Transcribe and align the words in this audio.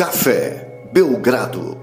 Café 0.00 0.88
Belgrado. 0.94 1.76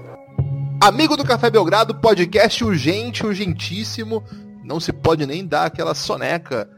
Amigo 0.82 1.16
do 1.16 1.24
Café 1.24 1.48
Belgrado, 1.50 1.94
podcast 2.00 2.64
urgente, 2.64 3.24
urgentíssimo. 3.24 4.24
Não 4.64 4.80
se 4.80 4.92
pode 4.92 5.24
nem 5.24 5.46
dar 5.46 5.66
aquela 5.66 5.94
soneca 5.94 6.68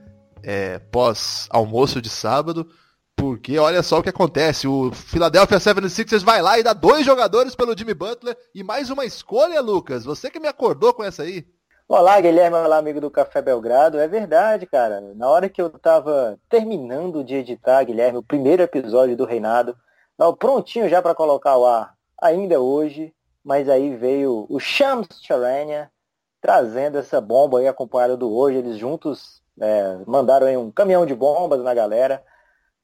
é, 0.43 0.79
pós-almoço 0.93 2.03
de 2.03 2.11
sábado, 2.11 2.69
porque 3.17 3.59
olha 3.59 3.83
só 3.83 4.01
o 4.01 4.03
que 4.03 4.11
acontece. 4.11 4.69
O 4.69 4.93
Philadelphia 4.93 5.57
76ers 5.57 6.23
vai 6.23 6.43
lá 6.43 6.59
e 6.59 6.63
dá 6.63 6.75
dois 6.75 7.07
jogadores 7.07 7.55
pelo 7.55 7.75
Jimmy 7.75 7.95
Butler 7.95 8.37
e 8.55 8.63
mais 8.63 8.91
uma 8.91 9.07
escolha, 9.07 9.63
Lucas. 9.63 10.05
Você 10.05 10.31
que 10.31 10.41
me 10.41 10.47
acordou 10.47 10.93
com 10.93 11.03
essa 11.03 11.23
aí. 11.23 11.47
Olá, 11.89 12.21
Guilherme, 12.21 12.59
olá, 12.59 12.77
amigo 12.77 13.01
do 13.01 13.11
Café 13.11 13.41
Belgrado. 13.41 13.99
É 13.99 14.07
verdade, 14.07 14.67
cara. 14.67 15.01
Na 15.17 15.27
hora 15.27 15.49
que 15.49 15.63
eu 15.63 15.71
tava 15.71 16.39
terminando 16.51 17.25
de 17.25 17.37
editar, 17.37 17.83
Guilherme, 17.83 18.19
o 18.19 18.23
primeiro 18.23 18.63
episódio 18.63 19.17
do 19.17 19.25
Reinado, 19.25 19.75
prontinho 20.37 20.87
já 20.87 21.01
para 21.01 21.15
colocar 21.15 21.57
o 21.57 21.65
ar 21.65 21.95
ainda 22.21 22.61
hoje, 22.61 23.15
mas 23.43 23.69
aí 23.71 23.97
veio 23.97 24.45
o 24.51 24.61
Shams 24.61 25.09
Charania 25.23 25.91
trazendo 26.41 26.99
essa 26.99 27.21
bomba 27.21 27.59
aí 27.59 27.67
acompanhado 27.67 28.19
do 28.19 28.31
hoje. 28.31 28.59
Eles 28.59 28.77
juntos 28.77 29.43
é, 29.59 29.99
mandaram 30.07 30.47
aí 30.47 30.57
um 30.59 30.71
caminhão 30.71 31.07
de 31.07 31.15
bombas 31.15 31.63
na 31.63 31.73
galera. 31.73 32.23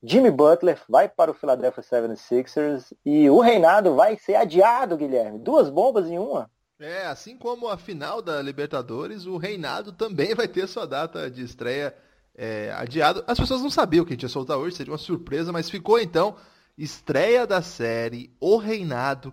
Jimmy 0.03 0.31
Butler 0.31 0.81
vai 0.89 1.09
para 1.09 1.31
o 1.31 1.35
Philadelphia 1.35 1.83
76ers 1.83 2.93
e 3.05 3.29
o 3.29 3.41
reinado 3.41 3.95
vai 3.95 4.17
ser 4.17 4.37
adiado, 4.37 4.97
Guilherme. 4.97 5.39
Duas 5.39 5.69
bombas 5.69 6.07
em 6.09 6.19
uma. 6.19 6.51
É, 6.79 7.07
assim 7.07 7.37
como 7.37 7.69
a 7.69 7.77
final 7.77 8.23
da 8.23 8.41
Libertadores, 8.41 9.27
o 9.27 9.37
reinado 9.37 9.93
também 9.93 10.35
vai 10.35 10.47
ter 10.49 10.67
sua 10.67 10.87
data 10.87 11.31
de 11.31 11.43
estreia 11.43 11.95
é, 12.35 12.71
adiado. 12.73 13.25
As 13.27 13.39
pessoas 13.39 13.63
não 13.63 13.71
sabiam 13.71 14.05
que 14.05 14.13
a 14.13 14.15
gente 14.15 14.23
ia 14.23 14.29
soltar 14.29 14.59
hoje, 14.59 14.77
seria 14.77 14.93
uma 14.93 14.99
surpresa, 14.99 15.53
mas 15.53 15.71
ficou 15.71 15.99
então 15.99 16.37
estreia 16.77 17.47
da 17.47 17.63
série 17.63 18.35
O 18.41 18.57
Reinado 18.57 19.33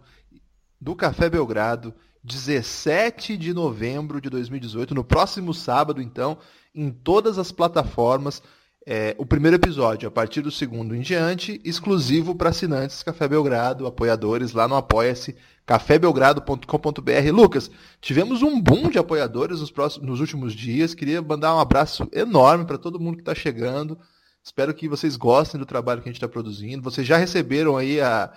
do 0.80 0.96
Café 0.96 1.30
Belgrado, 1.30 1.94
17 2.24 3.36
de 3.38 3.54
novembro 3.54 4.22
de 4.22 4.30
2018, 4.30 4.96
no 4.96 5.04
próximo 5.04 5.54
sábado, 5.54 6.02
então, 6.02 6.38
em 6.74 6.90
todas 6.92 7.38
as 7.38 7.52
plataformas. 7.52 8.42
É, 8.86 9.16
o 9.18 9.26
primeiro 9.26 9.56
episódio, 9.56 10.10
a 10.10 10.12
partir 10.12 10.42
do 10.42 10.52
segundo 10.52 10.94
em 10.94 11.00
diante, 11.00 11.62
exclusivo 11.64 12.36
para 12.36 12.50
assinantes 12.50 13.02
Café 13.02 13.30
Belgrado, 13.30 13.88
apoiadores 13.88 14.52
lá 14.52 14.68
no 14.68 14.76
Apoia-se, 14.76 15.38
cafébelgrado.com.br. 15.66 17.32
Lucas, 17.32 17.72
tivemos 18.02 18.42
um 18.42 18.60
boom 18.60 18.90
de 18.90 19.00
apoiadores 19.00 19.62
nos, 19.62 19.72
próximos, 19.72 20.06
nos 20.06 20.20
últimos 20.20 20.54
dias. 20.54 20.94
Queria 20.94 21.22
mandar 21.22 21.56
um 21.56 21.60
abraço 21.60 22.10
enorme 22.12 22.66
para 22.66 22.78
todo 22.78 23.00
mundo 23.00 23.16
que 23.16 23.22
está 23.22 23.34
chegando. 23.34 23.98
Espero 24.44 24.74
que 24.74 24.88
vocês 24.88 25.16
gostem 25.16 25.60
do 25.60 25.66
trabalho 25.66 26.02
que 26.02 26.10
a 26.10 26.12
gente 26.12 26.18
está 26.18 26.28
produzindo. 26.28 26.84
Vocês 26.84 27.08
já 27.08 27.18
receberam 27.18 27.78
aí 27.78 28.02
a, 28.02 28.32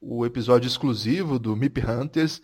o 0.00 0.24
episódio 0.24 0.68
exclusivo 0.68 1.38
do 1.38 1.56
MIP 1.56 1.80
Hunters 1.84 2.40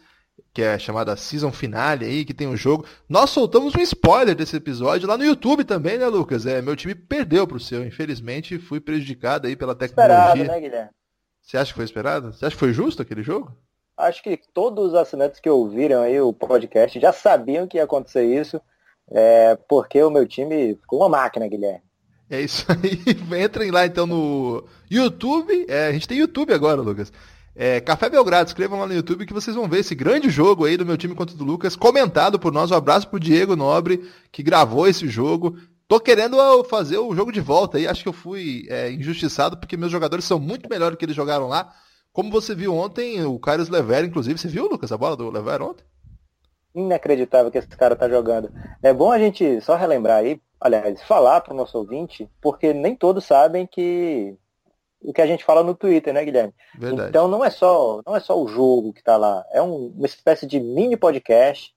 que 0.53 0.63
é 0.63 0.79
chamada 0.79 1.17
Season 1.17 1.53
Finale 1.53 2.05
aí, 2.05 2.25
que 2.25 2.35
tem 2.35 2.47
um 2.47 2.57
jogo. 2.57 2.87
Nós 3.09 3.31
soltamos 3.31 3.75
um 3.75 3.81
spoiler 3.81 4.35
desse 4.35 4.57
episódio 4.57 5.09
lá 5.09 5.17
no 5.17 5.25
YouTube 5.25 5.65
também, 5.65 5.99
né, 5.99 6.07
Lucas? 6.07 6.47
É, 6.47 6.63
meu 6.63 6.77
time 6.77 6.95
perdeu 6.95 7.47
pro 7.47 7.61
seu, 7.61 7.85
infelizmente 7.85 8.59
fui 8.59 8.81
prejudicado 8.81 9.47
aí 9.47 9.57
pela 9.57 9.75
tecnologia. 9.75 10.15
Esperado, 10.15 10.45
né, 10.45 10.61
Guilherme? 10.61 10.91
Você 11.43 11.59
acha 11.59 11.73
que 11.73 11.77
foi 11.77 11.85
esperado? 11.85 12.33
Você 12.33 12.47
acha 12.47 12.55
que 12.55 12.61
foi 12.61 12.73
justo 12.73 13.03
aquele 13.03 13.23
jogo? 13.23 13.53
Acho 13.97 14.23
que 14.23 14.41
todos 14.53 14.89
os 14.89 14.95
assinantes 14.95 15.39
que 15.39 15.49
ouviram 15.49 16.03
aí 16.03 16.21
o 16.21 16.33
podcast 16.33 16.99
já 16.99 17.13
sabiam 17.13 17.67
que 17.67 17.77
ia 17.77 17.85
acontecer 17.85 18.25
isso, 18.25 18.61
é, 19.11 19.57
porque 19.69 20.03
o 20.03 20.11
meu 20.11 20.27
time 20.27 20.75
ficou 20.77 21.01
uma 21.01 21.09
máquina, 21.09 21.47
Guilherme. 21.47 21.83
É 22.29 22.41
isso 22.41 22.67
aí. 22.71 23.01
Entrem 23.45 23.71
lá 23.71 23.87
então 23.87 24.07
no 24.07 24.65
YouTube. 24.91 25.67
É, 25.69 25.89
a 25.89 25.93
gente 25.93 26.09
tem 26.09 26.19
YouTube 26.19 26.53
agora, 26.53 26.81
Lucas. 26.81 27.13
É, 27.57 27.81
Café 27.81 28.11
Belgrado, 28.11 28.49
escrevam 28.49 28.81
lá 28.81 28.87
no 28.87 28.95
YouTube 28.95 29.27
que 29.27 29.33
vocês 29.33 29.55
vão 29.55 29.69
ver 29.69 29.79
esse 29.79 29.95
grande 29.95 30.29
jogo 30.29 30.65
aí 30.65 30.77
do 30.77 30.85
meu 30.85 30.97
time 30.97 31.15
contra 31.15 31.37
o 31.37 31.39
do 31.39 31.45
Lucas, 31.45 31.77
comentado 31.77 32.39
por 32.39 32.53
nós. 32.53 32.71
Um 32.71 32.75
abraço 32.75 33.09
pro 33.09 33.21
Diego 33.21 33.55
Nobre, 33.55 34.11
que 34.33 34.43
gravou 34.43 34.89
esse 34.89 35.07
jogo. 35.09 35.57
Tô 35.87 36.01
querendo 36.01 36.37
fazer 36.65 36.99
o 36.99 37.15
jogo 37.15 37.31
de 37.31 37.41
volta 37.41 37.79
aí. 37.79 37.87
Acho 37.87 38.03
que 38.03 38.09
eu 38.09 38.13
fui 38.13 38.67
é, 38.69 38.91
injustiçado 38.91 39.57
porque 39.57 39.77
meus 39.77 39.93
jogadores 39.93 40.25
são 40.25 40.41
muito 40.41 40.69
melhores 40.69 40.97
do 40.97 40.99
que 40.99 41.05
eles 41.05 41.15
jogaram 41.15 41.47
lá. 41.47 41.73
Como 42.13 42.31
você 42.31 42.55
viu 42.55 42.75
ontem, 42.75 43.25
o 43.25 43.39
Carlos 43.39 43.69
Lever, 43.69 44.05
inclusive, 44.05 44.39
você 44.39 44.49
viu, 44.49 44.69
Lucas, 44.69 44.91
a 44.91 44.97
bola 44.97 45.17
do 45.17 45.31
Lever 45.31 45.63
ontem? 45.63 45.85
Inacreditável 46.75 47.51
que 47.51 47.59
esse 47.59 47.69
cara 47.69 47.95
tá 47.95 48.09
jogando. 48.09 48.51
É 48.83 48.93
bom 48.93 49.13
a 49.13 49.19
gente 49.19 49.61
só 49.61 49.77
relembrar 49.77 50.19
aí, 50.19 50.41
aliás, 50.65 51.03
falar 51.03 51.43
pro 51.43 51.55
nosso 51.55 51.77
ouvinte, 51.77 52.27
porque 52.41 52.73
nem 52.73 52.97
todos 52.97 53.27
sabem 53.27 53.67
que 53.67 54.35
o 54.99 55.13
que 55.13 55.21
a 55.21 55.27
gente 55.27 55.45
fala 55.45 55.63
no 55.63 55.75
Twitter, 55.75 56.15
né, 56.15 56.25
Guilherme? 56.25 56.55
Verdade. 56.79 57.11
Então 57.11 57.29
não 57.29 57.45
é 57.45 57.51
só 57.51 58.01
não 58.07 58.17
é 58.17 58.21
só 58.21 58.43
o 58.43 58.49
jogo 58.49 58.95
que 58.95 59.01
está 59.01 59.19
lá, 59.19 59.45
é 59.53 59.61
um, 59.61 59.89
uma 59.89 60.07
espécie 60.07 60.47
de 60.47 60.59
mini 60.59 60.97
podcast, 60.97 61.75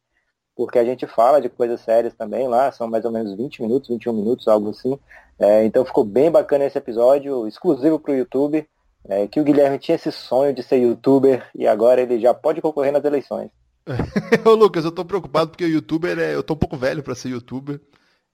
porque 0.55 0.79
a 0.79 0.85
gente 0.85 1.05
fala 1.05 1.41
de 1.41 1.49
coisas 1.49 1.81
sérias 1.81 2.15
também 2.15 2.47
lá, 2.47 2.71
são 2.71 2.87
mais 2.87 3.03
ou 3.03 3.11
menos 3.11 3.35
20 3.35 3.61
minutos, 3.61 3.89
21 3.89 4.13
minutos, 4.13 4.47
algo 4.47 4.69
assim. 4.69 4.97
É, 5.37 5.65
então 5.65 5.83
ficou 5.83 6.05
bem 6.05 6.31
bacana 6.31 6.63
esse 6.63 6.77
episódio, 6.77 7.45
exclusivo 7.45 7.99
para 7.99 8.13
o 8.13 8.15
YouTube, 8.15 8.65
é, 9.09 9.27
que 9.27 9.41
o 9.41 9.43
Guilherme 9.43 9.77
tinha 9.77 9.95
esse 9.95 10.13
sonho 10.13 10.53
de 10.53 10.63
ser 10.63 10.77
youtuber 10.77 11.45
e 11.53 11.67
agora 11.67 12.01
ele 12.01 12.19
já 12.19 12.33
pode 12.33 12.61
concorrer 12.61 12.93
nas 12.93 13.03
eleições. 13.03 13.51
Ô 14.45 14.51
Lucas, 14.51 14.85
eu 14.85 14.91
tô 14.91 15.03
preocupado 15.03 15.51
porque 15.51 15.65
o 15.65 15.69
youtuber 15.69 16.17
é. 16.17 16.33
Eu 16.33 16.43
tô 16.43 16.53
um 16.53 16.57
pouco 16.57 16.77
velho 16.77 17.03
para 17.03 17.15
ser 17.15 17.29
youtuber. 17.29 17.81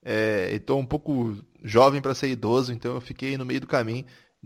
É, 0.04 0.50
e 0.52 0.60
tô 0.60 0.76
um 0.76 0.84
pouco 0.84 1.34
jovem 1.62 2.02
para 2.02 2.14
ser 2.14 2.28
idoso, 2.28 2.72
então 2.72 2.94
eu 2.94 3.00
fiquei 3.00 3.38
no 3.38 3.46
meio 3.46 3.60
do 3.60 3.66
caminho. 3.66 4.04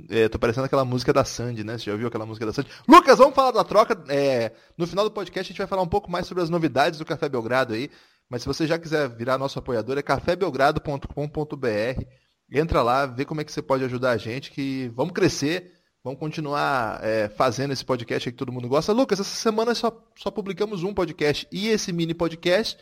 É, 0.08 0.28
tô 0.28 0.38
parecendo 0.38 0.66
aquela 0.66 0.84
música 0.84 1.12
da 1.12 1.24
Sandy, 1.24 1.64
né? 1.64 1.76
Você 1.76 1.86
já 1.86 1.92
ouviu 1.92 2.06
aquela 2.06 2.24
música 2.24 2.46
da 2.46 2.52
Sandy? 2.52 2.70
Lucas, 2.86 3.18
vamos 3.18 3.34
falar 3.34 3.50
da 3.50 3.64
troca. 3.64 4.00
É, 4.08 4.52
no 4.76 4.86
final 4.86 5.04
do 5.04 5.10
podcast 5.10 5.48
a 5.48 5.52
gente 5.52 5.58
vai 5.58 5.66
falar 5.66 5.82
um 5.82 5.88
pouco 5.88 6.08
mais 6.08 6.26
sobre 6.26 6.44
as 6.44 6.48
novidades 6.48 6.98
do 6.98 7.04
Café 7.04 7.28
Belgrado 7.28 7.74
aí. 7.74 7.90
Mas 8.30 8.42
se 8.42 8.46
você 8.46 8.66
já 8.66 8.78
quiser 8.78 9.08
virar 9.08 9.38
nosso 9.38 9.58
apoiador, 9.58 9.98
é 9.98 10.02
cafébelgrado.com.br. 10.02 12.04
Entra 12.52 12.82
lá, 12.82 13.06
vê 13.06 13.24
como 13.24 13.40
é 13.40 13.44
que 13.44 13.50
você 13.50 13.60
pode 13.60 13.84
ajudar 13.84 14.10
a 14.10 14.16
gente, 14.16 14.50
que 14.50 14.90
vamos 14.94 15.12
crescer, 15.12 15.72
vamos 16.04 16.18
continuar 16.18 17.00
é, 17.02 17.28
fazendo 17.28 17.72
esse 17.72 17.84
podcast 17.84 18.30
que 18.30 18.36
todo 18.36 18.52
mundo 18.52 18.68
gosta. 18.68 18.92
Lucas, 18.92 19.20
essa 19.20 19.34
semana 19.34 19.74
só, 19.74 19.92
só 20.16 20.30
publicamos 20.30 20.82
um 20.82 20.94
podcast 20.94 21.48
e 21.50 21.68
esse 21.68 21.92
mini 21.92 22.14
podcast 22.14 22.78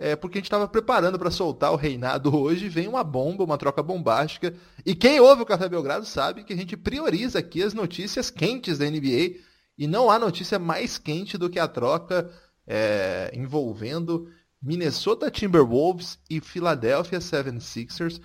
é, 0.00 0.16
porque 0.16 0.38
a 0.38 0.40
gente 0.40 0.46
estava 0.46 0.66
preparando 0.66 1.18
para 1.18 1.30
soltar 1.30 1.70
o 1.72 1.76
reinado 1.76 2.34
hoje, 2.34 2.70
vem 2.70 2.88
uma 2.88 3.04
bomba, 3.04 3.44
uma 3.44 3.58
troca 3.58 3.82
bombástica. 3.82 4.54
E 4.84 4.94
quem 4.94 5.20
ouve 5.20 5.42
o 5.42 5.46
Café 5.46 5.68
Belgrado 5.68 6.06
sabe 6.06 6.42
que 6.42 6.54
a 6.54 6.56
gente 6.56 6.74
prioriza 6.74 7.38
aqui 7.38 7.62
as 7.62 7.74
notícias 7.74 8.30
quentes 8.30 8.78
da 8.78 8.86
NBA. 8.86 9.36
E 9.76 9.86
não 9.86 10.10
há 10.10 10.18
notícia 10.18 10.58
mais 10.58 10.96
quente 10.96 11.36
do 11.36 11.50
que 11.50 11.58
a 11.58 11.68
troca 11.68 12.30
é, 12.66 13.30
envolvendo 13.34 14.26
Minnesota 14.62 15.30
Timberwolves 15.30 16.18
e 16.30 16.40
Philadelphia 16.40 17.18
76ers. 17.18 18.22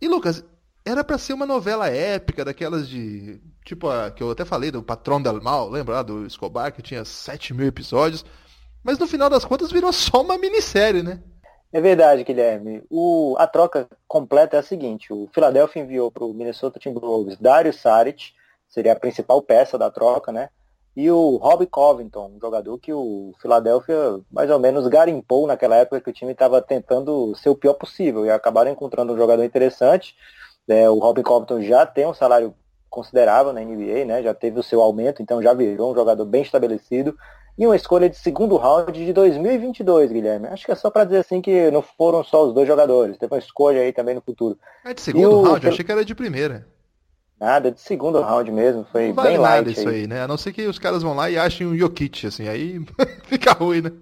E 0.00 0.06
Lucas, 0.06 0.44
era 0.84 1.02
para 1.02 1.18
ser 1.18 1.32
uma 1.32 1.44
novela 1.44 1.88
épica, 1.88 2.44
daquelas 2.44 2.88
de. 2.88 3.40
Tipo, 3.64 3.88
a, 3.88 4.12
que 4.12 4.22
eu 4.22 4.30
até 4.30 4.44
falei 4.44 4.70
do 4.70 4.80
Patrão 4.80 5.20
del 5.20 5.42
Mal, 5.42 5.68
lembra 5.68 5.96
lá 5.96 6.02
do 6.04 6.24
Escobar, 6.24 6.72
que 6.72 6.82
tinha 6.82 7.04
7 7.04 7.52
mil 7.52 7.66
episódios. 7.66 8.24
Mas 8.86 9.00
no 9.00 9.06
final 9.08 9.28
das 9.28 9.44
contas 9.44 9.72
virou 9.72 9.92
só 9.92 10.22
uma 10.22 10.38
minissérie, 10.38 11.02
né? 11.02 11.18
É 11.72 11.80
verdade, 11.80 12.22
Guilherme. 12.22 12.84
O, 12.88 13.34
a 13.36 13.44
troca 13.44 13.88
completa 14.06 14.56
é 14.56 14.60
a 14.60 14.62
seguinte: 14.62 15.12
o 15.12 15.28
Philadelphia 15.34 15.82
enviou 15.82 16.08
para 16.08 16.24
o 16.24 16.32
Minnesota 16.32 16.78
Timberwolves 16.78 17.36
Dario 17.36 17.72
Saric, 17.72 18.32
seria 18.68 18.92
a 18.92 18.96
principal 18.98 19.42
peça 19.42 19.76
da 19.76 19.90
troca, 19.90 20.30
né? 20.30 20.50
E 20.96 21.10
o 21.10 21.36
Rob 21.36 21.66
Covington, 21.66 22.34
um 22.36 22.40
jogador 22.40 22.78
que 22.78 22.92
o 22.92 23.34
Philadelphia 23.42 24.20
mais 24.30 24.48
ou 24.50 24.60
menos 24.60 24.86
garimpou 24.86 25.48
naquela 25.48 25.74
época 25.74 26.00
que 26.00 26.10
o 26.10 26.12
time 26.12 26.30
estava 26.30 26.62
tentando 26.62 27.34
ser 27.34 27.48
o 27.48 27.56
pior 27.56 27.74
possível 27.74 28.24
e 28.24 28.30
acabaram 28.30 28.70
encontrando 28.70 29.12
um 29.12 29.16
jogador 29.16 29.42
interessante. 29.42 30.14
É, 30.68 30.88
o 30.88 31.00
Rob 31.00 31.20
Covington 31.24 31.60
já 31.60 31.84
tem 31.84 32.06
um 32.06 32.14
salário 32.14 32.54
considerável 32.88 33.52
na 33.52 33.60
NBA, 33.60 34.04
né? 34.04 34.22
Já 34.22 34.32
teve 34.32 34.60
o 34.60 34.62
seu 34.62 34.80
aumento, 34.80 35.20
então 35.20 35.42
já 35.42 35.52
virou 35.52 35.90
um 35.90 35.94
jogador 35.94 36.24
bem 36.24 36.42
estabelecido 36.42 37.16
e 37.58 37.66
uma 37.66 37.76
escolha 37.76 38.08
de 38.08 38.16
segundo 38.16 38.56
round 38.56 38.92
de 38.92 39.12
2022, 39.12 40.12
Guilherme. 40.12 40.48
Acho 40.48 40.66
que 40.66 40.72
é 40.72 40.74
só 40.74 40.90
para 40.90 41.04
dizer 41.04 41.18
assim 41.18 41.40
que 41.40 41.70
não 41.70 41.82
foram 41.82 42.22
só 42.22 42.46
os 42.46 42.54
dois 42.54 42.68
jogadores, 42.68 43.16
teve 43.16 43.32
uma 43.32 43.38
escolha 43.38 43.80
aí 43.80 43.92
também 43.92 44.14
no 44.14 44.20
futuro. 44.20 44.58
É 44.84 44.92
de 44.92 45.00
segundo 45.00 45.42
round? 45.42 45.64
Eu 45.64 45.72
achei 45.72 45.84
que 45.84 45.92
era 45.92 46.04
de 46.04 46.14
primeira. 46.14 46.66
Nada, 47.38 47.70
de 47.70 47.80
segundo 47.80 48.20
round 48.20 48.50
mesmo, 48.50 48.86
foi 48.90 49.08
não 49.08 49.14
vale 49.14 49.28
bem 49.28 49.38
light 49.38 49.70
isso 49.70 49.88
aí. 49.88 49.96
aí. 49.96 50.06
né? 50.06 50.22
A 50.22 50.28
não 50.28 50.38
ser 50.38 50.52
que 50.52 50.66
os 50.66 50.78
caras 50.78 51.02
vão 51.02 51.14
lá 51.14 51.30
e 51.30 51.38
achem 51.38 51.66
um 51.66 51.76
Jokic, 51.76 52.26
assim, 52.26 52.48
aí 52.48 52.80
fica 53.24 53.52
ruim, 53.52 53.82
né? 53.82 53.92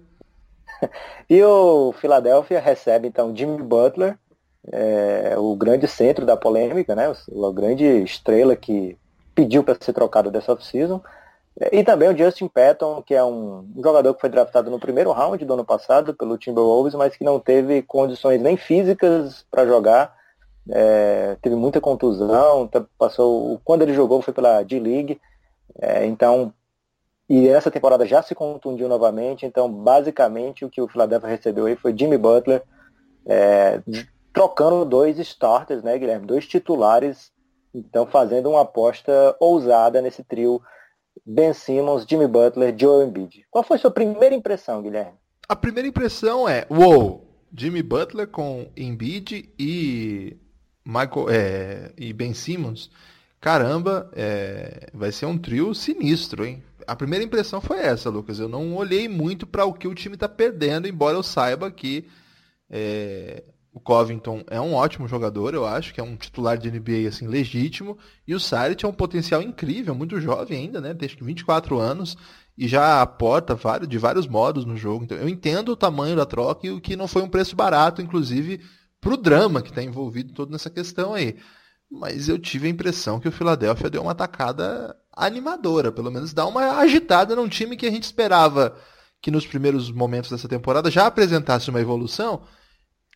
e 1.29 1.43
o 1.43 1.93
Philadelphia 1.93 2.59
recebe 2.59 3.07
então 3.07 3.35
Jimmy 3.35 3.61
Butler, 3.61 4.17
é, 4.71 5.35
o 5.37 5.55
grande 5.55 5.87
centro 5.87 6.25
da 6.25 6.35
polêmica, 6.37 6.95
né? 6.95 7.07
A 7.07 7.51
grande 7.51 7.85
estrela 8.03 8.55
que 8.55 8.97
pediu 9.33 9.63
para 9.63 9.77
ser 9.79 9.93
trocado 9.93 10.31
dessa 10.31 10.53
off-season. 10.53 11.01
E 11.71 11.83
também 11.83 12.09
o 12.09 12.17
Justin 12.17 12.49
Patton, 12.49 13.01
que 13.01 13.13
é 13.13 13.23
um, 13.23 13.71
jogador 13.77 14.13
que 14.13 14.19
foi 14.19 14.29
draftado 14.29 14.69
no 14.69 14.79
primeiro 14.79 15.11
round 15.11 15.43
do 15.45 15.53
ano 15.53 15.63
passado 15.63 16.13
pelo 16.13 16.37
Timberwolves, 16.37 16.95
mas 16.95 17.15
que 17.15 17.23
não 17.23 17.39
teve 17.39 17.81
condições 17.81 18.41
nem 18.41 18.57
físicas 18.57 19.45
para 19.49 19.65
jogar. 19.65 20.13
É, 20.69 21.37
teve 21.41 21.55
muita 21.55 21.79
contusão, 21.79 22.67
tá, 22.67 22.83
passou. 22.97 23.61
Quando 23.63 23.83
ele 23.83 23.93
jogou 23.93 24.21
foi 24.21 24.33
pela 24.33 24.63
D-League. 24.63 25.19
É, 25.79 26.05
então 26.05 26.53
e 27.27 27.47
essa 27.47 27.71
temporada 27.71 28.05
já 28.05 28.21
se 28.21 28.35
contundiu 28.35 28.87
novamente, 28.87 29.45
então 29.45 29.71
basicamente 29.71 30.63
o 30.63 30.69
que 30.69 30.79
o 30.79 30.87
Philadelphia 30.87 31.29
recebeu 31.29 31.65
aí 31.65 31.75
foi 31.75 31.95
Jimmy 31.97 32.17
Butler 32.17 32.61
é, 33.25 33.81
trocando 34.31 34.85
dois 34.85 35.17
starters, 35.17 35.81
né, 35.81 35.97
Guilherme? 35.97 36.27
Dois 36.27 36.45
titulares, 36.45 37.31
então 37.73 38.05
fazendo 38.05 38.51
uma 38.51 38.61
aposta 38.61 39.35
ousada 39.39 40.01
nesse 40.01 40.23
trio 40.23 40.61
Ben 41.25 41.53
Simmons, 41.53 42.05
Jimmy 42.07 42.27
Butler, 42.27 42.75
Joe 42.77 43.05
Embiid. 43.05 43.45
Qual 43.51 43.63
foi 43.63 43.77
sua 43.77 43.91
primeira 43.91 44.33
impressão, 44.33 44.81
Guilherme? 44.81 45.13
A 45.47 45.55
primeira 45.55 45.87
impressão 45.87 46.49
é, 46.49 46.65
uou, 46.69 47.29
Jimmy 47.55 47.83
Butler 47.83 48.27
com 48.27 48.67
Embiid 48.75 49.49
e 49.59 50.37
Michael 50.83 51.29
é, 51.29 51.91
e 51.97 52.11
Ben 52.13 52.33
Simmons. 52.33 52.89
Caramba, 53.39 54.09
é, 54.15 54.89
vai 54.93 55.11
ser 55.11 55.27
um 55.27 55.37
trio 55.37 55.73
sinistro, 55.75 56.45
hein? 56.45 56.63
A 56.87 56.95
primeira 56.95 57.23
impressão 57.23 57.61
foi 57.61 57.79
essa, 57.79 58.09
Lucas. 58.09 58.39
Eu 58.39 58.47
não 58.47 58.75
olhei 58.75 59.07
muito 59.07 59.45
para 59.45 59.65
o 59.65 59.73
que 59.73 59.87
o 59.87 59.95
time 59.95 60.15
está 60.15 60.27
perdendo, 60.27 60.87
embora 60.87 61.17
eu 61.17 61.23
saiba 61.23 61.71
que 61.71 62.07
é, 62.69 63.43
o 63.75 63.79
Covington 63.81 64.41
é 64.49 64.59
um 64.61 64.73
ótimo 64.73 65.05
jogador, 65.05 65.53
eu 65.53 65.65
acho, 65.65 65.93
que 65.93 65.99
é 65.99 66.03
um 66.03 66.15
titular 66.15 66.57
de 66.57 66.71
NBA 66.71 67.09
assim, 67.09 67.27
legítimo. 67.27 67.97
E 68.25 68.33
o 68.33 68.39
Saric 68.39 68.85
é 68.85 68.87
um 68.87 68.93
potencial 68.93 69.41
incrível, 69.41 69.93
muito 69.93 70.21
jovem 70.21 70.59
ainda, 70.59 70.79
né? 70.79 70.93
Tem 70.93 71.09
que 71.09 71.21
24 71.21 71.77
anos 71.77 72.15
e 72.57 72.69
já 72.69 73.01
aporta 73.01 73.53
vários, 73.53 73.89
de 73.89 73.97
vários 73.97 74.27
modos 74.27 74.63
no 74.63 74.77
jogo. 74.77 75.03
Então 75.03 75.17
eu 75.17 75.27
entendo 75.27 75.73
o 75.73 75.75
tamanho 75.75 76.15
da 76.15 76.25
troca 76.25 76.65
e 76.65 76.71
o 76.71 76.79
que 76.79 76.95
não 76.95 77.05
foi 77.05 77.21
um 77.21 77.27
preço 77.27 77.53
barato, 77.53 78.01
inclusive, 78.01 78.61
para 79.01 79.13
o 79.13 79.17
drama 79.17 79.61
que 79.61 79.71
está 79.71 79.83
envolvido 79.83 80.31
todo 80.33 80.53
nessa 80.53 80.69
questão 80.69 81.13
aí. 81.13 81.35
Mas 81.91 82.29
eu 82.29 82.39
tive 82.39 82.67
a 82.67 82.71
impressão 82.71 83.19
que 83.19 83.27
o 83.27 83.31
Philadelphia 83.31 83.89
deu 83.89 84.03
uma 84.03 84.13
atacada 84.13 84.95
animadora, 85.11 85.91
pelo 85.91 86.09
menos 86.09 86.33
dá 86.33 86.45
uma 86.45 86.77
agitada 86.77 87.35
num 87.35 87.49
time 87.49 87.75
que 87.75 87.85
a 87.85 87.91
gente 87.91 88.03
esperava 88.03 88.77
que 89.21 89.29
nos 89.29 89.45
primeiros 89.45 89.91
momentos 89.91 90.29
dessa 90.29 90.47
temporada 90.47 90.89
já 90.89 91.05
apresentasse 91.07 91.69
uma 91.69 91.81
evolução 91.81 92.43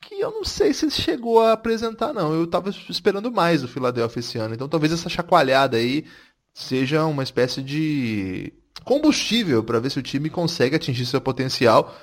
que 0.01 0.19
eu 0.19 0.31
não 0.31 0.44
sei 0.44 0.74
se 0.74 0.90
chegou 0.90 1.42
a 1.42 1.54
apresentar, 1.54 2.13
não. 2.13 2.34
Eu 2.34 2.46
estava 2.46 2.69
esperando 2.69 3.31
mais 3.31 3.62
do 3.62 3.68
Philadelphia 3.68 4.19
esse 4.19 4.38
ano. 4.38 4.54
Então 4.54 4.68
talvez 4.68 4.94
essa 4.94 5.10
chacoalhada 5.10 5.78
aí 5.78 6.06
seja 6.54 7.06
uma 7.06 7.24
espécie 7.24 7.62
de 7.62 8.54
combustível 8.84 9.63
para 9.63 9.80
ver 9.80 9.90
se 9.90 10.00
o 10.00 10.04
time 10.04 10.30
consegue 10.30 10.75
atingir 10.75 11.06
seu 11.06 11.22
potencial. 11.22 11.94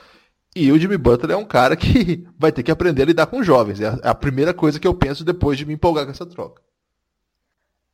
E 0.55 0.73
o 0.73 0.79
Jimmy 0.79 0.97
Butler 0.97 1.33
é 1.33 1.37
um 1.37 1.45
cara 1.45 1.77
que 1.77 2.27
vai 2.39 2.53
ter 2.53 2.63
que 2.63 2.71
aprender 2.71 3.03
a 3.03 3.07
lidar 3.07 3.27
com 3.27 3.43
jovens. 3.43 3.81
É 3.81 3.93
a 4.03 4.15
primeira 4.15 4.55
coisa 4.55 4.81
que 4.81 4.87
eu 4.87 4.95
penso 4.95 5.25
depois 5.25 5.59
de 5.59 5.67
me 5.67 5.75
empolgar 5.75 6.05
com 6.05 6.13
essa 6.13 6.27
troca. 6.27 6.63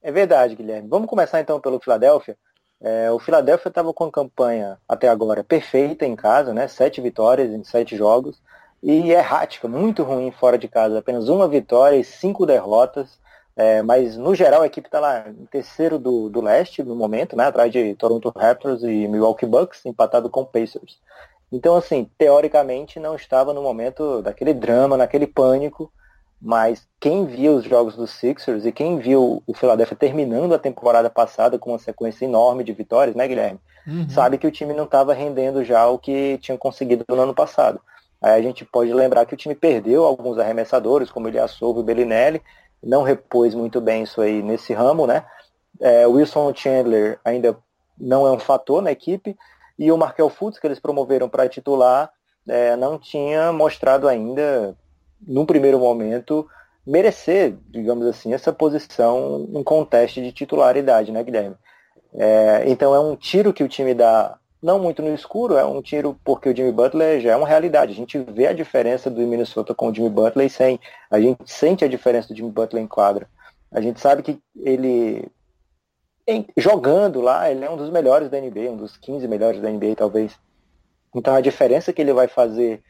É 0.00 0.10
verdade, 0.10 0.56
Guilherme. 0.56 0.88
Vamos 0.88 1.08
começar 1.08 1.40
então 1.40 1.60
pelo 1.60 1.80
Philadelphia. 1.80 2.36
É, 2.80 3.10
o 3.12 3.18
Philadelphia 3.20 3.68
estava 3.68 3.92
com 3.94 4.10
campanha 4.10 4.76
até 4.88 5.08
agora 5.08 5.44
perfeita 5.44 6.04
em 6.04 6.16
casa, 6.16 6.52
né? 6.52 6.66
Sete 6.66 7.00
vitórias 7.00 7.52
em 7.52 7.62
sete 7.62 7.96
jogos 7.96 8.42
e 8.82 9.12
errática, 9.12 9.68
muito 9.68 10.02
ruim 10.02 10.30
fora 10.32 10.58
de 10.58 10.66
casa. 10.66 10.98
Apenas 10.98 11.28
uma 11.28 11.46
vitória 11.46 11.96
e 11.96 12.04
cinco 12.04 12.44
derrotas. 12.44 13.20
É, 13.54 13.82
mas 13.82 14.16
no 14.16 14.34
geral 14.34 14.62
a 14.62 14.66
equipe 14.66 14.88
está 14.88 14.98
lá 14.98 15.28
em 15.28 15.44
terceiro 15.44 15.98
do, 15.98 16.30
do 16.30 16.40
leste 16.40 16.82
no 16.82 16.96
momento, 16.96 17.36
né, 17.36 17.44
atrás 17.44 17.70
de 17.70 17.94
Toronto 17.96 18.32
Raptors 18.34 18.82
e 18.82 19.06
Milwaukee 19.06 19.44
Bucks, 19.44 19.84
empatado 19.84 20.30
com 20.30 20.42
Pacers. 20.42 20.98
Então, 21.52 21.76
assim, 21.76 22.08
teoricamente 22.16 22.98
não 22.98 23.14
estava 23.14 23.52
no 23.52 23.62
momento 23.62 24.22
daquele 24.22 24.54
drama, 24.54 24.96
naquele 24.96 25.26
pânico, 25.26 25.92
mas 26.40 26.88
quem 26.98 27.26
viu 27.26 27.56
os 27.56 27.64
jogos 27.64 27.94
dos 27.94 28.10
Sixers 28.10 28.64
e 28.64 28.72
quem 28.72 28.98
viu 28.98 29.42
o 29.46 29.54
Philadelphia 29.54 29.96
terminando 29.96 30.54
a 30.54 30.58
temporada 30.58 31.10
passada 31.10 31.58
com 31.58 31.72
uma 31.72 31.78
sequência 31.78 32.24
enorme 32.24 32.64
de 32.64 32.72
vitórias, 32.72 33.14
né, 33.14 33.28
Guilherme? 33.28 33.60
Uhum. 33.86 34.08
Sabe 34.08 34.38
que 34.38 34.46
o 34.46 34.50
time 34.50 34.72
não 34.72 34.84
estava 34.84 35.12
rendendo 35.12 35.62
já 35.62 35.86
o 35.86 35.98
que 35.98 36.38
tinha 36.38 36.56
conseguido 36.56 37.04
no 37.06 37.20
ano 37.20 37.34
passado. 37.34 37.80
Aí 38.22 38.38
a 38.38 38.42
gente 38.42 38.64
pode 38.64 38.92
lembrar 38.94 39.26
que 39.26 39.34
o 39.34 39.36
time 39.36 39.54
perdeu 39.54 40.04
alguns 40.04 40.38
arremessadores, 40.38 41.10
como 41.10 41.26
ele 41.26 41.48
Silva 41.48 41.80
e 41.80 41.82
Bellinelli, 41.82 42.42
não 42.82 43.02
repôs 43.02 43.54
muito 43.54 43.80
bem 43.80 44.04
isso 44.04 44.20
aí 44.20 44.42
nesse 44.42 44.72
ramo, 44.72 45.06
né? 45.06 45.24
É, 45.80 46.06
Wilson 46.06 46.54
Chandler 46.54 47.18
ainda 47.24 47.56
não 47.98 48.26
é 48.26 48.30
um 48.30 48.38
fator 48.38 48.80
na 48.80 48.92
equipe, 48.92 49.36
e 49.78 49.90
o 49.90 49.98
Markel 49.98 50.28
Fultz, 50.28 50.58
que 50.58 50.66
eles 50.66 50.78
promoveram 50.78 51.28
para 51.28 51.48
titular, 51.48 52.10
é, 52.48 52.76
não 52.76 52.98
tinha 52.98 53.52
mostrado 53.52 54.08
ainda, 54.08 54.76
no 55.26 55.44
primeiro 55.44 55.78
momento, 55.78 56.46
merecer, 56.86 57.56
digamos 57.68 58.06
assim, 58.06 58.34
essa 58.34 58.52
posição 58.52 59.48
em 59.52 59.62
conteste 59.62 60.20
de 60.20 60.32
titularidade, 60.32 61.10
né, 61.10 61.22
Guilherme? 61.22 61.56
É, 62.14 62.64
então 62.66 62.94
é 62.94 63.00
um 63.00 63.16
tiro 63.16 63.52
que 63.52 63.64
o 63.64 63.68
time 63.68 63.94
dá 63.94 64.38
não 64.62 64.78
muito 64.78 65.02
no 65.02 65.12
escuro, 65.12 65.56
é 65.56 65.64
um 65.64 65.82
tiro 65.82 66.18
porque 66.24 66.48
o 66.48 66.56
Jimmy 66.56 66.70
Butler 66.70 67.20
já 67.20 67.32
é 67.32 67.36
uma 67.36 67.48
realidade. 67.48 67.92
A 67.92 67.96
gente 67.96 68.16
vê 68.18 68.46
a 68.46 68.52
diferença 68.52 69.10
do 69.10 69.20
Minnesota 69.22 69.74
com 69.74 69.88
o 69.88 69.94
Jimmy 69.94 70.08
Butler 70.08 70.46
e 70.46 70.50
sem. 70.50 70.78
A 71.10 71.20
gente 71.20 71.50
sente 71.50 71.84
a 71.84 71.88
diferença 71.88 72.28
do 72.28 72.36
Jimmy 72.36 72.50
Butler 72.50 72.82
em 72.82 72.86
quadra. 72.86 73.28
A 73.70 73.80
gente 73.80 73.98
sabe 73.98 74.22
que 74.22 74.38
ele, 74.56 75.28
em, 76.28 76.46
jogando 76.56 77.20
lá, 77.20 77.50
ele 77.50 77.64
é 77.64 77.70
um 77.70 77.76
dos 77.76 77.90
melhores 77.90 78.30
da 78.30 78.40
NBA, 78.40 78.70
um 78.70 78.76
dos 78.76 78.96
15 78.96 79.26
melhores 79.26 79.60
da 79.60 79.68
NBA, 79.68 79.96
talvez. 79.96 80.38
Então 81.14 81.34
a 81.34 81.40
diferença 81.40 81.92
que 81.92 82.00
ele 82.00 82.12
vai 82.12 82.28
fazer 82.28 82.82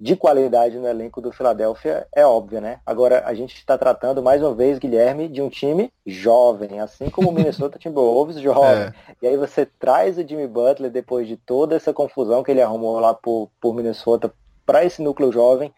de 0.00 0.16
qualidade 0.16 0.78
no 0.78 0.88
elenco 0.88 1.20
do 1.20 1.30
Philadelphia 1.30 2.06
é 2.14 2.24
óbvia, 2.24 2.58
né? 2.58 2.80
Agora, 2.86 3.22
a 3.26 3.34
gente 3.34 3.54
está 3.54 3.76
tratando, 3.76 4.22
mais 4.22 4.40
uma 4.40 4.54
vez, 4.54 4.78
Guilherme, 4.78 5.28
de 5.28 5.42
um 5.42 5.50
time 5.50 5.92
jovem, 6.06 6.80
assim 6.80 7.10
como 7.10 7.28
o 7.28 7.32
Minnesota 7.32 7.76
Timberwolves 7.78 8.40
jovem. 8.40 8.84
É. 8.84 8.92
E 9.20 9.26
aí 9.26 9.36
você 9.36 9.66
traz 9.66 10.16
o 10.16 10.26
Jimmy 10.26 10.46
Butler, 10.46 10.90
depois 10.90 11.28
de 11.28 11.36
toda 11.36 11.76
essa 11.76 11.92
confusão 11.92 12.42
que 12.42 12.50
ele 12.50 12.62
arrumou 12.62 12.98
lá 12.98 13.12
por, 13.12 13.50
por 13.60 13.74
Minnesota, 13.74 14.32
para 14.64 14.86
esse 14.86 15.02
núcleo 15.02 15.30
jovem, 15.30 15.70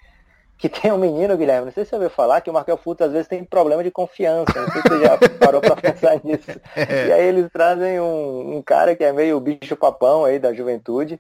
que 0.57 0.69
tem 0.69 0.93
um 0.93 0.99
menino, 0.99 1.37
Guilherme, 1.37 1.65
não 1.65 1.73
sei 1.73 1.85
se 1.85 1.91
você 1.91 1.97
ouviu 1.97 2.11
falar, 2.11 2.41
que 2.41 2.49
o 2.49 2.53
Markel 2.53 2.77
Fultz 2.77 3.03
às 3.03 3.11
vezes 3.11 3.27
tem 3.27 3.43
problema 3.43 3.83
de 3.83 3.91
confiança, 3.91 4.53
não 4.55 4.71
sei 4.71 4.83
se 4.83 4.89
você 4.89 5.01
já 5.01 5.19
parou 5.45 5.61
para 5.61 5.75
pensar 5.75 6.21
nisso. 6.23 6.53
É. 6.77 7.09
E 7.09 7.13
aí 7.13 7.27
eles 7.27 7.51
trazem 7.53 7.99
um, 7.99 8.59
um 8.59 8.63
cara 8.63 8.95
que 8.95 9.03
é 9.03 9.13
meio 9.13 9.41
bicho 9.41 9.75
papão 9.75 10.25
aí 10.25 10.39
da 10.39 10.55
juventude, 10.55 11.19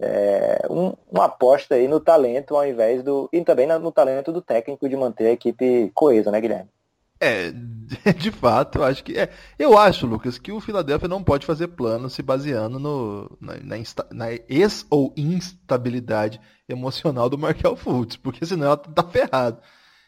é, 0.00 0.66
um, 0.70 0.94
uma 1.10 1.26
aposta 1.26 1.74
aí 1.74 1.86
no 1.86 2.00
talento 2.00 2.56
ao 2.56 2.66
invés 2.66 3.02
do. 3.02 3.28
E 3.32 3.40
também 3.42 3.66
no 3.66 3.92
talento 3.92 4.32
do 4.32 4.42
técnico 4.42 4.88
de 4.88 4.96
manter 4.96 5.26
a 5.26 5.32
equipe 5.32 5.90
coesa, 5.94 6.30
né, 6.30 6.40
Guilherme? 6.40 6.68
É, 7.20 7.52
de 8.18 8.32
fato, 8.32 8.78
eu 8.78 8.84
acho 8.84 9.04
que. 9.04 9.16
É, 9.16 9.30
eu 9.56 9.78
acho, 9.78 10.06
Lucas, 10.06 10.38
que 10.38 10.50
o 10.50 10.60
Philadelphia 10.60 11.06
não 11.06 11.22
pode 11.22 11.46
fazer 11.46 11.68
plano 11.68 12.10
se 12.10 12.20
baseando 12.20 12.80
no, 12.80 13.38
na, 13.40 13.56
na, 13.58 13.78
insta, 13.78 14.04
na 14.10 14.26
ex 14.48 14.84
ou 14.90 15.14
instabilidade 15.16 16.40
emocional 16.68 17.30
do 17.30 17.38
Markel 17.38 17.76
Fultz, 17.76 18.16
porque 18.16 18.44
senão 18.44 18.66
ela 18.66 18.76
tá 18.76 19.04
ferrado. 19.04 19.60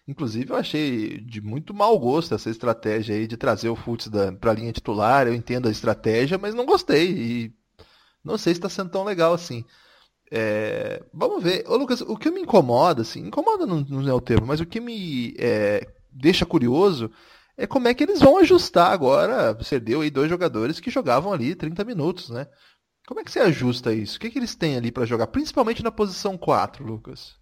Inclusive, 0.08 0.50
eu 0.50 0.56
achei 0.56 1.20
de 1.20 1.40
muito 1.40 1.72
mau 1.72 1.98
gosto 1.98 2.34
essa 2.34 2.50
estratégia 2.50 3.14
aí 3.14 3.26
de 3.26 3.36
trazer 3.36 3.68
o 3.68 3.76
Fultz 3.76 4.08
para 4.40 4.50
a 4.50 4.54
linha 4.54 4.72
titular. 4.72 5.26
Eu 5.26 5.34
entendo 5.34 5.68
a 5.68 5.70
estratégia, 5.70 6.36
mas 6.36 6.54
não 6.54 6.66
gostei. 6.66 7.10
E 7.12 7.54
não 8.24 8.38
sei 8.38 8.54
se 8.54 8.58
está 8.58 8.68
sendo 8.68 8.90
tão 8.90 9.04
legal 9.04 9.34
assim. 9.34 9.64
É, 10.30 11.02
vamos 11.12 11.42
ver. 11.42 11.64
Ô, 11.68 11.76
Lucas, 11.76 12.00
o 12.00 12.16
que 12.16 12.30
me 12.30 12.40
incomoda, 12.40 13.02
assim, 13.02 13.20
incomoda 13.20 13.66
não, 13.66 13.80
não 13.80 14.08
é 14.08 14.14
o 14.14 14.20
termo, 14.20 14.46
mas 14.46 14.60
o 14.60 14.66
que 14.66 14.80
me 14.80 15.34
é, 15.38 15.86
deixa 16.10 16.46
curioso 16.46 17.10
é 17.56 17.66
como 17.66 17.88
é 17.88 17.94
que 17.94 18.02
eles 18.02 18.20
vão 18.20 18.38
ajustar 18.38 18.90
agora. 18.90 19.52
Você 19.54 19.78
deu 19.78 20.00
aí 20.00 20.10
dois 20.10 20.28
jogadores 20.28 20.80
que 20.80 20.90
jogavam 20.90 21.32
ali 21.32 21.54
30 21.54 21.84
minutos, 21.84 22.30
né? 22.30 22.46
Como 23.06 23.20
é 23.20 23.24
que 23.24 23.30
você 23.30 23.40
ajusta 23.40 23.92
isso? 23.92 24.16
O 24.16 24.20
que, 24.20 24.30
que 24.30 24.38
eles 24.38 24.54
têm 24.54 24.76
ali 24.76 24.90
para 24.90 25.04
jogar, 25.04 25.26
principalmente 25.26 25.82
na 25.82 25.92
posição 25.92 26.38
4, 26.38 26.84
Lucas? 26.84 27.36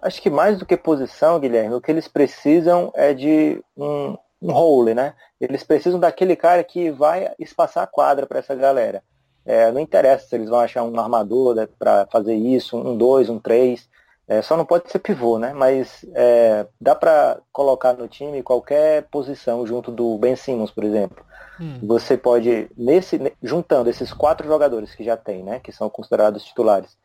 Acho 0.00 0.22
que 0.22 0.30
mais 0.30 0.58
do 0.58 0.64
que 0.64 0.76
posição, 0.76 1.40
Guilherme, 1.40 1.74
o 1.74 1.80
que 1.80 1.90
eles 1.90 2.08
precisam 2.08 2.90
é 2.94 3.12
de 3.12 3.62
um, 3.76 4.16
um 4.40 4.52
role, 4.52 4.94
né? 4.94 5.14
Eles 5.40 5.62
precisam 5.62 5.98
daquele 6.00 6.36
cara 6.36 6.64
que 6.64 6.90
vai 6.90 7.30
espaçar 7.38 7.84
a 7.84 7.86
quadra 7.86 8.26
para 8.26 8.38
essa 8.38 8.54
galera. 8.54 9.02
É, 9.50 9.72
não 9.72 9.80
interessa 9.80 10.28
se 10.28 10.36
eles 10.36 10.48
vão 10.48 10.60
achar 10.60 10.84
um 10.84 11.00
armador 11.00 11.56
né, 11.56 11.68
para 11.76 12.06
fazer 12.06 12.34
isso, 12.36 12.76
um 12.76 12.96
2, 12.96 13.28
um 13.28 13.40
3. 13.40 13.88
É, 14.28 14.42
só 14.42 14.56
não 14.56 14.64
pode 14.64 14.88
ser 14.88 15.00
pivô, 15.00 15.40
né? 15.40 15.52
Mas 15.52 16.06
é, 16.14 16.68
dá 16.80 16.94
para 16.94 17.40
colocar 17.52 17.94
no 17.94 18.06
time 18.06 18.44
qualquer 18.44 19.02
posição 19.10 19.66
junto 19.66 19.90
do 19.90 20.16
Ben 20.18 20.36
Simmons, 20.36 20.70
por 20.70 20.84
exemplo. 20.84 21.24
Hum. 21.60 21.80
Você 21.82 22.16
pode, 22.16 22.70
nesse, 22.76 23.20
juntando 23.42 23.90
esses 23.90 24.12
quatro 24.12 24.46
jogadores 24.46 24.94
que 24.94 25.02
já 25.02 25.16
tem, 25.16 25.42
né? 25.42 25.58
Que 25.58 25.72
são 25.72 25.90
considerados 25.90 26.44
titulares 26.44 26.96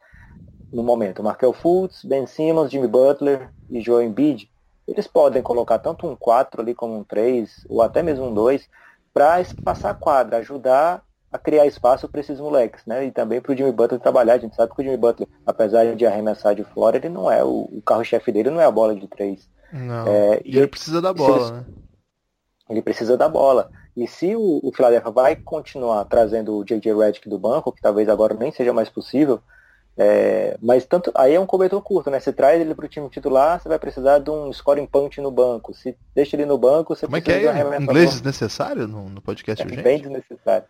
no 0.72 0.84
momento, 0.84 1.24
Markel 1.24 1.54
Fultz, 1.54 2.04
Ben 2.04 2.28
Simmons, 2.28 2.70
Jimmy 2.70 2.88
Butler 2.88 3.50
e 3.70 3.82
Joel 3.82 4.04
Embiid, 4.04 4.52
eles 4.88 5.08
podem 5.08 5.42
colocar 5.42 5.80
tanto 5.80 6.06
um 6.06 6.16
4 6.16 6.62
ali 6.62 6.76
como 6.76 6.96
um 6.96 7.04
3, 7.04 7.66
ou 7.70 7.82
até 7.82 8.04
mesmo 8.04 8.26
um 8.26 8.34
2, 8.34 8.70
para 9.14 9.44
passar 9.64 9.92
a 9.92 9.96
quadra, 9.96 10.38
ajudar 10.38 11.02
a 11.36 11.38
criar 11.38 11.66
espaço 11.66 12.08
para 12.08 12.22
esses 12.22 12.40
moleques, 12.40 12.86
né? 12.86 13.06
E 13.06 13.12
também 13.12 13.42
para 13.42 13.52
o 13.52 13.56
Jimmy 13.56 13.72
Butler 13.72 14.00
trabalhar. 14.00 14.36
A 14.36 14.38
gente 14.38 14.56
sabe 14.56 14.74
que 14.74 14.82
o 14.82 14.84
Jimmy 14.84 14.98
Butler, 14.98 15.28
apesar 15.46 15.94
de 15.94 16.06
arremessar 16.06 16.56
de 16.56 16.64
fora, 16.64 16.96
ele 16.96 17.10
não 17.10 17.30
é 17.30 17.44
o, 17.44 17.70
o 17.72 17.82
carro-chefe 17.86 18.32
dele, 18.32 18.50
não 18.50 18.62
é 18.62 18.66
a 18.66 18.72
bola 18.72 18.96
de 18.96 19.08
três. 19.08 19.48
Não. 19.72 20.08
É, 20.08 20.42
e 20.46 20.58
ele 20.58 20.68
precisa 20.68 21.02
da 21.02 21.14
bola, 21.14 21.48
ele, 21.48 21.56
né? 21.58 21.66
Ele 22.70 22.82
precisa 22.82 23.18
da 23.18 23.28
bola. 23.28 23.70
E 23.96 24.08
se 24.08 24.36
o, 24.36 24.62
o 24.64 24.72
Philadelphia 24.74 25.12
vai 25.12 25.36
continuar 25.36 26.06
trazendo 26.06 26.56
o 26.56 26.64
J.J. 26.64 26.94
Redick 26.94 27.30
do 27.30 27.38
banco, 27.38 27.72
que 27.72 27.82
talvez 27.82 28.08
agora 28.08 28.34
nem 28.34 28.52
seja 28.52 28.72
mais 28.72 28.90
possível, 28.90 29.42
é, 29.98 30.58
mas 30.62 30.86
tanto 30.86 31.10
aí 31.16 31.36
é 31.36 31.40
um 31.40 31.46
cobertor 31.46 31.82
curto, 31.82 32.10
né? 32.10 32.20
Você 32.20 32.34
traz 32.34 32.60
ele 32.60 32.76
para 32.76 32.86
o 32.86 32.90
time 32.90 33.10
titular, 33.10 33.62
você 33.62 33.70
vai 33.70 33.80
precisar 33.80 34.20
de 34.20 34.30
um 34.30 34.52
scoring 34.52 34.86
punch 34.86 35.22
no 35.22 35.32
banco. 35.32 35.74
Se 35.74 35.96
deixa 36.14 36.36
ele 36.36 36.46
no 36.46 36.58
banco, 36.58 36.94
você 36.94 37.06
Como 37.06 37.16
é 37.16 37.22
que 37.22 37.32
é? 37.32 37.66
Um 37.66 37.82
inglês 37.82 38.12
desnecessário 38.12 38.88
no, 38.88 39.08
no 39.08 39.22
podcast 39.22 39.64
é, 39.64 39.82
Bem 39.82 40.00
desnecessário. 40.00 40.68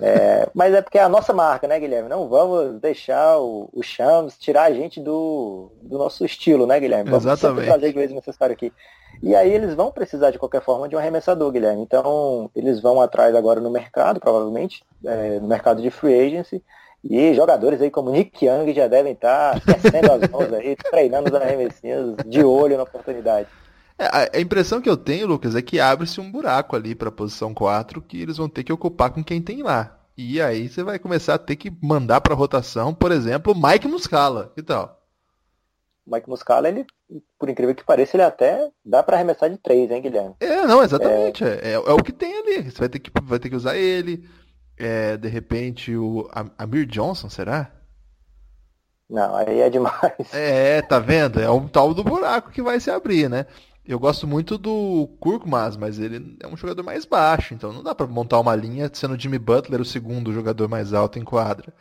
É, 0.00 0.48
mas 0.52 0.74
é 0.74 0.82
porque 0.82 0.98
é 0.98 1.02
a 1.02 1.08
nossa 1.08 1.32
marca, 1.32 1.68
né, 1.68 1.78
Guilherme? 1.78 2.08
Não 2.08 2.28
vamos 2.28 2.80
deixar 2.80 3.38
o, 3.38 3.70
o 3.72 3.82
Shams 3.84 4.36
tirar 4.36 4.64
a 4.64 4.72
gente 4.72 5.00
do, 5.00 5.70
do 5.82 5.96
nosso 5.96 6.24
estilo, 6.24 6.66
né, 6.66 6.80
Guilherme? 6.80 7.08
Vamos 7.08 7.24
Exatamente. 7.24 7.66
trazer 7.66 7.90
inglês 7.90 8.10
necessário 8.10 8.54
aqui. 8.54 8.72
E 9.22 9.34
aí 9.34 9.50
eles 9.50 9.74
vão 9.74 9.92
precisar 9.92 10.32
de 10.32 10.38
qualquer 10.38 10.60
forma 10.60 10.88
de 10.88 10.96
um 10.96 10.98
arremessador, 10.98 11.52
Guilherme. 11.52 11.82
Então 11.82 12.50
eles 12.54 12.80
vão 12.80 13.00
atrás 13.00 13.32
agora 13.36 13.60
no 13.60 13.70
mercado, 13.70 14.18
provavelmente, 14.18 14.82
é, 15.04 15.38
no 15.38 15.46
mercado 15.46 15.80
de 15.80 15.88
free 15.88 16.20
agency. 16.20 16.60
E 17.08 17.34
jogadores 17.34 17.80
aí 17.80 17.90
como 17.90 18.10
Nick 18.10 18.44
Young 18.44 18.72
já 18.74 18.88
devem 18.88 19.12
estar 19.12 19.56
aquecendo 19.56 20.12
as 20.12 20.28
mãos 20.30 20.52
aí, 20.52 20.76
treinando 20.90 21.28
os 21.28 21.34
arremessinhos 21.34 22.16
de 22.26 22.42
olho 22.42 22.76
na 22.76 22.82
oportunidade. 22.82 23.48
É, 23.98 24.36
a 24.36 24.40
impressão 24.40 24.80
que 24.80 24.90
eu 24.90 24.96
tenho, 24.96 25.26
Lucas, 25.26 25.54
é 25.54 25.62
que 25.62 25.80
abre-se 25.80 26.20
um 26.20 26.30
buraco 26.30 26.76
ali 26.76 26.94
para 26.94 27.08
a 27.08 27.12
posição 27.12 27.54
4 27.54 28.02
que 28.02 28.20
eles 28.20 28.36
vão 28.36 28.48
ter 28.48 28.62
que 28.62 28.72
ocupar 28.72 29.10
com 29.10 29.24
quem 29.24 29.40
tem 29.40 29.62
lá. 29.62 29.98
E 30.16 30.40
aí 30.40 30.68
você 30.68 30.82
vai 30.82 30.98
começar 30.98 31.34
a 31.34 31.38
ter 31.38 31.56
que 31.56 31.72
mandar 31.82 32.20
para 32.20 32.34
rotação, 32.34 32.94
por 32.94 33.12
exemplo, 33.12 33.52
o 33.52 33.56
Mike 33.56 33.86
Muscala. 33.86 34.52
Que 34.54 34.62
tal? 34.62 35.00
O 36.06 36.14
Mike 36.14 36.28
Muscala, 36.28 36.68
ele, 36.68 36.86
por 37.38 37.48
incrível 37.48 37.74
que 37.74 37.84
pareça, 37.84 38.16
ele 38.16 38.22
até 38.22 38.70
dá 38.84 39.02
para 39.02 39.16
arremessar 39.16 39.50
de 39.50 39.58
3, 39.58 39.90
hein, 39.90 40.02
Guilherme? 40.02 40.34
É, 40.40 40.66
não, 40.66 40.82
exatamente. 40.82 41.44
É... 41.44 41.48
É, 41.48 41.68
é, 41.70 41.72
é 41.74 41.78
o 41.78 42.02
que 42.02 42.12
tem 42.12 42.36
ali. 42.38 42.70
Você 42.70 42.78
vai 42.78 42.88
ter 42.88 42.98
que, 42.98 43.10
vai 43.22 43.38
ter 43.38 43.50
que 43.50 43.56
usar 43.56 43.76
ele 43.76 44.26
é, 44.78 45.16
de 45.16 45.28
repente, 45.28 45.96
o 45.96 46.28
Amir 46.58 46.86
Johnson, 46.86 47.28
será? 47.28 47.72
Não, 49.08 49.36
aí 49.36 49.60
é 49.60 49.70
demais. 49.70 50.32
É, 50.32 50.82
tá 50.82 50.98
vendo? 50.98 51.40
É 51.40 51.50
um 51.50 51.68
tal 51.68 51.94
do 51.94 52.02
buraco 52.02 52.50
que 52.50 52.62
vai 52.62 52.80
se 52.80 52.90
abrir, 52.90 53.30
né? 53.30 53.46
Eu 53.86 54.00
gosto 54.00 54.26
muito 54.26 54.58
do 54.58 55.08
Kurkmaz, 55.20 55.76
mas 55.76 56.00
ele 56.00 56.36
é 56.42 56.48
um 56.48 56.56
jogador 56.56 56.82
mais 56.82 57.04
baixo, 57.04 57.54
então 57.54 57.72
não 57.72 57.84
dá 57.84 57.94
para 57.94 58.06
montar 58.06 58.40
uma 58.40 58.56
linha 58.56 58.90
sendo 58.92 59.18
Jimmy 59.18 59.38
Butler 59.38 59.80
o 59.80 59.84
segundo 59.84 60.32
jogador 60.32 60.68
mais 60.68 60.92
alto 60.92 61.20
em 61.20 61.24
quadra. 61.24 61.72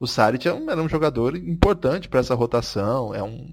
O 0.00 0.06
Saric 0.06 0.48
é 0.48 0.54
um, 0.54 0.70
era 0.70 0.80
um 0.80 0.88
jogador 0.88 1.36
importante 1.36 2.08
para 2.08 2.20
essa 2.20 2.34
rotação, 2.34 3.14
é 3.14 3.22
um 3.22 3.52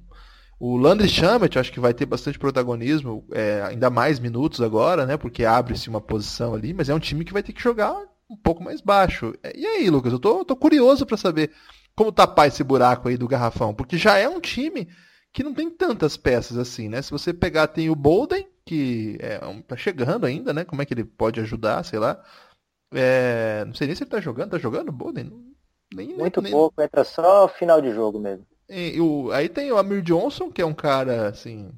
o 0.58 0.78
Landry 0.78 1.10
Shamet 1.10 1.58
acho 1.58 1.72
que 1.72 1.80
vai 1.80 1.92
ter 1.92 2.06
bastante 2.06 2.38
protagonismo, 2.38 3.26
é, 3.32 3.64
ainda 3.64 3.90
mais 3.90 4.20
minutos 4.20 4.62
agora, 4.62 5.08
né? 5.08 5.18
Porque 5.18 5.44
abre-se 5.44 5.90
uma 5.90 6.00
posição 6.00 6.54
ali, 6.54 6.72
mas 6.72 6.88
é 6.88 6.94
um 6.94 7.00
time 7.00 7.26
que 7.26 7.34
vai 7.34 7.42
ter 7.42 7.52
que 7.52 7.62
jogar 7.62 7.96
um 8.32 8.38
pouco 8.38 8.64
mais 8.64 8.82
baixo. 8.82 9.34
É, 9.44 9.58
e 9.58 9.66
aí, 9.66 9.90
Lucas, 9.90 10.14
eu 10.14 10.20
tô, 10.20 10.46
tô 10.46 10.56
curioso 10.56 11.06
para 11.06 11.18
saber 11.18 11.52
como 11.96 12.12
tapar 12.12 12.48
esse 12.48 12.64
buraco 12.64 13.10
aí 13.10 13.18
do 13.18 13.28
garrafão, 13.28 13.74
porque 13.74 13.98
já 13.98 14.18
é 14.18 14.28
um 14.28 14.40
time 14.40 14.88
que 15.34 15.44
não 15.44 15.54
tem 15.54 15.70
tantas 15.70 16.18
peças 16.18 16.58
assim, 16.58 16.90
né? 16.90 17.02
Se 17.02 17.12
você 17.12 17.34
pegar, 17.34 17.68
tem 17.68 17.90
o 17.90 17.96
Bolden, 17.96 18.48
que 18.66 19.18
é 19.20 19.46
um, 19.46 19.62
tá 19.62 19.76
chegando 19.76 20.26
ainda, 20.26 20.54
né? 20.54 20.64
Como 20.64 20.82
é 20.82 20.86
que 20.86 20.94
ele 20.94 21.04
pode 21.04 21.40
ajudar, 21.40 21.84
sei 21.84 22.00
lá. 22.00 22.22
É, 22.94 23.64
não 23.66 23.74
sei 23.74 23.88
nem 23.88 23.96
se 23.96 24.04
ele 24.04 24.10
tá 24.10 24.20
jogando, 24.20 24.52
tá 24.52 24.58
jogando 24.58 24.90
o 24.90 24.94
Bolden? 24.94 25.32
Nem, 25.94 26.16
Muito 26.16 26.42
nem, 26.42 26.52
pouco, 26.52 26.82
entra 26.82 27.04
só 27.04 27.48
final 27.48 27.82
de 27.82 27.92
jogo 27.92 28.20
mesmo. 28.20 28.46
E, 28.70 29.00
o, 29.00 29.32
aí 29.32 29.50
tem 29.50 29.72
o 29.72 29.78
Amir 29.78 30.02
Johnson, 30.02 30.50
que 30.50 30.62
é 30.62 30.66
um 30.66 30.74
cara, 30.74 31.28
assim... 31.28 31.70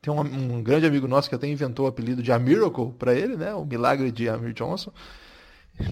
Tem 0.00 0.12
um, 0.12 0.20
um 0.20 0.62
grande 0.62 0.86
amigo 0.86 1.08
nosso 1.08 1.28
que 1.28 1.34
até 1.34 1.48
inventou 1.48 1.86
o 1.86 1.88
apelido 1.88 2.22
de 2.22 2.30
A 2.30 2.38
Miracle 2.38 2.92
pra 2.92 3.14
ele, 3.14 3.36
né? 3.36 3.52
O 3.54 3.64
milagre 3.64 4.12
de 4.12 4.28
Amir 4.28 4.52
Johnson 4.52 4.92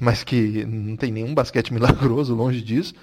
mas 0.01 0.25
que 0.25 0.65
não 0.65 0.97
tem 0.97 1.13
nenhum 1.13 1.35
basquete 1.35 1.73
milagroso 1.73 2.35
longe 2.35 2.61
disso. 2.63 2.95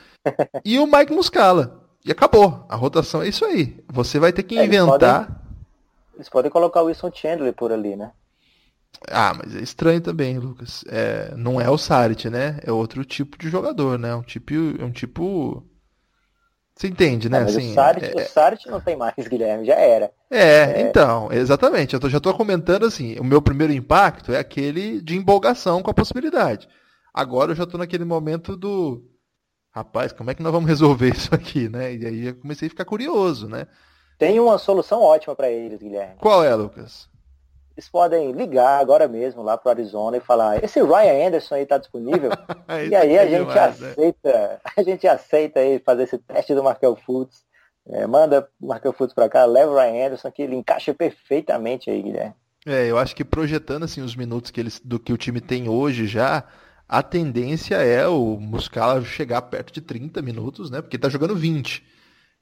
E 0.64 0.80
o 0.80 0.86
Mike 0.86 1.14
Muscala. 1.14 1.82
E 2.06 2.12
acabou. 2.12 2.66
A 2.68 2.76
rotação 2.76 3.22
é 3.22 3.30
isso 3.30 3.46
aí. 3.46 3.78
Você 3.92 4.20
vai 4.20 4.34
ter 4.34 4.44
que 4.44 4.58
é, 4.58 4.66
inventar. 4.66 4.90
Eles 4.90 5.00
podem, 5.00 6.16
eles 6.16 6.30
podem 6.30 6.52
colocar 6.52 6.82
o 6.82 6.86
Wilson 6.86 7.12
Chandler 7.14 7.54
por 7.54 7.72
ali, 7.72 7.96
né? 7.96 8.12
Ah, 9.10 9.34
mas 9.34 9.56
é 9.56 9.60
estranho 9.60 10.02
também, 10.02 10.38
Lucas. 10.38 10.84
É, 10.88 11.34
não 11.36 11.60
é 11.60 11.70
o 11.70 11.78
Sarit, 11.78 12.30
né? 12.30 12.60
É 12.64 12.72
outro 12.72 13.04
tipo 13.04 13.38
de 13.38 13.50
jogador, 13.50 13.98
né? 13.98 14.14
Um 14.16 14.22
tipo, 14.22 14.54
um 14.54 14.92
tipo 14.92 15.66
você 16.76 16.88
entende, 16.88 17.30
né? 17.30 17.42
mas 17.42 17.56
assim, 17.56 17.72
o 17.72 17.74
Sarit, 17.74 18.06
é... 18.06 18.16
o 18.16 18.28
Sarit 18.28 18.68
não 18.68 18.82
tem 18.82 18.96
mais, 18.96 19.14
Guilherme, 19.16 19.66
já 19.66 19.76
era. 19.76 20.12
É, 20.30 20.82
é... 20.82 20.82
então, 20.82 21.32
exatamente. 21.32 21.94
Eu 21.94 22.00
tô, 22.00 22.10
já 22.10 22.18
estou 22.18 22.34
comentando 22.34 22.86
assim, 22.86 23.18
o 23.20 23.24
meu 23.24 23.42
primeiro 23.42 23.72
impacto 23.72 24.34
é 24.34 24.40
aquele 24.40 25.00
de 25.02 25.16
empolgação 25.16 25.84
com 25.84 25.92
a 25.92 25.94
possibilidade. 25.94 26.68
Agora 27.14 27.52
eu 27.52 27.56
já 27.56 27.64
estou 27.64 27.80
naquele 27.80 28.06
momento 28.06 28.58
do 28.58 29.04
rapaz, 29.72 30.12
como 30.12 30.32
é 30.32 30.36
que 30.36 30.42
nós 30.42 30.52
vamos 30.52 30.68
resolver 30.68 31.10
isso 31.14 31.34
aqui, 31.34 31.70
né? 31.70 31.94
E 31.96 32.06
aí 32.06 32.28
eu 32.28 32.36
comecei 32.36 32.68
a 32.68 32.70
ficar 32.70 32.86
curioso, 32.86 33.48
né? 33.48 33.68
Tem 34.18 34.40
uma 34.40 34.58
solução 34.58 35.02
ótima 35.02 35.36
para 35.36 35.50
eles, 35.52 35.80
Guilherme. 35.80 36.16
Qual 36.20 36.44
é, 36.44 36.54
Lucas? 36.56 37.08
Eles 37.76 37.90
podem 37.90 38.32
ligar 38.32 38.80
agora 38.80 39.08
mesmo 39.08 39.42
lá 39.42 39.58
para 39.58 39.70
o 39.70 39.72
Arizona 39.72 40.18
e 40.18 40.22
falar, 40.22 40.64
esse 40.64 40.82
Ryan 40.82 41.28
Anderson 41.28 41.56
aí 41.56 41.64
está 41.64 41.78
disponível? 41.78 42.30
e 42.90 42.96
aí 42.96 43.18
a 43.18 43.24
é 43.24 43.28
gente 43.28 43.40
demais, 43.40 43.80
né? 43.80 43.90
aceita, 43.90 44.32
né? 44.32 44.58
a 44.78 44.84
gente 44.84 45.08
aceita 45.08 45.60
aí 45.60 45.80
fazer 45.80 46.04
esse 46.04 46.18
teste 46.18 46.54
do 46.54 46.64
Markel 46.64 46.96
Fultz. 46.96 47.44
É, 47.86 48.08
manda 48.08 48.48
o 48.62 48.68
Markel 48.68 48.94
Fultz 48.94 49.14
para 49.14 49.28
cá, 49.28 49.44
leva 49.46 49.72
o 49.72 49.76
Ryan 49.76 50.06
Anderson 50.06 50.32
que 50.32 50.44
ele 50.44 50.56
encaixa 50.56 50.94
perfeitamente 50.94 51.90
aí, 51.90 52.02
Guilherme. 52.02 52.36
É, 52.66 52.86
eu 52.86 52.98
acho 52.98 53.16
que 53.16 53.26
projetando 53.26 53.84
assim 53.84 54.02
os 54.02 54.16
minutos 54.16 54.52
que 54.52 54.60
eles, 54.60 54.80
do 54.80 54.98
que 54.98 55.12
o 55.12 55.18
time 55.18 55.42
tem 55.42 55.68
hoje 55.68 56.08
já, 56.08 56.46
a 56.88 57.02
tendência 57.02 57.76
é 57.76 58.08
o 58.08 58.38
Muscala 58.40 59.04
chegar 59.04 59.42
perto 59.42 59.74
de 59.74 59.82
30 59.82 60.22
minutos, 60.22 60.70
né? 60.70 60.82
Porque 60.82 60.96
ele 60.96 61.02
tá 61.02 61.10
jogando 61.10 61.36
20. 61.36 61.84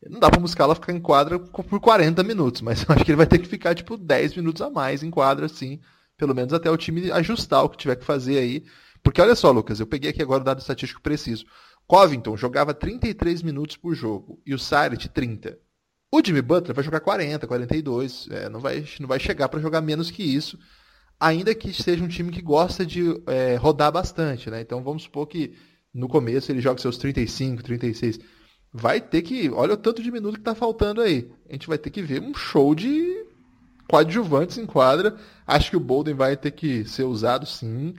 Não 0.09 0.19
dá 0.19 0.29
pra 0.29 0.39
Muscala 0.39 0.75
ficar 0.75 0.93
em 0.93 0.99
quadra 0.99 1.37
por 1.37 1.79
40 1.79 2.23
minutos, 2.23 2.61
mas 2.61 2.83
eu 2.87 2.95
acho 2.95 3.05
que 3.05 3.11
ele 3.11 3.17
vai 3.17 3.27
ter 3.27 3.39
que 3.39 3.47
ficar, 3.47 3.75
tipo, 3.75 3.97
10 3.97 4.35
minutos 4.35 4.61
a 4.61 4.69
mais 4.69 5.03
em 5.03 5.11
quadra, 5.11 5.45
assim. 5.45 5.79
Pelo 6.17 6.35
menos 6.35 6.53
até 6.53 6.69
o 6.69 6.77
time 6.77 7.11
ajustar 7.11 7.63
o 7.63 7.69
que 7.69 7.77
tiver 7.77 7.95
que 7.95 8.05
fazer 8.05 8.37
aí. 8.37 8.63
Porque 9.03 9.21
olha 9.21 9.35
só, 9.35 9.51
Lucas, 9.51 9.79
eu 9.79 9.87
peguei 9.87 10.11
aqui 10.11 10.21
agora 10.21 10.41
o 10.41 10.45
dado 10.45 10.59
estatístico 10.59 11.01
preciso. 11.01 11.45
Covington 11.87 12.37
jogava 12.37 12.73
33 12.73 13.41
minutos 13.41 13.75
por 13.75 13.95
jogo 13.95 14.39
e 14.45 14.53
o 14.53 14.59
Sarit 14.59 15.09
30. 15.09 15.57
O 16.11 16.21
Jimmy 16.23 16.41
Butler 16.41 16.75
vai 16.75 16.83
jogar 16.83 16.99
40, 16.99 17.47
42, 17.47 18.27
é, 18.31 18.49
não, 18.49 18.59
vai, 18.59 18.85
não 18.99 19.07
vai 19.07 19.19
chegar 19.19 19.47
para 19.49 19.61
jogar 19.61 19.81
menos 19.81 20.11
que 20.11 20.21
isso, 20.21 20.59
ainda 21.19 21.55
que 21.55 21.73
seja 21.73 22.03
um 22.03 22.07
time 22.07 22.31
que 22.31 22.41
gosta 22.41 22.85
de 22.85 23.03
é, 23.27 23.55
rodar 23.55 23.91
bastante, 23.91 24.49
né? 24.49 24.59
Então 24.61 24.83
vamos 24.83 25.03
supor 25.03 25.25
que 25.27 25.53
no 25.93 26.09
começo 26.09 26.51
ele 26.51 26.59
joga 26.59 26.81
seus 26.81 26.97
35, 26.97 27.63
36 27.63 28.19
vai 28.73 29.01
ter 29.01 29.21
que. 29.21 29.49
Olha 29.49 29.73
o 29.73 29.77
tanto 29.77 30.01
de 30.01 30.11
minuto 30.11 30.37
que 30.37 30.43
tá 30.43 30.55
faltando 30.55 31.01
aí. 31.01 31.29
A 31.49 31.53
gente 31.53 31.67
vai 31.67 31.77
ter 31.77 31.89
que 31.89 32.01
ver 32.01 32.21
um 32.21 32.33
show 32.33 32.73
de 32.73 33.25
coadjuvantes 33.87 34.57
em 34.57 34.65
quadra. 34.65 35.15
Acho 35.45 35.71
que 35.71 35.77
o 35.77 35.81
Bolden 35.81 36.13
vai 36.13 36.37
ter 36.37 36.51
que 36.51 36.85
ser 36.85 37.03
usado 37.03 37.45
sim. 37.45 37.93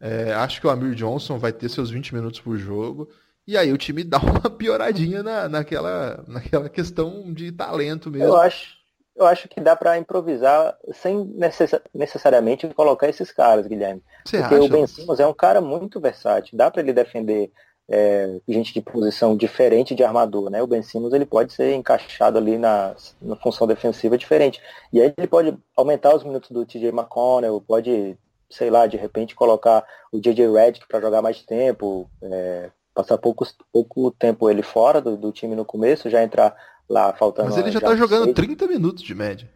É, 0.00 0.32
acho 0.34 0.60
que 0.60 0.66
o 0.66 0.70
Amir 0.70 0.94
Johnson 0.94 1.38
vai 1.38 1.52
ter 1.52 1.68
seus 1.68 1.90
20 1.90 2.14
minutos 2.14 2.40
por 2.40 2.56
jogo. 2.56 3.08
E 3.46 3.56
aí 3.56 3.72
o 3.72 3.78
time 3.78 4.04
dá 4.04 4.18
uma 4.18 4.50
pioradinha 4.50 5.22
na, 5.22 5.48
naquela, 5.48 6.24
naquela 6.26 6.68
questão 6.68 7.32
de 7.32 7.50
talento 7.50 8.10
mesmo. 8.10 8.26
Eu 8.26 8.36
acho, 8.36 8.76
eu 9.16 9.26
acho 9.26 9.48
que 9.48 9.60
dá 9.60 9.74
para 9.74 9.98
improvisar 9.98 10.76
sem 10.92 11.24
necess, 11.24 11.80
necessariamente 11.94 12.68
colocar 12.74 13.08
esses 13.08 13.32
caras, 13.32 13.66
Guilherme. 13.66 14.02
Você 14.24 14.38
Porque 14.38 14.54
acha? 14.54 14.64
o 14.64 14.68
Ben 14.68 14.86
Simmons 14.86 15.18
é 15.18 15.26
um 15.26 15.32
cara 15.32 15.60
muito 15.60 15.98
versátil. 15.98 16.58
Dá 16.58 16.70
para 16.70 16.82
ele 16.82 16.92
defender 16.92 17.50
é, 17.88 18.38
gente 18.46 18.74
de 18.74 18.82
posição 18.82 19.36
diferente 19.36 19.94
de 19.94 20.04
armador, 20.04 20.50
né? 20.50 20.62
O 20.62 20.66
Ben 20.66 20.82
Simmons 20.82 21.14
ele 21.14 21.24
pode 21.24 21.52
ser 21.52 21.74
encaixado 21.74 22.36
ali 22.36 22.58
na, 22.58 22.94
na 23.20 23.34
função 23.36 23.66
defensiva 23.66 24.18
diferente. 24.18 24.60
E 24.92 25.00
aí 25.00 25.14
ele 25.16 25.26
pode 25.26 25.56
aumentar 25.74 26.14
os 26.14 26.22
minutos 26.22 26.50
do 26.50 26.66
TJ 26.66 26.88
McConnell, 26.88 27.62
pode, 27.66 28.16
sei 28.50 28.68
lá, 28.68 28.86
de 28.86 28.98
repente 28.98 29.34
colocar 29.34 29.84
o 30.12 30.20
JJ 30.20 30.52
Redick 30.52 30.86
para 30.86 31.00
jogar 31.00 31.22
mais 31.22 31.42
tempo, 31.42 32.08
é, 32.22 32.70
passar 32.94 33.16
pouco, 33.16 33.46
pouco 33.72 34.10
tempo 34.10 34.50
ele 34.50 34.62
fora 34.62 35.00
do, 35.00 35.16
do, 35.16 35.32
time 35.32 35.56
no 35.56 35.64
começo, 35.64 36.10
já 36.10 36.22
entrar 36.22 36.54
lá 36.86 37.14
faltando. 37.14 37.48
Mas 37.48 37.56
ele 37.56 37.70
já, 37.70 37.80
já 37.80 37.86
tá 37.86 37.96
jogando 37.96 38.24
seis. 38.24 38.36
30 38.36 38.66
minutos 38.66 39.02
de 39.02 39.14
média. 39.14 39.48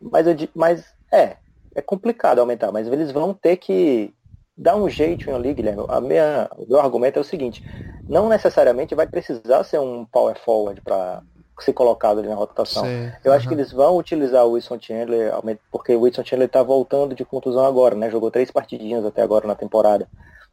Mas, 0.00 0.24
eu, 0.24 0.36
mas 0.54 0.84
é, 1.12 1.36
é 1.74 1.82
complicado 1.82 2.38
aumentar, 2.38 2.70
mas 2.70 2.86
eles 2.86 3.10
vão 3.10 3.34
ter 3.34 3.56
que 3.56 4.14
dá 4.58 4.74
um 4.74 4.90
jeito 4.90 5.32
ali, 5.32 5.54
Guilherme. 5.54 5.84
A 5.88 6.00
minha, 6.00 6.50
o 6.56 6.66
meu 6.68 6.80
argumento 6.80 7.18
é 7.18 7.22
o 7.22 7.24
seguinte: 7.24 7.64
não 8.08 8.28
necessariamente 8.28 8.94
vai 8.94 9.06
precisar 9.06 9.62
ser 9.62 9.78
um 9.78 10.04
power 10.04 10.36
forward 10.44 10.80
para 10.80 11.22
ser 11.60 11.72
colocado 11.72 12.18
ali 12.18 12.28
na 12.28 12.34
rotação. 12.34 12.84
Sim. 12.84 13.10
Eu 13.24 13.30
uhum. 13.30 13.36
acho 13.36 13.48
que 13.48 13.54
eles 13.54 13.72
vão 13.72 13.96
utilizar 13.96 14.44
o 14.44 14.52
Wilson 14.52 14.78
Chandler, 14.80 15.32
porque 15.70 15.94
o 15.94 16.00
Wilson 16.00 16.24
Chandler 16.24 16.46
está 16.46 16.62
voltando 16.62 17.14
de 17.14 17.24
contusão 17.24 17.64
agora, 17.64 17.94
né? 17.94 18.10
Jogou 18.10 18.30
três 18.30 18.50
partidinhas 18.50 19.04
até 19.04 19.22
agora 19.22 19.46
na 19.46 19.54
temporada. 19.54 20.08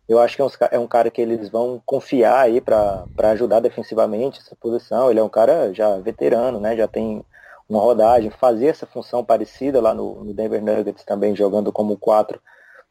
Eu 0.07 0.19
acho 0.19 0.35
que 0.35 0.41
é 0.41 0.45
um, 0.45 0.50
é 0.71 0.79
um 0.79 0.88
cara 0.88 1.09
que 1.09 1.19
eles 1.19 1.50
vão 1.50 1.81
confiar 1.83 2.41
aí 2.41 2.62
para 2.62 3.05
ajudar 3.31 3.59
defensivamente 3.59 4.39
essa 4.39 4.55
posição. 4.55 5.09
Ele 5.09 5.19
é 5.19 5.24
um 5.24 5.29
cara 5.29 5.74
já 5.74 5.97
veterano, 5.97 6.59
né? 6.59 6.75
Já 6.75 6.88
tem 6.88 7.25
uma 7.67 7.81
rodagem, 7.81 8.29
fazer 8.29 8.67
essa 8.67 8.85
função 8.85 9.24
parecida 9.24 9.81
lá 9.81 9.93
no, 9.93 10.24
no 10.24 10.33
Denver 10.33 10.62
Nuggets 10.62 11.03
também, 11.03 11.35
jogando 11.35 11.71
como 11.71 11.97
4 11.97 12.39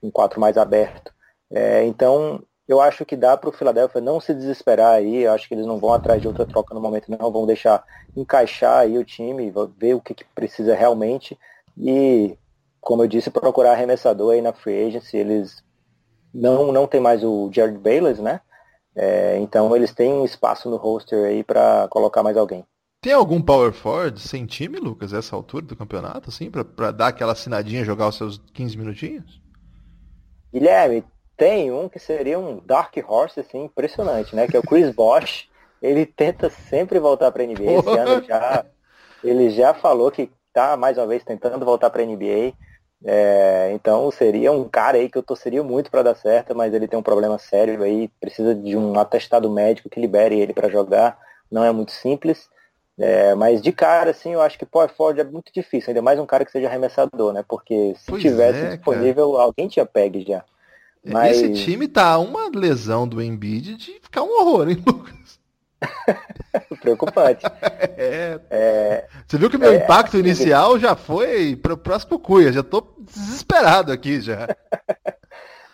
um 0.05 0.11
4 0.11 0.41
mais 0.41 0.57
aberto. 0.57 1.13
É, 1.51 1.85
então, 1.85 2.43
eu 2.69 2.81
acho 2.81 3.05
que 3.05 3.17
dá 3.17 3.37
para 3.37 3.49
o 3.49 3.53
Philadelphia 3.53 4.01
não 4.01 4.21
se 4.21 4.35
desesperar 4.35 4.95
aí. 4.95 5.23
Eu 5.23 5.33
acho 5.33 5.49
que 5.49 5.55
eles 5.55 5.67
não 5.67 5.79
vão 5.79 5.93
atrás 5.93 6.21
de 6.21 6.29
outra 6.29 6.47
troca 6.47 6.75
no 6.75 6.81
momento, 6.81 7.11
não. 7.11 7.33
Vão 7.33 7.47
deixar 7.47 7.85
encaixar 8.17 8.81
aí 8.81 8.99
o 8.99 9.05
time, 9.05 9.53
ver 9.77 9.95
o 9.95 10.01
que, 10.01 10.15
que 10.15 10.25
precisa 10.35 10.75
realmente. 10.75 11.39
E, 11.79 12.37
como 12.81 13.03
eu 13.03 13.09
disse, 13.09 13.31
procurar 13.31 13.73
arremessador 13.73 14.33
aí 14.33 14.43
na 14.43 14.53
free 14.53 14.87
agency. 14.87 15.17
Eles 15.17 15.63
não, 16.33 16.73
não 16.73 16.87
tem 16.87 17.01
mais 17.01 17.23
o 17.23 17.51
Jared 17.53 17.79
Bayless, 17.79 18.21
né? 18.21 18.41
É, 18.97 19.39
então 19.39 19.75
eles 19.75 19.93
têm 19.93 20.13
um 20.13 20.25
espaço 20.25 20.71
no 20.71 20.77
roster 20.77 21.27
aí 21.27 21.43
para 21.43 21.89
colocar 21.89 22.23
mais 22.23 22.37
alguém. 22.37 22.65
Tem 23.01 23.13
algum 23.13 23.43
power 23.43 23.73
forward 23.73 24.19
sem 24.19 24.47
time, 24.47 24.79
Lucas, 24.79 25.13
essa 25.13 25.37
altura 25.37 25.67
do 25.67 25.77
campeonato, 25.77 26.31
assim, 26.31 26.51
para 26.51 26.91
dar 26.91 27.09
aquela 27.09 27.33
assinadinha, 27.33 27.85
jogar 27.85 28.09
os 28.09 28.17
seus 28.17 28.39
15 28.55 28.79
minutinhos? 28.79 29.44
Guilherme, 30.55 31.05
tem 31.37 31.73
um 31.73 31.89
que 31.89 31.99
seria 31.99 32.39
um 32.39 32.61
Dark 32.65 32.95
Horse, 33.09 33.41
assim, 33.41 33.65
impressionante, 33.65 34.37
né? 34.37 34.47
Que 34.47 34.57
é 34.57 34.61
o 34.61 34.63
Chris 34.63 34.95
Bosch. 34.95 35.49
Ele 35.83 36.07
tenta 36.07 36.49
sempre 36.49 37.01
voltar 37.01 37.33
para 37.33 37.43
a 37.43 37.47
NBA. 37.47 37.73
Esse 37.73 37.99
ano 37.99 38.25
já, 38.25 38.65
ele 39.25 39.51
já 39.51 39.75
falou 39.75 40.13
que 40.13 40.31
tá 40.53 40.77
mais 40.77 40.97
uma 40.97 41.09
vez 41.09 41.25
tentando 41.25 41.65
voltar 41.65 41.91
para 41.91 42.03
a 42.03 42.07
NBA. 42.07 42.53
É, 43.05 43.73
então 43.75 44.09
seria 44.13 44.53
um 44.53 44.69
cara 44.69 44.97
aí 44.97 45.11
que 45.11 45.19
eu 45.19 45.25
torceria 45.25 45.63
muito 45.63 45.91
para 45.91 46.05
dar 46.05 46.15
certo, 46.15 46.55
mas 46.55 46.73
ele 46.73 46.87
tem 46.87 46.99
um 46.99 47.03
problema 47.03 47.37
sério 47.37 47.83
aí, 47.83 48.09
precisa 48.21 48.55
de 48.55 48.77
um 48.77 48.99
atestado 48.99 49.51
médico 49.51 49.91
que 49.91 50.01
libere 50.01 50.39
ele 50.39 50.55
para 50.55 50.71
jogar. 50.71 51.19
Não 51.51 51.65
é 51.65 51.73
muito 51.73 51.91
simples. 51.91 52.49
É, 52.99 53.35
mas 53.35 53.61
de 53.61 53.73
cara, 53.73 54.11
assim, 54.11 54.35
eu 54.35 54.41
acho 54.41 54.59
que 54.59 54.65
Power 54.65 54.89
Ford 54.89 55.19
é 55.19 55.25
muito 55.25 55.53
difícil, 55.53 55.91
ainda 55.91 56.01
mais 56.01 56.19
um 56.19 56.27
cara 56.27 56.45
que 56.45 56.53
seja 56.53 56.69
arremessador, 56.69 57.33
né? 57.33 57.45
Porque 57.49 57.95
se 57.99 58.07
pois 58.07 58.23
tivesse 58.23 58.61
é, 58.61 58.77
disponível, 58.77 59.33
cara. 59.33 59.45
alguém 59.45 59.69
tinha 59.69 59.85
pegue 59.85 60.25
já. 60.27 60.45
Mas... 61.05 61.37
Esse 61.39 61.53
time 61.65 61.89
tá 61.89 62.17
uma 62.19 62.49
lesão 62.49 63.07
do 63.07 63.21
Embiid 63.21 63.77
de 63.77 64.01
ficar 64.01 64.23
um 64.23 64.31
horror, 64.31 64.69
hein, 64.69 64.83
Lucas? 64.87 65.41
Preocupante. 66.81 67.45
É, 67.97 68.41
é, 68.51 69.09
Você 69.27 69.39
viu 69.39 69.51
que 69.51 69.59
meu 69.59 69.73
é, 69.73 69.77
impacto 69.77 70.19
inicial 70.19 70.79
já 70.79 70.95
foi 70.95 71.57
para 71.57 71.75
o 71.75 71.79
próximo 71.79 72.19
cuia, 72.19 72.53
já 72.53 72.63
tô 72.63 72.95
desesperado 73.01 73.93
aqui 73.93 74.21
já. 74.21 74.49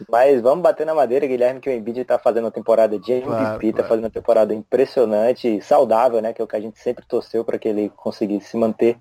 Mas 0.09 0.41
vamos 0.41 0.63
bater 0.63 0.87
na 0.87 0.95
madeira, 0.95 1.27
Guilherme, 1.27 1.61
que 1.61 1.69
o 1.69 1.73
Embiid 1.73 2.01
está 2.01 2.19
fazendo 2.19 2.45
uma 2.45 2.51
temporada 2.51 2.99
de 2.99 3.13
MVP, 3.13 3.27
claro, 3.27 3.59
claro. 3.59 3.89
fazendo 3.89 4.05
uma 4.05 4.11
temporada 4.11 4.55
impressionante, 4.55 5.61
saudável, 5.63 6.21
né? 6.21 6.33
Que 6.33 6.41
é 6.41 6.45
o 6.45 6.49
que 6.49 6.57
a 6.57 6.61
gente 6.61 6.79
sempre 6.79 7.05
torceu 7.07 7.45
para 7.45 7.59
que 7.59 7.69
ele 7.69 7.91
conseguisse 7.97 8.51
se 8.51 8.57
manter. 8.57 8.97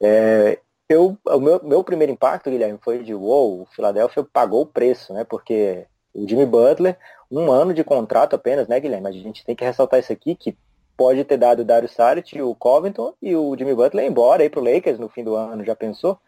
É, 0.00 0.58
eu, 0.88 1.16
o 1.24 1.40
meu, 1.40 1.60
meu 1.62 1.84
primeiro 1.84 2.12
impacto, 2.12 2.50
Guilherme, 2.50 2.78
foi 2.82 3.02
de 3.02 3.14
wow, 3.14 3.62
o 3.62 3.66
Philadelphia 3.66 4.26
pagou 4.32 4.62
o 4.62 4.66
preço, 4.66 5.12
né? 5.14 5.24
Porque 5.24 5.86
o 6.14 6.28
Jimmy 6.28 6.46
Butler, 6.46 6.96
um 7.30 7.50
ano 7.50 7.72
de 7.72 7.82
contrato 7.82 8.36
apenas, 8.36 8.68
né, 8.68 8.78
Guilherme? 8.78 9.08
A 9.08 9.12
gente 9.12 9.44
tem 9.44 9.56
que 9.56 9.64
ressaltar 9.64 10.00
isso 10.00 10.12
aqui, 10.12 10.34
que 10.34 10.56
pode 10.96 11.24
ter 11.24 11.36
dado 11.36 11.60
o 11.60 11.64
Dario 11.64 11.88
Saric, 11.88 12.40
o 12.40 12.54
Covington 12.54 13.14
e 13.22 13.34
o 13.34 13.56
Jimmy 13.56 13.74
Butler 13.74 14.04
embora 14.04 14.42
aí 14.42 14.50
pro 14.50 14.62
Lakers 14.62 14.98
no 14.98 15.08
fim 15.08 15.24
do 15.24 15.34
ano, 15.34 15.64
já 15.64 15.74
pensou? 15.74 16.18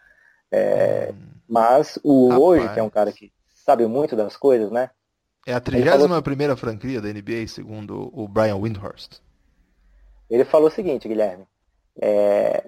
É, 0.50 1.12
hum, 1.12 1.16
mas 1.48 1.98
o 2.02 2.28
rapaz. 2.28 2.42
hoje, 2.42 2.74
que 2.74 2.80
é 2.80 2.82
um 2.82 2.90
cara 2.90 3.12
que 3.12 3.32
sabe 3.64 3.86
muito 3.86 4.14
das 4.14 4.36
coisas, 4.36 4.70
né? 4.70 4.90
É 5.46 5.52
a 5.52 5.60
31 5.60 6.22
primeira 6.22 6.56
franquia 6.56 7.00
da 7.00 7.08
NBA, 7.08 7.46
segundo 7.48 8.10
o 8.12 8.26
Brian 8.26 8.56
Windhorst. 8.56 9.18
Ele 10.30 10.44
falou 10.44 10.68
o 10.68 10.70
seguinte, 10.70 11.06
Guilherme. 11.06 11.44
É, 12.00 12.64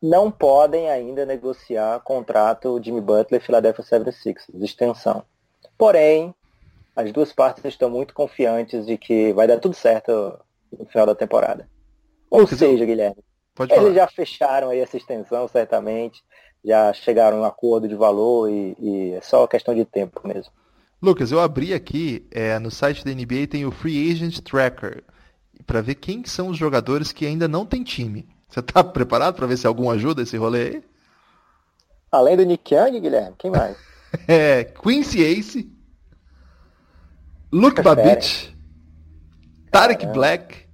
não 0.00 0.30
podem 0.30 0.88
ainda 0.88 1.26
negociar 1.26 2.00
contrato 2.00 2.80
Jimmy 2.82 3.00
Butler 3.00 3.40
e 3.40 3.44
Philadelphia 3.44 3.84
76ers, 3.84 4.62
extensão. 4.62 5.24
Porém, 5.76 6.34
as 6.94 7.12
duas 7.12 7.32
partes 7.32 7.64
estão 7.64 7.90
muito 7.90 8.14
confiantes 8.14 8.86
de 8.86 8.96
que 8.96 9.32
vai 9.32 9.46
dar 9.46 9.58
tudo 9.58 9.74
certo 9.74 10.38
no 10.78 10.86
final 10.86 11.06
da 11.06 11.14
temporada. 11.14 11.68
Ou 12.30 12.46
seja, 12.46 12.84
Guilherme, 12.84 13.22
eles 13.70 13.94
já 13.94 14.06
fecharam 14.06 14.70
aí 14.70 14.80
essa 14.80 14.96
extensão, 14.96 15.48
certamente, 15.48 16.22
já 16.64 16.92
chegaram 16.92 17.38
a 17.38 17.40
um 17.40 17.44
acordo 17.44 17.88
de 17.88 17.94
valor 17.94 18.50
e, 18.50 18.76
e, 18.78 19.12
é 19.12 19.20
só 19.20 19.46
questão 19.46 19.74
de 19.74 19.84
tempo 19.84 20.20
mesmo. 20.26 20.52
Lucas, 21.00 21.30
eu 21.30 21.40
abri 21.40 21.74
aqui, 21.74 22.26
é, 22.30 22.58
no 22.58 22.70
site 22.70 23.04
da 23.04 23.12
NBA 23.12 23.46
tem 23.48 23.66
o 23.66 23.70
Free 23.70 24.10
Agent 24.10 24.40
Tracker, 24.40 25.04
para 25.66 25.80
ver 25.80 25.96
quem 25.96 26.24
são 26.24 26.48
os 26.48 26.58
jogadores 26.58 27.12
que 27.12 27.26
ainda 27.26 27.46
não 27.46 27.66
tem 27.66 27.82
time. 27.82 28.28
Você 28.48 28.62
tá 28.62 28.82
preparado 28.84 29.34
para 29.34 29.46
ver 29.46 29.56
se 29.56 29.66
algum 29.66 29.90
ajuda 29.90 30.22
esse 30.22 30.36
rolê 30.36 30.62
aí? 30.62 30.84
Além 32.10 32.36
do 32.36 32.44
Nick 32.44 32.74
Young, 32.74 33.00
Guilherme, 33.00 33.34
quem 33.38 33.50
mais? 33.50 33.76
é, 34.26 34.64
Quincy 34.64 35.22
Ace, 35.22 35.70
Luke 37.52 37.82
Babich, 37.82 38.56
Tarek 39.70 40.06
Black, 40.06 40.66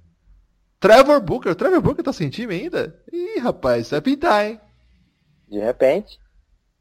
Trevor 0.79 1.21
Booker. 1.21 1.55
Trevor 1.55 1.81
Booker 1.81 2.03
tá 2.03 2.11
sem 2.11 2.29
time 2.29 2.55
ainda? 2.55 2.99
Ih, 3.11 3.39
rapaz, 3.39 3.89
vai 3.89 4.01
pintar, 4.01 4.45
hein? 4.45 4.59
De 5.53 5.59
repente. 5.59 6.19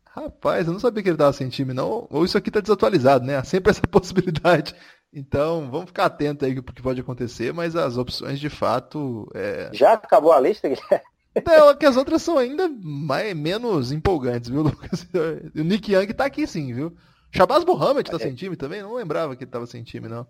Rapaz, 0.06 0.66
eu 0.66 0.72
não 0.72 0.80
sabia 0.80 1.02
que 1.02 1.10
ele 1.10 1.18
tava 1.18 1.32
sem 1.34 1.50
time, 1.50 1.74
não. 1.74 2.06
Ou 2.10 2.24
isso 2.24 2.38
aqui 2.38 2.50
tá 2.50 2.58
desatualizado, 2.58 3.24
né? 3.24 3.36
Há 3.36 3.44
sempre 3.44 3.70
essa 3.70 3.82
possibilidade. 3.82 4.74
Então, 5.12 5.70
vamos 5.70 5.88
ficar 5.88 6.06
atento 6.06 6.46
aí 6.46 6.60
pro 6.62 6.74
que 6.74 6.80
pode 6.80 7.00
acontecer, 7.00 7.52
mas 7.52 7.76
as 7.76 7.98
opções 7.98 8.40
de 8.40 8.48
fato. 8.48 9.30
É... 9.34 9.68
Já 9.74 9.92
acabou 9.92 10.32
a 10.32 10.40
lista, 10.40 10.68
Guilherme? 10.68 11.06
Não, 11.46 11.76
que 11.76 11.84
as 11.84 11.96
outras 11.96 12.22
são 12.22 12.38
ainda 12.38 12.66
mais, 12.68 13.34
menos 13.36 13.92
empolgantes, 13.92 14.48
viu, 14.48 14.62
Lucas? 14.64 15.06
O 15.54 15.62
Nick 15.62 15.92
Young 15.92 16.12
tá 16.14 16.24
aqui 16.24 16.46
sim, 16.46 16.72
viu? 16.72 16.96
Shabazz 17.30 17.64
Mohamed 17.64 18.10
tá 18.10 18.16
é. 18.16 18.20
sem 18.20 18.34
time 18.34 18.56
também? 18.56 18.82
Não 18.82 18.94
lembrava 18.94 19.36
que 19.36 19.44
ele 19.44 19.50
tava 19.50 19.66
sem 19.66 19.82
time, 19.82 20.08
não. 20.08 20.26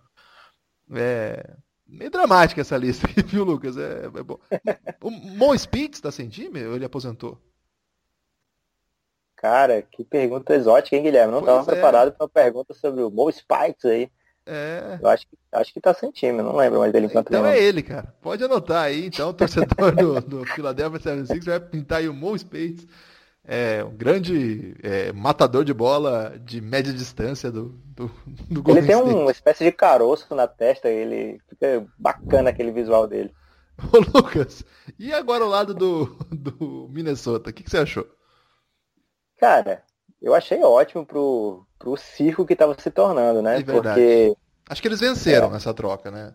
É. 0.92 1.56
Meio 1.86 2.10
dramática 2.10 2.60
essa 2.60 2.76
lista 2.76 3.06
viu, 3.26 3.44
Lucas? 3.44 3.76
É, 3.76 4.06
é 4.06 4.22
bom. 4.22 4.38
O 5.00 5.10
Mon 5.10 5.56
Spitz 5.56 6.00
tá 6.00 6.10
sem 6.10 6.28
time 6.28 6.64
ou 6.64 6.74
ele 6.74 6.84
aposentou? 6.84 7.40
Cara, 9.42 9.82
que 9.82 10.04
pergunta 10.04 10.54
exótica, 10.54 10.94
hein, 10.94 11.02
Guilherme? 11.02 11.32
Não 11.32 11.40
estava 11.40 11.62
é. 11.62 11.64
preparado 11.64 12.12
para 12.12 12.22
uma 12.22 12.28
pergunta 12.28 12.72
sobre 12.72 13.02
o 13.02 13.10
Mo 13.10 13.28
Spikes 13.28 13.84
aí. 13.84 14.08
É. 14.46 15.00
Eu 15.02 15.08
acho 15.08 15.26
que, 15.26 15.36
acho 15.50 15.74
que 15.74 15.80
tá 15.80 15.92
sem 15.92 16.12
time, 16.12 16.40
não 16.40 16.54
lembro 16.54 16.78
mais 16.78 16.92
dele 16.92 17.06
enquanto 17.06 17.26
Então 17.26 17.44
é 17.44 17.60
ele, 17.60 17.82
cara. 17.82 18.14
Pode 18.22 18.44
anotar 18.44 18.84
aí, 18.84 19.06
então, 19.06 19.30
o 19.30 19.34
torcedor 19.34 19.96
do, 19.96 20.20
do 20.20 20.46
Philadelphia 20.46 21.00
76 21.00 21.44
vai 21.44 21.58
pintar 21.58 21.98
aí 21.98 22.08
o 22.08 22.14
Mo 22.14 22.38
Spates. 22.38 22.86
É 23.44 23.82
um 23.82 23.96
grande 23.96 24.76
é, 24.80 25.12
matador 25.12 25.64
de 25.64 25.74
bola 25.74 26.38
de 26.44 26.60
média 26.60 26.92
distância 26.92 27.50
do, 27.50 27.70
do, 27.84 28.08
do 28.48 28.70
Ele 28.70 28.86
tem 28.86 28.96
State. 28.96 29.12
uma 29.12 29.32
espécie 29.32 29.64
de 29.64 29.72
caroço 29.72 30.32
na 30.36 30.46
testa, 30.46 30.88
ele 30.88 31.40
fica 31.48 31.84
bacana 31.98 32.50
aquele 32.50 32.70
visual 32.70 33.08
dele. 33.08 33.34
Ô 33.92 33.98
Lucas, 34.16 34.64
e 34.96 35.12
agora 35.12 35.44
o 35.44 35.48
lado 35.48 35.74
do, 35.74 36.16
do 36.30 36.88
Minnesota, 36.92 37.50
o 37.50 37.52
que, 37.52 37.64
que 37.64 37.70
você 37.70 37.78
achou? 37.78 38.06
Cara, 39.42 39.82
eu 40.22 40.36
achei 40.36 40.62
ótimo 40.62 41.04
pro, 41.04 41.66
pro 41.76 41.96
circo 41.96 42.46
que 42.46 42.52
estava 42.52 42.76
se 42.78 42.88
tornando, 42.92 43.42
né? 43.42 43.58
É 43.58 43.62
Porque. 43.64 44.36
Acho 44.70 44.80
que 44.80 44.86
eles 44.86 45.00
venceram 45.00 45.52
é, 45.52 45.56
essa 45.56 45.74
troca, 45.74 46.12
né? 46.12 46.32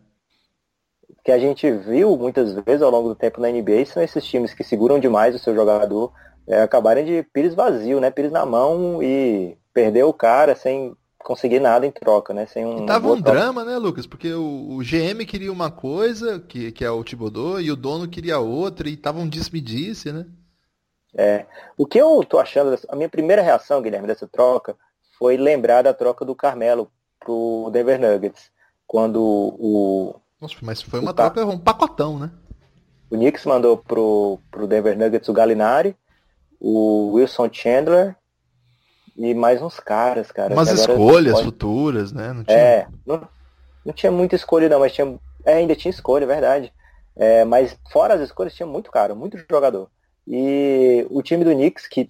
Que 1.24 1.32
a 1.32 1.39
gente 1.39 1.72
viu 1.72 2.17
muitas 2.17 2.54
vezes 2.65 2.82
ao 2.82 2.91
longo 2.91 3.08
do 3.08 3.15
tempo 3.15 3.39
na 3.39 3.48
NBA 3.48 3.86
são 3.86 4.04
esses 4.04 4.26
times 4.26 4.54
que 4.54 4.62
seguram 4.62 5.00
demais 5.00 5.34
o 5.34 5.39
seu 5.39 5.56
jogador, 5.56 6.12
é, 6.46 6.62
acabarem 6.62 7.06
de 7.06 7.24
pires 7.32 7.56
vazio, 7.56 8.02
né? 8.02 8.12
Pires 8.12 8.30
na 8.30 8.46
mão 8.46 9.02
e 9.02 9.58
perder 9.74 10.04
o 10.04 10.12
cara 10.12 10.54
sem 10.54 10.93
conseguir 11.20 11.62
nada 11.62 11.88
em 11.88 11.91
troca, 11.91 12.34
né? 12.34 12.46
Sem 12.46 12.65
um 12.65 12.84
e 12.84 12.86
tava 12.86 13.08
um 13.08 13.22
troca. 13.22 13.39
drama, 13.39 13.63
né, 13.63 13.78
Lucas? 13.78 14.06
Porque 14.06 14.34
o, 14.34 14.72
o, 14.72 14.80
GM 14.80 15.26
queria 15.26 15.52
uma 15.52 15.72
coisa, 15.72 16.41
que, 16.41 16.74
que 16.74 16.84
é 16.84 16.91
o 16.91 17.06
Tibodô, 17.06 17.58
e 17.58 17.72
o 17.72 17.76
dono 17.78 18.06
queria 18.06 18.38
outra, 18.38 18.89
e 18.89 18.98
tava 18.98 19.20
um 19.20 19.30
disse-me-disse, 19.30 20.12
né? 20.12 20.26
É, 21.17 21.47
o 21.75 21.86
que 21.86 21.99
eu 21.99 22.23
tô 22.23 22.38
achando, 22.38 22.80
a 22.88 22.95
minha 22.95 23.10
primeira 23.10 23.41
reação, 23.41 23.82
Guilherme, 23.82 24.08
dessa 24.08 24.27
troca, 24.27 24.75
foi 25.17 25.36
lembrar 25.36 25.82
da 25.82 25.91
troca 25.91 26.23
do 26.23 26.36
Carmelo 26.36 26.91
pro 27.19 27.69
Denver 27.71 27.99
Nuggets. 27.99 28.51
Quando 28.86 29.19
o. 29.19 30.15
Nossa, 30.39 30.56
mas 30.62 30.82
foi 30.82 30.99
uma 30.99 31.13
troca, 31.13 31.43
um 31.43 31.58
pacotão, 31.58 32.19
né? 32.19 32.32
O 33.10 33.15
Knicks 33.15 33.45
mandou 33.45 33.77
pro, 33.77 34.39
pro 34.51 34.67
Denver 34.67 34.95
Nuggets 34.95 35.27
o 35.27 35.34
Galinari, 35.34 35.95
o 36.60 37.13
Wilson 37.13 37.49
Chandler 37.51 38.15
e 39.17 39.34
mais 39.34 39.62
uns 39.62 39.80
caras, 39.80 40.32
cara. 40.32 40.53
Umas 40.53 40.69
escolhas 40.69 41.34
pode... 41.34 41.45
futuras, 41.45 42.12
né? 42.12 42.32
Não 42.32 42.43
tinha... 42.43 42.58
É, 42.58 42.88
não, 43.06 43.27
não 43.84 43.93
tinha 43.93 44.12
muita 44.12 44.36
escolha 44.36 44.69
não, 44.69 44.80
mas 44.80 44.93
tinha. 44.93 45.19
É, 45.43 45.56
ainda 45.56 45.75
tinha 45.75 45.89
escolha, 45.89 46.25
é 46.25 46.27
verdade. 46.27 46.73
É, 47.15 47.43
mas 47.43 47.75
fora 47.91 48.13
as 48.13 48.21
escolhas 48.21 48.53
tinha 48.53 48.67
muito 48.67 48.91
caro, 48.91 49.15
muito 49.15 49.38
jogador. 49.49 49.89
E 50.28 51.08
o 51.10 51.22
time 51.22 51.44
do 51.46 51.52
Knicks, 51.52 51.88
que 51.88 52.10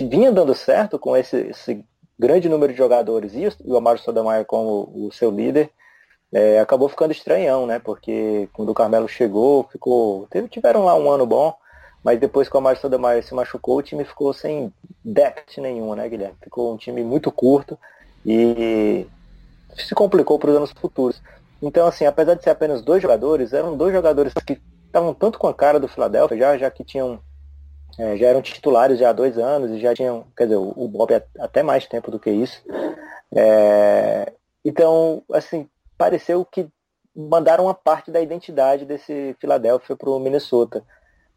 vinha 0.00 0.32
dando 0.32 0.54
certo 0.54 0.98
com 0.98 1.16
esse, 1.16 1.36
esse 1.36 1.84
grande 2.18 2.48
número 2.48 2.72
de 2.72 2.78
jogadores 2.78 3.32
e 3.34 3.48
o 3.64 3.76
Amaro 3.76 3.98
Sotomayor 3.98 4.44
como 4.44 4.90
o 4.94 5.10
seu 5.12 5.30
líder, 5.30 5.70
é, 6.32 6.60
acabou 6.60 6.88
ficando 6.88 7.12
estranhão, 7.12 7.66
né? 7.66 7.78
Porque 7.78 8.48
quando 8.52 8.70
o 8.70 8.74
Carmelo 8.74 9.06
chegou, 9.06 9.68
ficou. 9.70 10.26
Tiveram 10.50 10.84
lá 10.84 10.94
um 10.94 11.10
ano 11.10 11.26
bom, 11.26 11.54
mas 12.02 12.18
depois 12.18 12.48
que 12.48 12.56
o 12.56 12.58
Amaro 12.58 12.78
Sotomayor 12.78 13.22
se 13.22 13.34
machucou, 13.34 13.76
o 13.76 13.82
time 13.82 14.04
ficou 14.04 14.32
sem 14.32 14.72
depth 15.04 15.58
nenhuma, 15.58 15.94
né, 15.94 16.08
Guilherme? 16.08 16.36
Ficou 16.42 16.72
um 16.72 16.76
time 16.78 17.04
muito 17.04 17.30
curto 17.30 17.78
e 18.24 19.06
se 19.76 19.94
complicou 19.94 20.38
para 20.38 20.50
os 20.50 20.56
anos 20.56 20.72
futuros. 20.72 21.20
Então, 21.60 21.86
assim, 21.86 22.06
apesar 22.06 22.34
de 22.34 22.42
ser 22.42 22.50
apenas 22.50 22.82
dois 22.82 23.02
jogadores, 23.02 23.52
eram 23.52 23.76
dois 23.76 23.92
jogadores 23.92 24.32
que 24.32 24.58
estavam 24.86 25.12
tanto 25.12 25.38
com 25.38 25.48
a 25.48 25.54
cara 25.54 25.78
do 25.78 25.86
Philadelphia, 25.86 26.38
já, 26.38 26.58
já 26.58 26.70
que 26.70 26.82
tinham 26.82 27.20
é, 27.98 28.16
já 28.16 28.26
eram 28.26 28.42
titulares 28.42 28.98
já 28.98 29.10
há 29.10 29.12
dois 29.12 29.38
anos 29.38 29.70
e 29.70 29.80
já 29.80 29.94
tinham, 29.94 30.26
quer 30.36 30.44
dizer, 30.44 30.56
o 30.56 30.88
Bob 30.88 31.12
até 31.38 31.62
mais 31.62 31.86
tempo 31.86 32.10
do 32.10 32.18
que 32.18 32.30
isso. 32.30 32.62
É, 33.34 34.32
então, 34.64 35.22
assim, 35.32 35.68
pareceu 35.96 36.44
que 36.44 36.68
mandaram 37.14 37.64
uma 37.64 37.74
parte 37.74 38.10
da 38.10 38.20
identidade 38.20 38.84
desse 38.84 39.36
Philadelphia 39.40 39.96
para 39.96 40.10
o 40.10 40.18
Minnesota. 40.18 40.82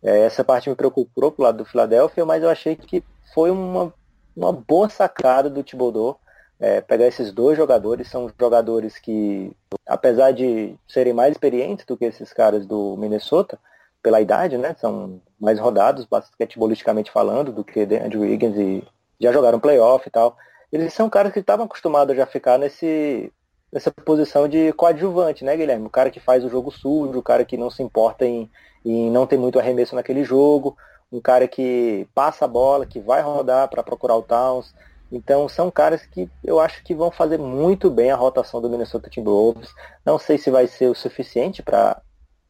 É, 0.01 0.21
essa 0.21 0.43
parte 0.43 0.69
me 0.69 0.75
preocupou 0.75 1.31
pro 1.31 1.43
lado 1.43 1.57
do 1.57 1.65
Philadelphia, 1.65 2.25
mas 2.25 2.43
eu 2.43 2.49
achei 2.49 2.75
que 2.75 3.03
foi 3.33 3.51
uma, 3.51 3.93
uma 4.35 4.53
boa 4.53 4.89
sacada 4.89 5.49
do 5.49 5.63
Thibodeau 5.63 6.19
é, 6.59 6.81
pegar 6.81 7.07
esses 7.07 7.31
dois 7.31 7.57
jogadores, 7.57 8.09
são 8.09 8.31
jogadores 8.39 8.97
que, 8.97 9.51
apesar 9.85 10.31
de 10.31 10.75
serem 10.87 11.13
mais 11.13 11.31
experientes 11.31 11.85
do 11.85 11.97
que 11.97 12.05
esses 12.05 12.31
caras 12.31 12.65
do 12.65 12.95
Minnesota, 12.97 13.59
pela 14.05 14.21
idade, 14.21 14.55
né, 14.55 14.75
são 14.79 15.19
mais 15.39 15.57
rodados, 15.57 16.05
basquetebolisticamente 16.05 17.09
falando, 17.09 17.51
do 17.51 17.63
que 17.63 17.79
Andrew 17.81 18.21
Wiggins 18.21 18.55
e 18.55 18.83
já 19.19 19.31
jogaram 19.31 19.59
playoff 19.59 20.07
e 20.07 20.11
tal. 20.11 20.37
Eles 20.71 20.93
são 20.93 21.09
caras 21.09 21.33
que 21.33 21.39
estavam 21.39 21.65
acostumados 21.65 22.13
a 22.13 22.15
já 22.15 22.27
ficar 22.27 22.59
nesse, 22.59 23.33
nessa 23.73 23.89
posição 23.89 24.47
de 24.47 24.71
coadjuvante, 24.73 25.43
né, 25.43 25.57
Guilherme? 25.57 25.87
O 25.87 25.89
cara 25.89 26.11
que 26.11 26.19
faz 26.19 26.45
o 26.45 26.49
jogo 26.49 26.69
sujo, 26.69 27.17
o 27.17 27.23
cara 27.23 27.43
que 27.43 27.57
não 27.57 27.71
se 27.71 27.81
importa 27.81 28.27
em, 28.27 28.47
em 28.85 29.09
não 29.09 29.25
ter 29.25 29.39
muito 29.39 29.57
arremesso 29.57 29.95
naquele 29.95 30.23
jogo, 30.23 30.77
um 31.11 31.19
cara 31.19 31.47
que 31.47 32.07
passa 32.13 32.45
a 32.45 32.47
bola, 32.47 32.85
que 32.85 32.99
vai 32.99 33.23
rodar 33.23 33.67
para 33.69 33.81
procurar 33.81 34.17
o 34.17 34.21
Towns. 34.21 34.71
Então 35.11 35.49
são 35.49 35.71
caras 35.71 36.05
que 36.05 36.29
eu 36.43 36.59
acho 36.59 36.83
que 36.83 36.93
vão 36.93 37.09
fazer 37.09 37.39
muito 37.39 37.89
bem 37.89 38.11
a 38.11 38.15
rotação 38.15 38.61
do 38.61 38.69
Minnesota 38.69 39.09
Timberwolves. 39.09 39.73
Não 40.05 40.19
sei 40.19 40.37
se 40.37 40.51
vai 40.51 40.67
ser 40.67 40.91
o 40.91 40.95
suficiente 40.95 41.63
para 41.63 41.99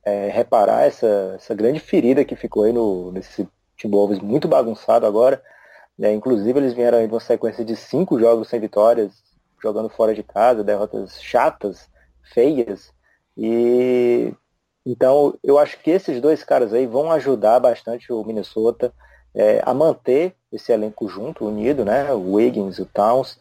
é, 0.05 0.29
reparar 0.29 0.85
essa, 0.85 1.33
essa 1.35 1.55
grande 1.55 1.79
ferida 1.79 2.23
que 2.23 2.35
ficou 2.35 2.63
aí 2.63 2.71
no, 2.71 3.11
nesse 3.11 3.47
Timberwolves 3.75 4.19
muito 4.19 4.47
bagunçado 4.47 5.05
agora. 5.05 5.41
É, 5.99 6.13
inclusive 6.13 6.59
eles 6.59 6.73
vieram 6.73 6.99
aí 6.99 7.07
de 7.07 7.13
uma 7.13 7.19
sequência 7.19 7.65
de 7.65 7.75
cinco 7.75 8.19
jogos 8.19 8.49
sem 8.49 8.59
vitórias, 8.59 9.11
jogando 9.61 9.89
fora 9.89 10.13
de 10.13 10.21
casa, 10.21 10.63
derrotas 10.63 11.21
chatas, 11.21 11.89
feias. 12.33 12.93
E 13.35 14.33
então 14.85 15.33
eu 15.43 15.57
acho 15.57 15.79
que 15.79 15.89
esses 15.89 16.21
dois 16.21 16.43
caras 16.43 16.73
aí 16.73 16.85
vão 16.85 17.11
ajudar 17.11 17.59
bastante 17.59 18.13
o 18.13 18.23
Minnesota 18.23 18.93
é, 19.33 19.61
a 19.65 19.73
manter 19.73 20.35
esse 20.51 20.71
elenco 20.71 21.07
junto, 21.07 21.47
unido, 21.47 21.83
né? 21.83 22.13
O 22.13 22.33
Wiggins, 22.33 22.77
o 22.77 22.85
Towns. 22.85 23.39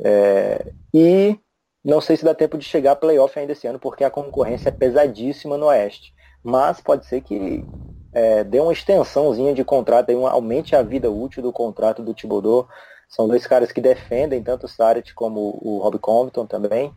É, 0.00 0.66
e 0.92 1.38
não 1.84 2.00
sei 2.00 2.16
se 2.16 2.24
dá 2.24 2.34
tempo 2.34 2.56
de 2.56 2.64
chegar 2.64 2.92
a 2.92 2.96
playoff 2.96 3.36
ainda 3.38 3.52
esse 3.52 3.66
ano, 3.66 3.78
porque 3.78 4.04
a 4.04 4.10
concorrência 4.10 4.68
é 4.68 4.72
pesadíssima 4.72 5.56
no 5.58 5.66
Oeste. 5.66 6.14
Mas 6.42 6.80
pode 6.80 7.06
ser 7.06 7.22
que 7.22 7.64
é, 8.12 8.44
dê 8.44 8.60
uma 8.60 8.72
extensãozinha 8.72 9.54
de 9.54 9.64
contrato, 9.64 10.10
aí, 10.10 10.16
um, 10.16 10.26
aumente 10.26 10.76
a 10.76 10.82
vida 10.82 11.10
útil 11.10 11.42
do 11.42 11.52
contrato 11.52 12.02
do 12.02 12.14
Thibodeau. 12.14 12.68
São 13.08 13.26
dois 13.26 13.46
caras 13.46 13.72
que 13.72 13.80
defendem 13.80 14.42
tanto 14.42 14.66
o 14.66 14.68
Sarit 14.68 15.12
como 15.14 15.58
o 15.60 15.78
Rob 15.78 15.98
Compton 15.98 16.46
também. 16.46 16.92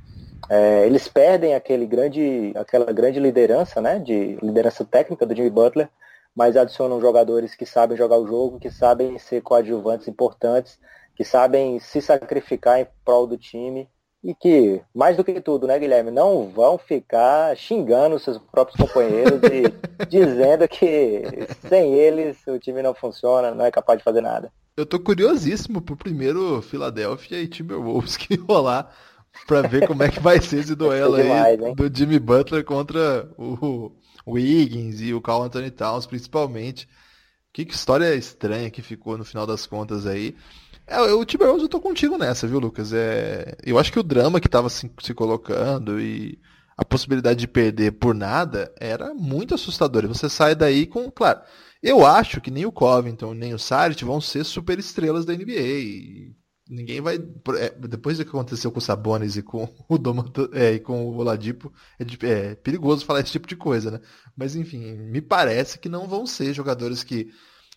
É, 0.50 0.86
eles 0.86 1.08
perdem 1.08 1.56
aquele 1.56 1.86
grande, 1.88 2.54
aquela 2.56 2.91
grande 2.91 3.19
liderança, 3.19 3.82
né, 3.82 3.98
de 3.98 4.38
liderança 4.41 4.86
técnica 4.86 5.26
do 5.26 5.36
Jimmy 5.36 5.50
Butler, 5.50 5.89
mas 6.36 6.56
adicionam 6.56 7.02
jogadores 7.02 7.56
que 7.56 7.65
sabem 7.65 7.98
jogar 7.98 8.17
o 8.17 8.28
jogo, 8.28 8.60
que 8.60 8.69
sabem 8.69 9.17
ser 9.17 9.41
coadjuvantes 9.41 10.08
importantes, 10.08 10.78
que 11.15 11.24
sabem 11.24 11.80
se 11.80 12.02
sacrificar 12.02 12.80
em 12.80 12.88
prol 13.04 13.26
do 13.26 13.38
time 13.38 13.89
e 14.25 14.33
que, 14.33 14.81
mais 14.91 15.15
do 15.15 15.23
que 15.23 15.39
tudo, 15.39 15.67
né, 15.67 15.77
Guilherme, 15.77 16.09
não 16.09 16.49
vão 16.49 16.79
ficar 16.79 17.55
xingando 17.55 18.17
seus 18.17 18.39
próprios 18.39 18.75
companheiros 18.75 19.39
e 19.43 19.71
dizendo 20.09 20.67
que 20.67 21.21
sem 21.69 21.93
eles 21.93 22.35
o 22.47 22.57
time 22.57 22.81
não 22.81 22.95
funciona, 22.95 23.53
não 23.53 23.63
é 23.63 23.69
capaz 23.69 23.99
de 23.99 24.03
fazer 24.03 24.21
nada. 24.21 24.51
Eu 24.75 24.83
tô 24.83 24.99
curiosíssimo 24.99 25.79
pro 25.79 25.95
primeiro 25.95 26.59
Philadelphia 26.63 27.39
e 27.39 27.47
Timberwolves 27.47 28.17
que 28.17 28.33
rolar 28.35 28.91
para 29.45 29.61
ver 29.61 29.85
como 29.85 30.01
é 30.01 30.09
que 30.09 30.19
vai 30.19 30.41
ser 30.41 30.57
esse 30.57 30.73
duelo 30.75 31.17
demais, 31.17 31.61
aí 31.61 31.69
hein? 31.69 31.75
do 31.75 31.95
Jimmy 31.95 32.17
Butler 32.17 32.65
contra 32.65 33.29
o 33.38 33.91
Wiggins 34.27 35.01
e 35.01 35.13
o 35.13 35.21
Carl 35.21 35.43
Anthony 35.43 35.69
Towns, 35.69 36.07
principalmente. 36.07 36.89
Que, 37.53 37.63
que 37.63 37.75
história 37.75 38.13
estranha 38.15 38.71
que 38.71 38.81
ficou 38.81 39.17
no 39.17 39.23
final 39.23 39.45
das 39.45 39.67
contas 39.67 40.07
aí. 40.07 40.35
É, 40.88 41.02
o 41.02 41.26
Timberwolves 41.26 41.63
eu 41.63 41.69
tô 41.69 41.82
contigo 41.82 42.17
nessa, 42.17 42.48
viu, 42.48 42.60
Lucas? 42.60 42.93
É, 42.93 43.58
eu 43.63 43.80
acho 43.80 43.91
que 43.91 44.00
o 44.00 44.04
drama 44.04 44.39
que 44.39 44.50
tava 44.50 44.69
se, 44.69 44.89
se 45.02 45.13
colocando 45.13 46.00
e 46.00 46.39
a 46.78 46.86
possibilidade 46.86 47.39
de 47.39 47.48
perder 47.48 47.93
por 47.93 48.13
nada 48.13 48.74
era 48.80 49.13
muito 49.13 49.56
assustador. 49.56 50.08
você 50.08 50.30
sai 50.30 50.54
daí 50.56 50.86
com, 50.86 51.10
claro, 51.10 51.41
eu 51.82 52.06
acho 52.06 52.41
que 52.41 52.52
nem 52.52 52.65
o 52.65 52.71
Covington 52.71 53.34
nem 53.34 53.54
o 53.54 53.60
Saric 53.60 54.04
vão 54.04 54.19
ser 54.19 54.43
super 54.43 54.78
estrelas 54.80 55.26
da 55.26 55.34
NBA. 55.34 55.52
E 55.54 56.36
ninguém 56.69 57.02
vai. 57.02 57.15
É, 57.58 57.69
depois 57.88 58.17
do 58.17 58.24
que 58.24 58.30
aconteceu 58.30 58.71
com 58.71 58.80
o 58.80 58.82
Sabonis 58.82 59.38
e 59.38 59.43
com 59.43 59.67
o 59.88 59.98
Domanto, 59.98 60.50
é, 60.54 60.74
e 60.74 60.80
com 60.80 61.06
o 61.06 61.17
Oladipo, 61.17 61.71
é, 62.00 62.28
é, 62.28 62.56
perigoso 62.56 63.06
falar 63.06 63.21
esse 63.21 63.32
tipo 63.32 63.48
de 63.48 63.56
coisa, 63.56 63.91
né? 63.91 64.02
Mas 64.36 64.56
enfim, 64.56 64.95
me 64.95 65.21
parece 65.21 65.80
que 65.80 65.89
não 65.89 66.08
vão 66.08 66.26
ser 66.26 66.54
jogadores 66.54 67.04
que 67.04 67.30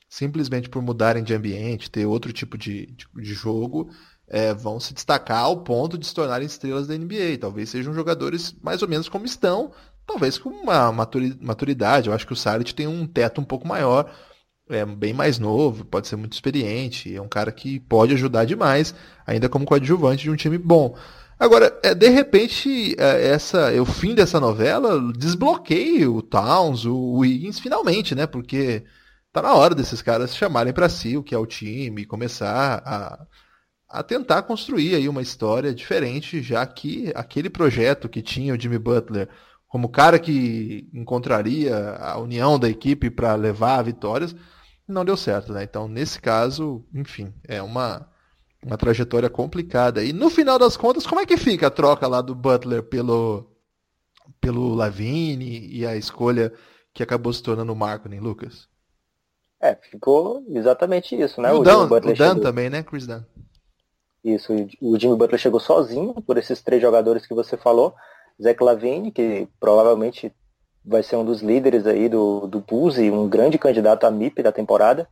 simplesmente 0.08 0.68
por 0.68 0.82
mudarem 0.82 1.22
de 1.22 1.34
ambiente, 1.34 1.90
ter 1.90 2.06
outro 2.06 2.32
tipo 2.32 2.56
de, 2.56 2.86
de, 2.86 3.34
jogo, 3.34 3.90
é, 4.26 4.54
vão 4.54 4.80
se 4.80 4.94
destacar 4.94 5.40
ao 5.40 5.62
ponto 5.62 5.98
de 5.98 6.06
se 6.06 6.14
tornarem 6.14 6.46
estrelas 6.46 6.86
da 6.86 6.96
NBA. 6.96 7.38
Talvez 7.40 7.68
sejam 7.68 7.92
jogadores 7.92 8.56
mais 8.62 8.80
ou 8.82 8.88
menos 8.88 9.08
como 9.08 9.26
estão, 9.26 9.72
talvez 10.06 10.38
com 10.38 10.48
uma 10.48 10.90
maturidade. 10.92 12.08
Eu 12.08 12.14
acho 12.14 12.26
que 12.26 12.32
o 12.32 12.36
Saric 12.36 12.74
tem 12.74 12.86
um 12.86 13.06
teto 13.06 13.40
um 13.40 13.44
pouco 13.44 13.68
maior, 13.68 14.10
é 14.70 14.84
bem 14.84 15.12
mais 15.12 15.38
novo, 15.38 15.84
pode 15.84 16.08
ser 16.08 16.16
muito 16.16 16.32
experiente, 16.32 17.14
é 17.14 17.20
um 17.20 17.28
cara 17.28 17.52
que 17.52 17.80
pode 17.80 18.14
ajudar 18.14 18.44
demais, 18.44 18.94
ainda 19.26 19.48
como 19.48 19.64
coadjuvante 19.64 20.24
de 20.24 20.30
um 20.30 20.36
time 20.36 20.58
bom. 20.58 20.96
Agora, 21.38 21.78
é, 21.84 21.94
de 21.94 22.08
repente, 22.08 22.96
é, 22.98 23.28
essa, 23.28 23.70
o 23.80 23.84
fim 23.84 24.14
dessa 24.14 24.40
novela 24.40 25.00
desbloqueia 25.12 26.10
o 26.10 26.20
Towns, 26.20 26.84
o 26.84 27.18
Wiggins, 27.18 27.60
finalmente, 27.60 28.14
né? 28.14 28.26
Porque 28.26 28.82
tá 29.32 29.42
na 29.42 29.54
hora 29.54 29.74
desses 29.74 30.02
caras 30.02 30.36
chamarem 30.36 30.72
para 30.72 30.88
si 30.88 31.16
o 31.16 31.22
que 31.22 31.34
é 31.34 31.38
o 31.38 31.46
time 31.46 32.04
começar 32.04 32.82
a, 32.84 33.26
a 33.88 34.02
tentar 34.02 34.42
construir 34.42 34.94
aí 34.94 35.08
uma 35.08 35.22
história 35.22 35.74
diferente, 35.74 36.42
já 36.42 36.66
que 36.66 37.12
aquele 37.14 37.50
projeto 37.50 38.08
que 38.08 38.22
tinha 38.22 38.54
o 38.54 38.60
Jimmy 38.60 38.78
Butler 38.78 39.28
como 39.68 39.88
cara 39.88 40.18
que 40.18 40.88
encontraria 40.94 41.76
a 41.96 42.18
união 42.18 42.58
da 42.58 42.68
equipe 42.68 43.10
para 43.10 43.34
levar 43.34 43.78
a 43.78 43.82
vitórias, 43.82 44.34
não 44.86 45.04
deu 45.04 45.16
certo, 45.16 45.52
né? 45.52 45.62
Então, 45.62 45.86
nesse 45.86 46.18
caso, 46.20 46.84
enfim, 46.94 47.34
é 47.44 47.60
uma, 47.60 48.08
uma 48.64 48.78
trajetória 48.78 49.28
complicada. 49.28 50.02
E 50.02 50.12
no 50.12 50.30
final 50.30 50.58
das 50.58 50.76
contas, 50.76 51.06
como 51.06 51.20
é 51.20 51.26
que 51.26 51.36
fica 51.36 51.66
a 51.66 51.70
troca 51.70 52.06
lá 52.08 52.22
do 52.22 52.34
Butler 52.34 52.82
pelo, 52.82 53.54
pelo 54.40 54.74
Lavine 54.74 55.68
e 55.68 55.86
a 55.86 55.94
escolha 55.94 56.50
que 56.94 57.02
acabou 57.02 57.32
se 57.32 57.42
tornando 57.42 57.72
o 57.72 57.76
Marco, 57.76 58.08
nem 58.08 58.20
Lucas? 58.20 58.66
É, 59.60 59.74
ficou 59.74 60.44
exatamente 60.50 61.20
isso, 61.20 61.40
né? 61.40 61.52
o, 61.52 61.60
o 61.60 61.62
Dan, 61.64 61.86
o 61.86 62.00
Dan 62.00 62.14
chegou... 62.14 62.40
também, 62.40 62.70
né, 62.70 62.82
Chris 62.82 63.06
Dan? 63.06 63.22
Isso, 64.24 64.52
o 64.80 64.98
Jimmy 64.98 65.16
Butler 65.16 65.38
chegou 65.38 65.60
sozinho 65.60 66.14
por 66.22 66.36
esses 66.38 66.60
três 66.62 66.82
jogadores 66.82 67.26
que 67.26 67.34
você 67.34 67.56
falou. 67.56 67.94
Zach 68.40 68.62
Lavine, 68.62 69.10
que 69.10 69.48
provavelmente 69.58 70.32
vai 70.84 71.02
ser 71.02 71.16
um 71.16 71.24
dos 71.24 71.42
líderes 71.42 71.86
aí 71.86 72.08
do, 72.08 72.46
do 72.46 72.60
Bulls 72.60 72.98
e 72.98 73.10
um 73.10 73.28
grande 73.28 73.58
candidato 73.58 74.04
a 74.04 74.10
MIP 74.10 74.42
da 74.42 74.52
temporada. 74.52 75.08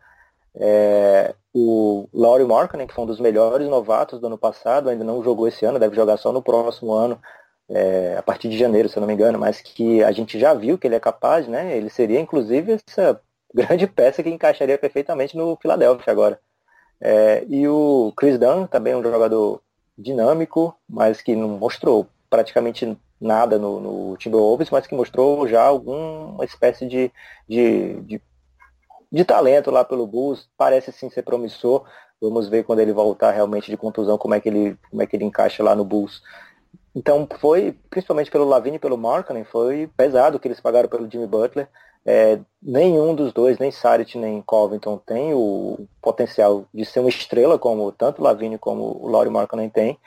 É, 0.54 1.34
o 1.52 2.08
Laurie 2.12 2.46
Markkinen, 2.46 2.86
que 2.86 2.94
foi 2.94 3.04
um 3.04 3.06
dos 3.06 3.20
melhores 3.20 3.68
novatos 3.68 4.20
do 4.20 4.26
ano 4.26 4.38
passado, 4.38 4.88
ainda 4.88 5.04
não 5.04 5.22
jogou 5.22 5.46
esse 5.46 5.64
ano, 5.66 5.78
deve 5.78 5.94
jogar 5.94 6.16
só 6.16 6.32
no 6.32 6.42
próximo 6.42 6.92
ano, 6.92 7.20
é, 7.68 8.16
a 8.16 8.22
partir 8.22 8.48
de 8.48 8.56
janeiro, 8.56 8.88
se 8.88 8.96
eu 8.96 9.00
não 9.00 9.08
me 9.08 9.14
engano, 9.14 9.38
mas 9.38 9.60
que 9.60 10.02
a 10.02 10.12
gente 10.12 10.38
já 10.38 10.54
viu 10.54 10.78
que 10.78 10.86
ele 10.86 10.94
é 10.94 11.00
capaz, 11.00 11.46
né? 11.46 11.76
Ele 11.76 11.90
seria 11.90 12.20
inclusive 12.20 12.80
essa 12.88 13.20
grande 13.56 13.86
peça 13.86 14.22
que 14.22 14.28
encaixaria 14.28 14.76
perfeitamente 14.76 15.36
no 15.36 15.56
Philadelphia 15.56 16.12
agora. 16.12 16.38
É, 17.00 17.44
e 17.48 17.66
o 17.66 18.12
Chris 18.16 18.38
Dunn, 18.38 18.66
também 18.66 18.94
um 18.94 19.02
jogador 19.02 19.62
dinâmico, 19.96 20.76
mas 20.88 21.22
que 21.22 21.34
não 21.34 21.48
mostrou 21.48 22.06
praticamente 22.28 22.96
nada 23.18 23.58
no, 23.58 23.80
no 23.80 24.16
Timberwolves, 24.18 24.68
mas 24.68 24.86
que 24.86 24.94
mostrou 24.94 25.48
já 25.48 25.62
alguma 25.62 26.44
espécie 26.44 26.86
de, 26.86 27.10
de, 27.48 27.94
de, 28.02 28.22
de, 29.10 29.24
talento 29.24 29.70
lá 29.70 29.84
pelo 29.84 30.06
Bulls. 30.06 30.48
Parece 30.56 30.92
sim 30.92 31.08
ser 31.08 31.22
promissor. 31.22 31.84
Vamos 32.20 32.48
ver 32.48 32.64
quando 32.64 32.80
ele 32.80 32.92
voltar 32.92 33.30
realmente 33.30 33.70
de 33.70 33.76
contusão 33.76 34.18
como 34.18 34.34
é 34.34 34.40
que 34.40 34.48
ele, 34.48 34.76
como 34.90 35.02
é 35.02 35.06
que 35.06 35.16
ele 35.16 35.24
encaixa 35.24 35.62
lá 35.62 35.74
no 35.74 35.84
Bulls. 35.84 36.22
Então 36.94 37.26
foi, 37.40 37.74
principalmente 37.90 38.30
pelo 38.30 38.46
Lavine 38.46 38.76
e 38.76 38.80
pelo 38.80 38.98
Markkanen, 38.98 39.44
foi 39.44 39.90
pesado 39.96 40.36
o 40.36 40.40
que 40.40 40.48
eles 40.48 40.60
pagaram 40.60 40.88
pelo 40.88 41.10
Jimmy 41.10 41.26
Butler. 41.26 41.68
É, 42.08 42.38
nenhum 42.62 43.14
dos 43.16 43.32
dois, 43.32 43.58
nem 43.58 43.72
Sarit 43.72 44.16
nem 44.16 44.40
Covington, 44.40 44.96
tem 44.96 45.34
o 45.34 45.88
potencial 46.00 46.64
de 46.72 46.84
ser 46.84 47.00
uma 47.00 47.08
estrela 47.08 47.58
como 47.58 47.90
tanto 47.90 48.20
o 48.20 48.24
Lavine 48.24 48.56
como 48.56 48.96
o 49.02 49.08
Laurie 49.08 49.32
Markkanen 49.32 49.68
tem. 49.68 49.98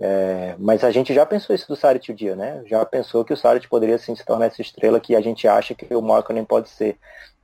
É, 0.00 0.54
mas 0.58 0.84
a 0.84 0.90
gente 0.90 1.12
já 1.12 1.26
pensou 1.26 1.54
isso 1.54 1.68
do 1.68 1.76
Sarit 1.76 2.10
o 2.10 2.14
dia, 2.14 2.34
né? 2.34 2.62
Já 2.66 2.84
pensou 2.86 3.24
que 3.24 3.32
o 3.32 3.36
Sarit 3.36 3.68
poderia 3.68 3.98
sim 3.98 4.14
se 4.14 4.24
tornar 4.24 4.46
essa 4.46 4.62
estrela 4.62 5.00
que 5.00 5.14
a 5.16 5.20
gente 5.20 5.46
acha 5.48 5.74
que 5.74 5.94
o 5.94 6.00
Markkanen 6.00 6.44
pode 6.44 6.68
ser. 6.68 6.96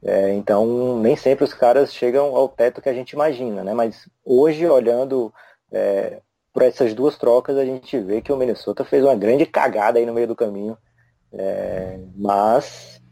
É, 0.03 0.33
então, 0.33 0.99
nem 1.01 1.17
sempre 1.17 1.45
os 1.45 1.53
caras 1.53 1.93
chegam 1.93 2.37
ao 2.37 2.49
teto 2.49 2.81
que 2.81 2.89
a 2.89 2.95
gente 2.95 3.13
imagina, 3.13 3.65
né? 3.65 3.75
Mas 3.75 4.09
hoje, 4.25 4.65
olhando 4.67 5.33
é, 5.73 6.21
por 6.53 6.63
essas 6.63 6.95
duas 6.95 7.19
trocas, 7.19 7.57
a 7.57 7.65
gente 7.65 7.99
vê 7.99 8.23
que 8.23 8.33
o 8.33 8.37
Minnesota 8.37 8.85
fez 8.85 9.05
uma 9.05 9.17
grande 9.17 9.45
cagada 9.45 9.99
aí 9.99 10.07
no 10.07 10.15
meio 10.15 10.29
do 10.29 10.37
caminho. 10.37 10.79
É, 11.33 11.99
mas, 12.17 13.03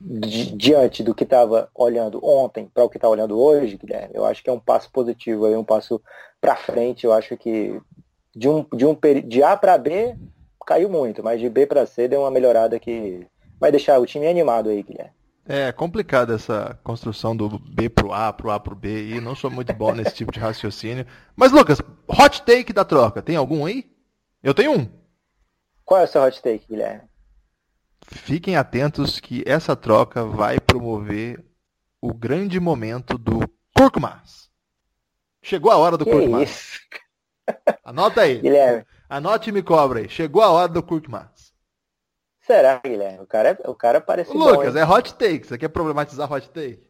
di 0.00 0.56
diante 0.56 1.02
do 1.02 1.14
que 1.14 1.24
estava 1.24 1.68
olhando 1.74 2.24
ontem 2.24 2.70
para 2.72 2.84
o 2.84 2.88
que 2.88 2.96
está 2.96 3.08
olhando 3.08 3.38
hoje, 3.38 3.76
Guilherme, 3.76 4.14
eu 4.14 4.24
acho 4.24 4.42
que 4.42 4.48
é 4.48 4.52
um 4.52 4.58
passo 4.58 4.90
positivo, 4.90 5.44
aí, 5.44 5.54
um 5.54 5.64
passo 5.64 6.00
para 6.40 6.56
frente. 6.56 7.04
Eu 7.04 7.12
acho 7.12 7.36
que 7.36 7.78
de 8.34 8.48
um, 8.48 8.64
de 8.72 8.86
um 8.86 8.96
de 9.26 9.42
A 9.42 9.56
para 9.56 9.76
B 9.76 10.16
caiu 10.66 10.88
muito, 10.88 11.22
mas 11.22 11.40
de 11.40 11.48
B 11.48 11.66
para 11.66 11.84
C 11.84 12.08
deu 12.08 12.20
uma 12.20 12.30
melhorada 12.30 12.78
que 12.78 13.26
vai 13.58 13.70
deixar 13.70 13.98
o 13.98 14.06
time 14.06 14.26
animado 14.26 14.70
aí, 14.70 14.82
Guilherme. 14.82 15.12
É 15.46 15.72
complicada 15.72 16.34
essa 16.34 16.78
construção 16.84 17.36
do 17.36 17.58
B 17.58 17.88
pro 17.88 18.12
A, 18.12 18.32
pro 18.32 18.50
A 18.50 18.60
pro 18.60 18.76
B, 18.76 19.08
e 19.08 19.20
não 19.20 19.34
sou 19.34 19.50
muito 19.50 19.72
bom 19.74 19.92
nesse 19.92 20.14
tipo 20.14 20.30
de 20.30 20.38
raciocínio. 20.38 21.04
Mas, 21.34 21.50
Lucas, 21.50 21.82
hot 22.06 22.42
take 22.42 22.72
da 22.72 22.84
troca, 22.84 23.20
tem 23.20 23.36
algum 23.36 23.66
aí? 23.66 23.90
Eu 24.42 24.54
tenho 24.54 24.78
um. 24.78 24.88
Qual 25.84 26.00
é 26.00 26.04
o 26.04 26.06
seu 26.06 26.22
hot 26.22 26.40
take, 26.40 26.66
Guilherme? 26.68 27.09
Fiquem 28.12 28.56
atentos 28.56 29.20
que 29.20 29.44
essa 29.46 29.76
troca 29.76 30.24
vai 30.24 30.58
promover 30.58 31.44
o 32.00 32.12
grande 32.12 32.58
momento 32.58 33.16
do 33.16 33.48
Kurkmas. 33.74 34.50
Chegou 35.42 35.70
a 35.70 35.76
hora 35.76 35.96
do 35.96 36.04
Kurkmas. 36.04 36.80
Anota 37.84 38.22
aí. 38.22 38.40
Guilherme. 38.40 38.84
Anote 39.08 39.50
e 39.50 39.52
me 39.52 39.62
cobra 39.62 40.00
aí. 40.00 40.08
Chegou 40.08 40.42
a 40.42 40.50
hora 40.50 40.68
do 40.68 40.82
Kurkmas. 40.82 41.52
Será, 42.40 42.80
Guilherme? 42.84 43.20
O 43.20 43.26
cara, 43.26 43.56
é, 43.62 43.70
o 43.70 43.74
cara 43.74 44.00
parece 44.00 44.36
Lucas, 44.36 44.74
bom, 44.74 44.80
é 44.80 44.84
hot 44.84 45.14
take. 45.14 45.46
Você 45.46 45.56
quer 45.56 45.68
problematizar 45.68 46.30
hot 46.30 46.50
take? 46.50 46.84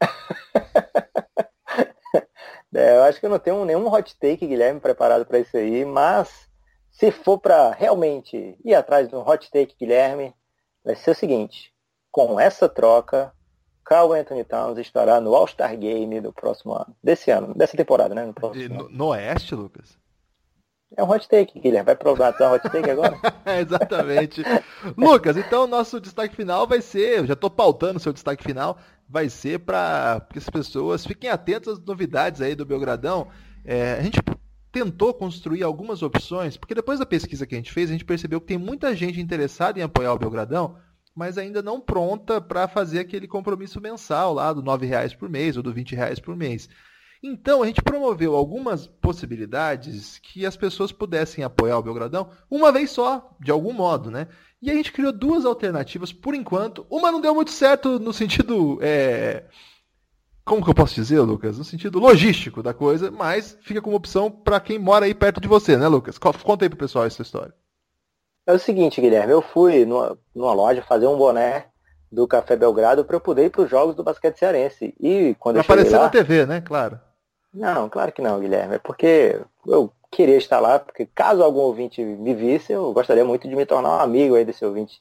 é, 2.74 2.96
eu 2.96 3.02
acho 3.02 3.20
que 3.20 3.26
eu 3.26 3.30
não 3.30 3.38
tenho 3.38 3.62
nenhum 3.66 3.92
hot 3.92 4.16
take, 4.18 4.46
Guilherme, 4.46 4.80
preparado 4.80 5.26
para 5.26 5.38
isso 5.38 5.56
aí, 5.56 5.84
mas 5.84 6.48
se 6.90 7.10
for 7.10 7.38
para 7.38 7.72
realmente 7.72 8.58
ir 8.64 8.74
atrás 8.74 9.06
de 9.06 9.14
um 9.14 9.20
hot 9.20 9.50
take, 9.50 9.76
Guilherme, 9.78 10.34
vai 10.86 10.94
ser 10.94 11.10
o 11.10 11.14
seguinte. 11.14 11.72
Com 12.12 12.38
essa 12.38 12.68
troca, 12.68 13.32
Carl 13.84 14.12
Anthony 14.12 14.44
Towns 14.44 14.78
estará 14.78 15.20
no 15.20 15.34
All-Star 15.34 15.76
Game 15.76 16.20
do 16.20 16.32
próximo 16.32 16.72
ano. 16.72 16.96
Desse 17.02 17.30
ano, 17.30 17.52
dessa 17.54 17.76
temporada, 17.76 18.14
né? 18.14 18.24
No, 18.24 18.68
no, 18.68 18.88
no 18.88 19.06
Oeste, 19.08 19.54
Lucas? 19.56 19.98
É 20.96 21.02
um 21.02 21.10
hot 21.10 21.28
take, 21.28 21.58
Guilherme. 21.58 21.86
Vai 21.86 21.96
provar 21.96 22.34
um 22.40 22.52
hot 22.52 22.62
take 22.70 22.88
agora? 22.88 23.18
Exatamente. 23.60 24.42
Lucas, 24.96 25.36
então 25.36 25.64
o 25.64 25.66
nosso 25.66 26.00
destaque 26.00 26.36
final 26.36 26.66
vai 26.66 26.80
ser, 26.80 27.18
eu 27.18 27.26
já 27.26 27.34
estou 27.34 27.50
pautando 27.50 27.96
o 27.96 28.00
seu 28.00 28.12
destaque 28.12 28.44
final, 28.44 28.78
vai 29.08 29.28
ser 29.28 29.58
para 29.58 30.24
que 30.32 30.38
as 30.38 30.48
pessoas 30.48 31.04
fiquem 31.04 31.28
atentas 31.28 31.74
às 31.74 31.84
novidades 31.84 32.40
aí 32.40 32.54
do 32.54 32.64
Belgradão. 32.64 33.28
É, 33.64 33.94
a 33.94 34.02
gente 34.02 34.20
tentou 34.72 35.14
construir 35.14 35.62
algumas 35.62 36.02
opções, 36.02 36.56
porque 36.56 36.74
depois 36.74 36.98
da 36.98 37.06
pesquisa 37.06 37.46
que 37.46 37.54
a 37.54 37.58
gente 37.58 37.72
fez, 37.72 37.88
a 37.88 37.92
gente 37.92 38.04
percebeu 38.04 38.40
que 38.40 38.46
tem 38.46 38.58
muita 38.58 38.94
gente 38.94 39.20
interessada 39.20 39.78
em 39.78 39.82
apoiar 39.82 40.12
o 40.12 40.18
Belgradão, 40.18 40.76
mas 41.14 41.38
ainda 41.38 41.62
não 41.62 41.80
pronta 41.80 42.40
para 42.40 42.68
fazer 42.68 42.98
aquele 42.98 43.26
compromisso 43.26 43.80
mensal 43.80 44.34
lá 44.34 44.52
do 44.52 44.60
R$ 44.60 44.86
reais 44.86 45.14
por 45.14 45.30
mês 45.30 45.56
ou 45.56 45.62
do 45.62 45.72
R$ 45.72 45.84
reais 45.88 46.20
por 46.20 46.36
mês. 46.36 46.68
Então, 47.22 47.62
a 47.62 47.66
gente 47.66 47.82
promoveu 47.82 48.36
algumas 48.36 48.86
possibilidades 48.86 50.18
que 50.18 50.44
as 50.44 50.56
pessoas 50.56 50.92
pudessem 50.92 51.42
apoiar 51.42 51.78
o 51.78 51.82
Belgradão 51.82 52.30
uma 52.50 52.70
vez 52.70 52.90
só, 52.90 53.34
de 53.40 53.50
algum 53.50 53.72
modo, 53.72 54.10
né? 54.10 54.28
E 54.60 54.70
a 54.70 54.74
gente 54.74 54.92
criou 54.92 55.12
duas 55.12 55.44
alternativas 55.44 56.12
por 56.12 56.34
enquanto. 56.34 56.86
Uma 56.90 57.10
não 57.10 57.20
deu 57.20 57.34
muito 57.34 57.50
certo 57.50 57.98
no 57.98 58.12
sentido. 58.12 58.78
É... 58.82 59.44
Como 60.46 60.62
que 60.62 60.70
eu 60.70 60.74
posso 60.74 60.94
dizer, 60.94 61.18
Lucas? 61.22 61.58
No 61.58 61.64
sentido 61.64 61.98
logístico 61.98 62.62
da 62.62 62.72
coisa, 62.72 63.10
mas 63.10 63.58
fica 63.62 63.82
como 63.82 63.96
opção 63.96 64.30
para 64.30 64.60
quem 64.60 64.78
mora 64.78 65.04
aí 65.04 65.12
perto 65.12 65.40
de 65.40 65.48
você, 65.48 65.76
né, 65.76 65.88
Lucas? 65.88 66.18
Conta 66.18 66.64
aí 66.64 66.68
pro 66.68 66.78
pessoal 66.78 67.04
essa 67.04 67.20
história. 67.20 67.52
É 68.46 68.52
o 68.52 68.58
seguinte, 68.58 69.00
Guilherme, 69.00 69.32
eu 69.32 69.42
fui 69.42 69.84
numa, 69.84 70.16
numa 70.32 70.52
loja 70.52 70.82
fazer 70.82 71.08
um 71.08 71.16
boné 71.16 71.66
do 72.12 72.28
Café 72.28 72.54
Belgrado 72.54 73.04
para 73.04 73.16
eu 73.16 73.20
poder 73.20 73.46
ir 73.46 73.50
para 73.50 73.62
os 73.62 73.68
jogos 73.68 73.96
do 73.96 74.04
basquete 74.04 74.38
cearense. 74.38 74.94
E 75.00 75.34
quando 75.40 75.56
pra 75.56 75.62
eu 75.62 75.64
aparecer 75.64 75.96
lá... 75.96 76.04
na 76.04 76.10
TV, 76.10 76.46
né? 76.46 76.60
Claro. 76.60 77.00
Não, 77.52 77.88
claro 77.88 78.12
que 78.12 78.22
não, 78.22 78.38
Guilherme. 78.38 78.76
É 78.76 78.78
porque 78.78 79.40
eu 79.66 79.92
queria 80.12 80.36
estar 80.36 80.60
lá, 80.60 80.78
porque 80.78 81.06
caso 81.06 81.42
algum 81.42 81.62
ouvinte 81.62 82.00
me 82.00 82.34
visse, 82.34 82.72
eu 82.72 82.92
gostaria 82.92 83.24
muito 83.24 83.48
de 83.48 83.56
me 83.56 83.66
tornar 83.66 83.96
um 83.96 84.00
amigo 84.00 84.36
aí 84.36 84.44
desse 84.44 84.64
ouvinte. 84.64 85.00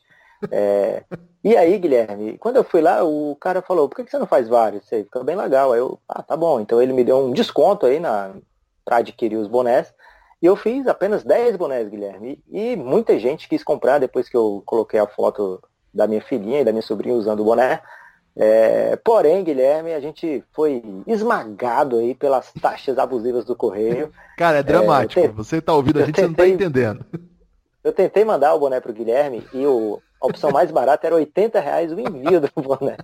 É... 0.52 1.04
e 1.44 1.56
aí, 1.56 1.78
Guilherme, 1.78 2.38
quando 2.38 2.58
eu 2.58 2.64
fui 2.64 2.82
lá, 2.82 3.04
o 3.04 3.36
cara 3.40 3.62
falou, 3.62 3.88
por 3.88 4.04
que 4.04 4.10
você 4.10 4.18
não 4.18 4.28
faz 4.28 4.48
vários? 4.48 4.86
Você 4.86 5.04
fica 5.04 5.24
bem 5.24 5.36
legal. 5.36 5.74
Aí 5.74 5.80
eu, 5.80 6.00
ah, 6.08 6.22
tá 6.22 6.36
bom. 6.36 6.60
Então 6.60 6.82
ele 6.82 6.94
me 6.94 7.04
deu 7.04 7.18
um 7.18 7.32
desconto 7.32 7.86
aí 7.86 8.00
na... 8.00 8.34
para 8.84 8.98
adquirir 8.98 9.38
os 9.38 9.48
bonés. 9.48 9.94
E 10.42 10.46
eu 10.46 10.56
fiz 10.56 10.88
apenas 10.88 11.24
10 11.24 11.56
bonés, 11.56 11.90
Guilherme. 11.90 12.44
E 12.52 12.76
muita 12.76 13.18
gente 13.18 13.48
quis 13.48 13.64
comprar 13.64 14.00
depois 14.00 14.30
que 14.30 14.38
eu 14.38 14.62
coloquei 14.66 15.00
a 15.00 15.08
foto 15.08 15.62
da 15.94 16.06
minha 16.08 16.22
filhinha 16.22 16.62
e 16.62 16.66
da 16.66 16.72
minha 16.72 16.82
sobrinha 16.82 17.16
usando 17.16 17.40
o 17.40 17.46
boné. 17.46 17.82
É, 18.38 18.98
porém, 18.98 19.44
Guilherme, 19.46 19.94
a 19.94 20.00
gente 20.02 20.44
foi 20.52 20.84
esmagado 21.08 21.98
aí 21.98 22.14
pelas 22.14 22.52
taxas 22.62 22.98
abusivas 23.00 23.46
do 23.46 23.56
correio. 23.56 24.12
Cara, 24.38 24.58
é 24.58 24.64
dramático. 24.64 25.22
É, 25.22 25.30
Você 25.30 25.58
está 25.58 25.74
ouvindo 25.74 26.00
a 26.00 26.06
gente, 26.06 26.16
tentei, 26.16 26.28
você 26.28 26.42
não 26.42 26.46
está 26.46 26.66
entendendo. 26.66 27.06
Eu 27.86 27.94
tentei 27.94 28.26
mandar 28.26 28.56
o 28.56 28.60
boné 28.60 28.80
para 28.80 28.90
o 28.90 28.94
Guilherme 28.96 29.48
e 29.54 29.64
o, 29.64 30.02
a 30.20 30.26
opção 30.26 30.50
mais 30.50 30.72
barata 30.72 31.06
era 31.06 31.16
80 31.16 31.60
reais 31.60 31.92
o 31.92 32.00
envio 32.00 32.42
do 32.42 32.50
boné. 32.60 32.98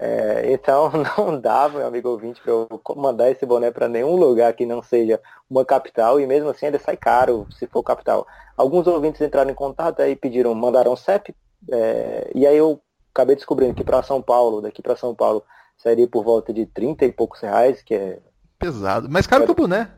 É, 0.00 0.52
então 0.52 0.90
não 1.16 1.40
dava, 1.40 1.78
meu 1.78 1.86
amigo 1.86 2.08
ouvinte, 2.08 2.40
para 2.42 2.50
eu 2.50 2.68
mandar 2.96 3.30
esse 3.30 3.46
boné 3.46 3.70
para 3.70 3.88
nenhum 3.88 4.16
lugar 4.16 4.52
que 4.54 4.66
não 4.66 4.82
seja 4.82 5.20
uma 5.48 5.64
capital 5.64 6.18
e 6.18 6.26
mesmo 6.26 6.50
assim 6.50 6.66
ainda 6.66 6.80
sai 6.80 6.96
caro 6.96 7.46
se 7.52 7.68
for 7.68 7.84
capital. 7.84 8.26
Alguns 8.56 8.88
ouvintes 8.88 9.20
entraram 9.20 9.52
em 9.52 9.54
contato 9.54 10.02
e 10.02 10.16
pediram, 10.16 10.52
mandaram 10.56 10.96
CEP, 10.96 11.32
é, 11.70 12.32
e 12.34 12.44
aí 12.48 12.56
eu 12.56 12.82
acabei 13.14 13.36
descobrindo 13.36 13.74
que 13.74 13.84
para 13.84 14.02
São 14.02 14.20
Paulo, 14.20 14.60
daqui 14.60 14.82
para 14.82 14.96
São 14.96 15.14
Paulo, 15.14 15.44
sairia 15.76 16.08
por 16.08 16.24
volta 16.24 16.52
de 16.52 16.66
30 16.66 17.04
e 17.04 17.12
poucos 17.12 17.42
reais, 17.42 17.80
que 17.80 17.94
é. 17.94 18.18
Pesado. 18.58 19.08
Mais 19.08 19.28
caro 19.28 19.44
é... 19.44 19.46
que 19.46 19.52
o 19.52 19.54
boné. 19.54 19.88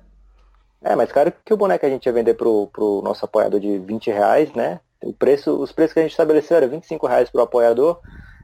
É, 0.85 0.97
mais 0.97 1.12
caro 1.12 1.33
que 1.45 1.55
o 1.55 1.57
boné 1.57 1.79
que 1.79 1.87
a 1.87 1.88
gente 1.88 2.07
ia 2.07 2.12
vender 2.12 2.35
pro, 2.35 2.68
pro 2.73 3.01
nosso 3.03 3.25
apoiador 3.25 3.61
de 3.61 3.79
20 3.79 4.11
reais, 4.11 4.53
né? 4.53 4.81
O 5.03 5.12
preço, 5.12 5.53
os 5.61 5.73
preços 5.73 5.95
que 5.95 6.01
a 6.01 6.03
gente 6.03 6.12
estabeleceu 6.12 6.57
eram 6.57 6.68
25 6.68 7.07
reais 7.07 7.31
para 7.31 7.40
o 7.40 7.45
apoiador, 7.45 8.01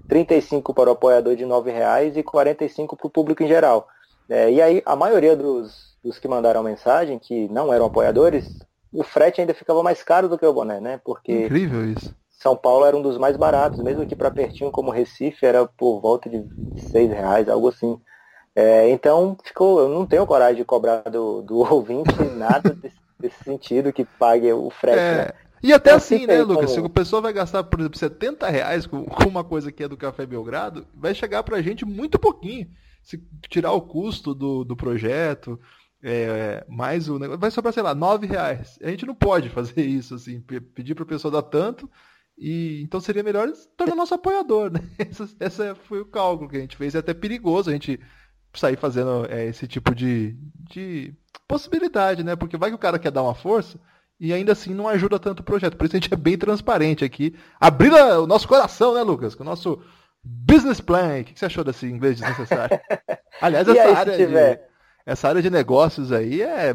35 0.09 0.73
para 0.75 0.91
o 0.91 0.93
apoiador 0.93 1.37
de 1.37 1.45
9 1.45 1.71
reais 1.71 2.17
e 2.17 2.23
45 2.23 2.97
para 2.97 3.07
o 3.07 3.11
público 3.11 3.43
em 3.43 3.49
geral. 3.49 3.89
É, 4.29 4.51
e 4.51 4.61
aí 4.61 4.83
a 4.85 4.95
maioria 4.95 5.37
dos, 5.37 5.97
dos 6.03 6.19
que 6.19 6.29
mandaram 6.29 6.63
mensagem, 6.63 7.19
que 7.19 7.49
não 7.49 7.73
eram 7.73 7.87
apoiadores, 7.87 8.59
o 8.93 9.03
frete 9.03 9.41
ainda 9.41 9.55
ficava 9.55 9.83
mais 9.83 10.03
caro 10.03 10.29
do 10.29 10.39
que 10.39 10.47
o 10.47 10.53
boné, 10.53 10.81
né? 10.81 11.01
Porque 11.05 11.47
Incrível 11.47 11.91
isso. 11.91 12.15
São 12.31 12.57
Paulo 12.57 12.85
era 12.87 12.97
um 12.97 13.03
dos 13.03 13.19
mais 13.19 13.37
baratos, 13.37 13.83
mesmo 13.83 14.03
aqui 14.03 14.15
para 14.15 14.31
pertinho 14.31 14.71
como 14.71 14.93
Recife 14.93 15.45
era 15.45 15.67
por 15.67 16.01
volta 16.01 16.31
de 16.31 16.47
seis 16.91 17.11
reais, 17.11 17.49
algo 17.49 17.69
assim. 17.69 18.01
É, 18.61 18.91
então 18.91 19.39
ficou, 19.45 19.79
eu 19.79 19.89
não 19.89 20.05
tenho 20.05 20.27
coragem 20.27 20.57
de 20.57 20.65
cobrar 20.65 21.03
do, 21.03 21.43
do 21.43 21.59
ouvinte 21.73 22.13
nada 22.37 22.75
desse, 22.75 22.97
desse, 23.17 23.45
sentido 23.45 23.93
que 23.93 24.05
pague 24.05 24.53
o 24.53 24.69
frete. 24.69 24.99
É, 24.99 25.17
né? 25.17 25.33
E 25.63 25.73
até 25.73 25.91
então, 25.91 25.97
assim, 25.97 26.27
né, 26.27 26.43
Lucas? 26.43 26.73
Como... 26.73 26.81
Se 26.81 26.87
a 26.87 26.89
pessoa 26.89 27.23
vai 27.23 27.33
gastar, 27.33 27.63
por 27.63 27.79
exemplo, 27.79 27.97
70 27.97 28.49
reais 28.49 28.85
com, 28.85 29.05
com 29.05 29.29
uma 29.29 29.45
coisa 29.45 29.71
que 29.71 29.85
é 29.85 29.87
do 29.87 29.97
Café 29.97 30.27
Belgrado, 30.27 30.85
vai 30.93 31.15
chegar 31.15 31.45
pra 31.45 31.63
gente 31.63 31.85
muito 31.85 32.19
pouquinho. 32.19 32.67
Se 33.01 33.23
tirar 33.49 33.71
o 33.71 33.81
custo 33.81 34.35
do, 34.35 34.65
do 34.65 34.77
projeto, 34.77 35.57
é, 36.03 36.65
mais 36.69 37.09
o 37.09 37.17
negócio, 37.17 37.41
vai 37.41 37.53
sobrar, 37.53 37.73
sei 37.73 37.85
lá, 37.85 37.95
9 37.95 38.27
reais. 38.27 38.77
A 38.83 38.91
gente 38.91 39.07
não 39.07 39.15
pode 39.15 39.51
fazer 39.51 39.83
isso, 39.87 40.17
assim, 40.17 40.41
pedir 40.75 40.97
pra 40.97 41.07
pessoa 41.07 41.31
dar 41.31 41.43
tanto 41.43 41.89
e 42.37 42.83
então 42.83 43.01
seria 43.01 43.23
melhor 43.23 43.49
tornar 43.77 43.95
nosso 43.95 44.15
apoiador, 44.15 44.69
né? 44.69 44.81
Esse, 44.99 45.37
esse 45.39 45.75
foi 45.87 46.01
o 46.01 46.07
cálculo 46.07 46.51
que 46.51 46.57
a 46.57 46.61
gente 46.61 46.77
fez. 46.77 46.97
É 46.97 46.99
até 46.99 47.15
perigoso 47.15 47.71
a 47.71 47.73
gente 47.73 48.01
sair 48.55 48.77
fazendo 48.77 49.27
é, 49.29 49.47
esse 49.47 49.67
tipo 49.67 49.95
de, 49.95 50.37
de 50.71 51.15
possibilidade, 51.47 52.23
né? 52.25 52.37
Porque 52.37 52.57
vai 52.57 52.71
que 52.71 52.77
o 52.77 52.79
cara 52.79 52.99
quer 52.99 53.11
dar 53.11 53.23
uma 53.23 53.35
força 53.35 53.79
e 54.21 54.33
ainda 54.33 54.53
assim 54.53 54.75
não 54.75 54.89
ajuda 54.89 55.19
tanto 55.19 55.41
o 55.41 55.45
projeto. 55.45 55.77
Por 55.77 55.87
isso 55.87 55.97
a 55.97 56.01
gente 56.01 56.13
é 56.13 56.17
bem 56.17 56.37
transparente 56.37 57.05
aqui. 57.05 57.35
Abrindo 57.61 57.97
o 57.97 58.27
nosso 58.27 58.49
coração, 58.49 58.95
né, 58.95 59.03
Lucas? 59.03 59.35
Com 59.35 59.43
o 59.43 59.47
nosso 59.47 59.81
business 60.23 60.81
plan. 60.81 61.21
O 61.21 61.25
que 61.25 61.39
você 61.39 61.47
achou 61.47 61.63
desse 61.63 61.87
inglês 61.87 62.19
desnecessário? 62.19 62.81
Aliás, 63.41 63.69
essa, 63.69 63.81
aí, 63.81 63.95
área 63.95 64.17
de, 64.17 64.61
essa 65.07 65.29
área 65.29 65.43
de 65.43 65.51
negócios 65.51 66.11
aí 66.11 66.43
é 66.43 66.75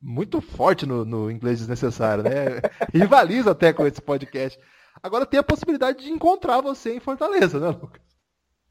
muito 0.00 0.40
forte 0.40 0.86
no, 0.86 1.04
no 1.04 1.30
inglês 1.30 1.58
desnecessário, 1.58 2.24
né? 2.24 2.60
Rivaliza 2.94 3.50
até 3.50 3.72
com 3.72 3.86
esse 3.86 4.00
podcast. 4.00 4.58
Agora 5.02 5.26
tem 5.26 5.40
a 5.40 5.44
possibilidade 5.44 6.04
de 6.04 6.10
encontrar 6.10 6.60
você 6.60 6.94
em 6.94 7.00
Fortaleza, 7.00 7.58
né, 7.58 7.68
Lucas? 7.68 8.09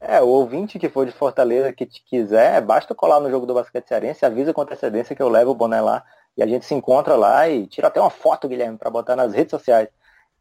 É, 0.00 0.20
o 0.20 0.28
ouvinte 0.28 0.78
que 0.78 0.88
for 0.88 1.04
de 1.04 1.12
Fortaleza 1.12 1.72
que 1.72 1.84
te 1.84 2.02
quiser, 2.02 2.60
basta 2.62 2.94
colar 2.94 3.20
no 3.20 3.30
jogo 3.30 3.44
do 3.44 3.52
basquete 3.52 3.86
cearense, 3.86 4.24
avisa 4.24 4.52
com 4.54 4.62
antecedência 4.62 5.14
que 5.14 5.22
eu 5.22 5.28
levo 5.28 5.50
o 5.50 5.54
boné 5.54 5.80
lá 5.80 6.02
E 6.36 6.42
a 6.42 6.46
gente 6.46 6.64
se 6.64 6.74
encontra 6.74 7.16
lá 7.16 7.48
e 7.48 7.66
tira 7.66 7.88
até 7.88 8.00
uma 8.00 8.08
foto, 8.08 8.48
Guilherme, 8.48 8.78
para 8.78 8.90
botar 8.90 9.14
nas 9.14 9.34
redes 9.34 9.50
sociais. 9.50 9.88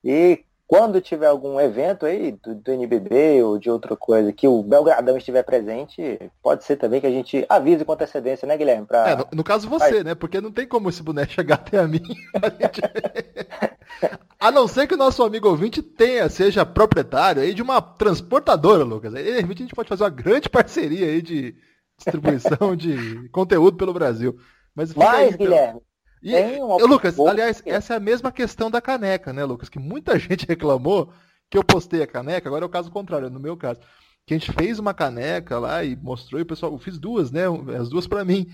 E 0.02 0.45
quando 0.65 1.02
tiver 1.02 1.26
algum 1.26 1.60
evento 1.60 2.06
aí 2.06 2.32
do, 2.32 2.54
do, 2.54 2.72
NBB 2.72 3.41
ou 3.41 3.58
de 3.58 3.72
outra 3.72 3.98
coisa 3.98 4.32
que 4.32 4.48
o 4.48 4.62
Belgradão 4.62 5.17
estiver 5.17 5.41
presente, 5.41 6.32
pode 6.43 6.63
ser 6.63 6.78
também 6.78 7.02
que 7.02 7.08
a 7.08 7.12
gente 7.12 7.43
avise 7.50 7.84
com 7.84 7.91
antecedência, 7.91 8.48
né, 8.48 8.56
Guilherme? 8.56 8.86
Pra... 8.86 9.10
É, 9.10 9.15
no, 9.15 9.28
no, 9.34 9.43
caso 9.43 9.67
você, 9.67 10.04
né? 10.04 10.13
Porque 10.13 10.39
não 10.39 10.52
tem 10.52 10.67
como 10.67 10.88
esse 10.88 11.02
boneco 11.02 11.32
chegar 11.34 11.56
até 11.56 11.80
a 11.80 11.88
mim. 11.88 12.04
A, 12.36 12.50
gente... 12.50 12.82
a, 14.39 14.52
não 14.52 14.67
ser 14.67 14.88
que 14.88 14.93
o 14.93 14.97
nosso 14.97 15.23
amigo 15.23 15.47
ouvinte 15.47 15.82
tenha, 15.82 16.30
seja 16.30 16.65
proprietário 16.65 17.41
aí 17.41 17.54
de 17.54 17.62
uma 17.62 17.82
transportadora, 17.82 18.84
Lucas. 18.84 19.13
Aí, 19.13 19.23
de 19.23 19.41
repente 19.41 19.63
a 19.63 19.65
gente 19.65 19.75
pode 19.75 19.89
fazer 19.89 20.04
uma 20.04 20.10
grande 20.10 20.49
parceria 20.49 21.08
aí 21.08 21.21
de 21.21 21.56
distribuição 21.97 22.75
de 22.75 23.28
conteúdo 23.32 23.78
pelo 23.78 23.93
Brasil. 23.93 24.39
Mas, 24.75 24.93
Mas 24.93 25.10
aí, 25.10 25.28
então... 25.30 25.47
Guilherme, 25.47 25.82
e, 26.21 26.86
Lucas, 26.86 27.17
aliás, 27.19 27.63
essa 27.65 27.93
é 27.93 27.97
a 27.97 27.99
mesma 27.99 28.32
questão 28.32 28.69
da 28.69 28.82
caneca, 28.82 29.32
né, 29.32 29.43
Lucas? 29.45 29.69
Que 29.69 29.80
muita 29.80 30.17
gente 30.19 30.45
reclamou 30.45 31.13
que 31.49 31.58
eu 31.58 31.63
postei 31.63 32.04
a 32.04 32.08
caneca, 32.08 32.47
agora 32.47 32.65
é 32.65 32.67
o 32.67 32.69
caso 32.69 32.91
contrário, 32.91 33.30
no 33.30 33.39
meu 33.39 33.58
caso. 33.58 33.80
Que 34.25 34.34
a 34.34 34.38
gente 34.38 34.52
fez 34.52 34.78
uma 34.78 34.93
caneca 34.93 35.58
lá 35.58 35.84
e 35.84 35.95
mostrou, 35.95 36.39
e 36.39 36.43
o 36.43 36.45
pessoal, 36.45 36.71
eu 36.73 36.78
fiz 36.78 36.99
duas, 36.99 37.32
né? 37.32 37.43
As 37.80 37.89
duas 37.89 38.06
para 38.06 38.23
mim. 38.23 38.47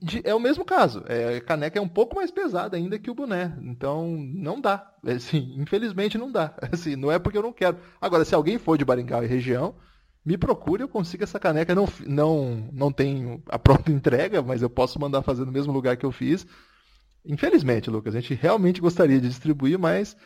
De, 0.00 0.20
é 0.24 0.34
o 0.34 0.40
mesmo 0.40 0.64
caso. 0.64 1.02
É, 1.06 1.36
a 1.36 1.40
caneca 1.40 1.78
é 1.78 1.82
um 1.82 1.88
pouco 1.88 2.16
mais 2.16 2.30
pesada 2.30 2.76
ainda 2.76 2.98
que 2.98 3.10
o 3.10 3.14
boné. 3.14 3.56
Então, 3.62 4.16
não 4.16 4.60
dá. 4.60 4.92
Assim, 5.06 5.54
infelizmente 5.58 6.18
não 6.18 6.30
dá. 6.30 6.54
Assim, 6.72 6.96
não 6.96 7.10
é 7.10 7.18
porque 7.18 7.38
eu 7.38 7.42
não 7.42 7.52
quero. 7.52 7.78
Agora, 8.00 8.24
se 8.24 8.34
alguém 8.34 8.58
for 8.58 8.78
de 8.78 8.84
Baringal 8.84 9.24
e 9.24 9.26
região, 9.26 9.74
me 10.24 10.38
procure, 10.38 10.82
eu 10.82 10.88
consigo 10.88 11.24
essa 11.24 11.38
caneca. 11.38 11.74
Não, 11.74 11.88
não, 12.06 12.68
não 12.72 12.92
tenho 12.92 13.42
a 13.48 13.58
pronta 13.58 13.90
entrega, 13.92 14.42
mas 14.42 14.62
eu 14.62 14.70
posso 14.70 15.00
mandar 15.00 15.22
fazer 15.22 15.44
no 15.44 15.52
mesmo 15.52 15.72
lugar 15.72 15.96
que 15.96 16.06
eu 16.06 16.12
fiz. 16.12 16.46
Infelizmente, 17.26 17.90
Lucas, 17.90 18.14
a 18.14 18.20
gente 18.20 18.34
realmente 18.34 18.80
gostaria 18.80 19.20
de 19.20 19.28
distribuir, 19.28 19.78
mas 19.78 20.16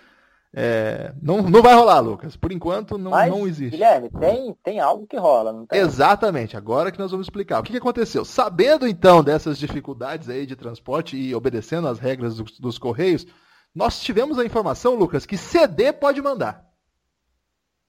é, 0.55 1.13
não, 1.21 1.43
não 1.43 1.63
vai 1.63 1.75
rolar, 1.75 2.01
Lucas. 2.01 2.37
Por 2.37 2.53
enquanto, 2.53 2.97
não, 2.97 3.11
mas, 3.11 3.31
não 3.31 3.47
existe. 3.47 3.73
Guilherme, 3.73 4.11
tem, 4.11 4.57
tem 4.63 4.81
algo 4.81 5.07
que 5.07 5.17
rola, 5.17 5.53
não 5.53 5.67
tem? 5.67 5.79
Exatamente, 5.79 6.57
agora 6.57 6.91
que 6.91 6.99
nós 6.99 7.11
vamos 7.11 7.27
explicar. 7.27 7.61
O 7.61 7.63
que, 7.63 7.73
que 7.73 7.79
aconteceu? 7.79 8.25
Sabendo 8.25 8.87
então 8.87 9.23
dessas 9.23 9.59
dificuldades 9.59 10.29
aí 10.29 10.47
de 10.47 10.57
transporte 10.57 11.17
e 11.17 11.35
obedecendo 11.35 11.89
às 11.89 11.99
regras 11.99 12.37
dos, 12.37 12.59
dos 12.59 12.79
Correios, 12.79 13.27
nós 13.75 14.01
tivemos 14.01 14.39
a 14.39 14.45
informação, 14.45 14.95
Lucas, 14.95 15.27
que 15.27 15.37
CD 15.37 15.93
pode 15.93 16.23
mandar. 16.23 16.67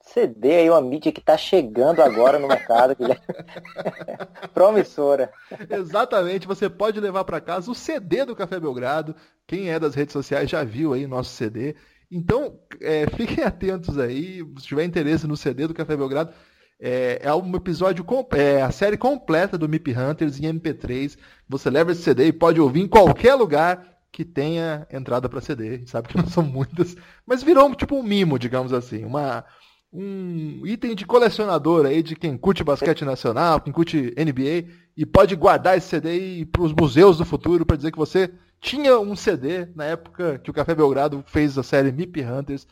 CD 0.02 0.56
aí, 0.56 0.70
uma 0.70 0.82
mídia 0.82 1.12
que 1.12 1.20
está 1.20 1.38
chegando 1.38 2.02
agora 2.02 2.40
no 2.40 2.48
mercado. 2.48 2.96
Que... 2.96 3.04
Promissora. 4.54 5.32
Exatamente, 5.70 6.48
você 6.48 6.70
pode 6.70 7.00
levar 7.00 7.24
para 7.24 7.40
casa 7.40 7.70
o 7.70 7.76
CD 7.76 8.26
do 8.26 8.36
Café 8.36 8.60
Belgrado. 8.60 9.16
Quem 9.46 9.70
é 9.70 9.80
das 9.80 9.96
redes 9.96 10.14
sociais 10.14 10.50
já 10.50 10.64
viu 10.64 10.94
aí 10.94 11.06
nosso 11.06 11.32
CD. 11.32 11.76
Então, 12.12 12.60
é, 12.82 13.08
fiquem 13.16 13.44
atentos 13.44 13.98
aí, 13.98 14.44
se 14.58 14.68
tiver 14.68 14.84
interesse 14.84 15.28
no 15.28 15.38
CD 15.38 15.68
do 15.68 15.74
Café 15.74 15.96
Belgrado. 15.96 16.34
É, 16.82 17.20
é 17.24 17.34
um 17.34 17.56
episódio, 17.56 18.06
é 18.32 18.62
a 18.62 18.72
série 18.72 18.98
completa 18.98 19.58
do 19.58 19.68
MIP 19.68 19.94
Hunters 19.94 20.40
em 20.40 20.44
MP3. 20.44 21.18
Você 21.48 21.70
leva 21.70 21.92
esse 21.92 22.02
CD 22.02 22.28
e 22.28 22.34
pode 22.34 22.62
ouvir 22.62 22.82
em 22.82 22.88
qualquer 22.88 23.36
lugar 23.36 24.00
que 24.12 24.24
tenha 24.24 24.88
entrada 24.92 25.28
para 25.28 25.42
CD. 25.42 25.86
Sabe 25.86 26.08
que 26.08 26.16
não 26.18 26.28
são 26.28 26.44
muitas, 26.44 26.96
mas 27.26 27.44
virou 27.44 27.74
tipo 27.76 27.96
um 27.96 28.04
mimo, 28.04 28.40
digamos 28.40 28.72
assim, 28.74 29.04
uma 29.04 29.44
um 29.92 30.68
item 30.68 30.94
de 30.94 31.04
colecionador 31.04 31.86
aí 31.86 32.04
de 32.04 32.16
quem 32.16 32.38
curte 32.38 32.64
basquete 32.64 33.04
nacional, 33.04 33.60
quem 33.60 33.74
curte 33.74 34.14
NBA 34.16 34.72
e 34.96 35.04
pode 35.04 35.36
guardar 35.36 35.78
esse 35.78 35.88
CD 35.88 36.46
para 36.46 36.62
os 36.62 36.74
museus 36.74 37.18
do 37.18 37.26
futuro 37.26 37.66
para 37.66 37.76
dizer 37.76 37.92
que 37.92 37.98
você 37.98 38.32
tinha 38.60 39.00
um 39.00 39.16
CD 39.16 39.68
na 39.76 39.86
época 39.86 40.40
que 40.40 40.52
o 40.52 40.54
Café 40.54 40.76
Belgrado 40.76 41.24
fez 41.28 41.58
a 41.58 41.64
série 41.64 41.92
MIP 41.92 42.24
Hunters. 42.24 42.68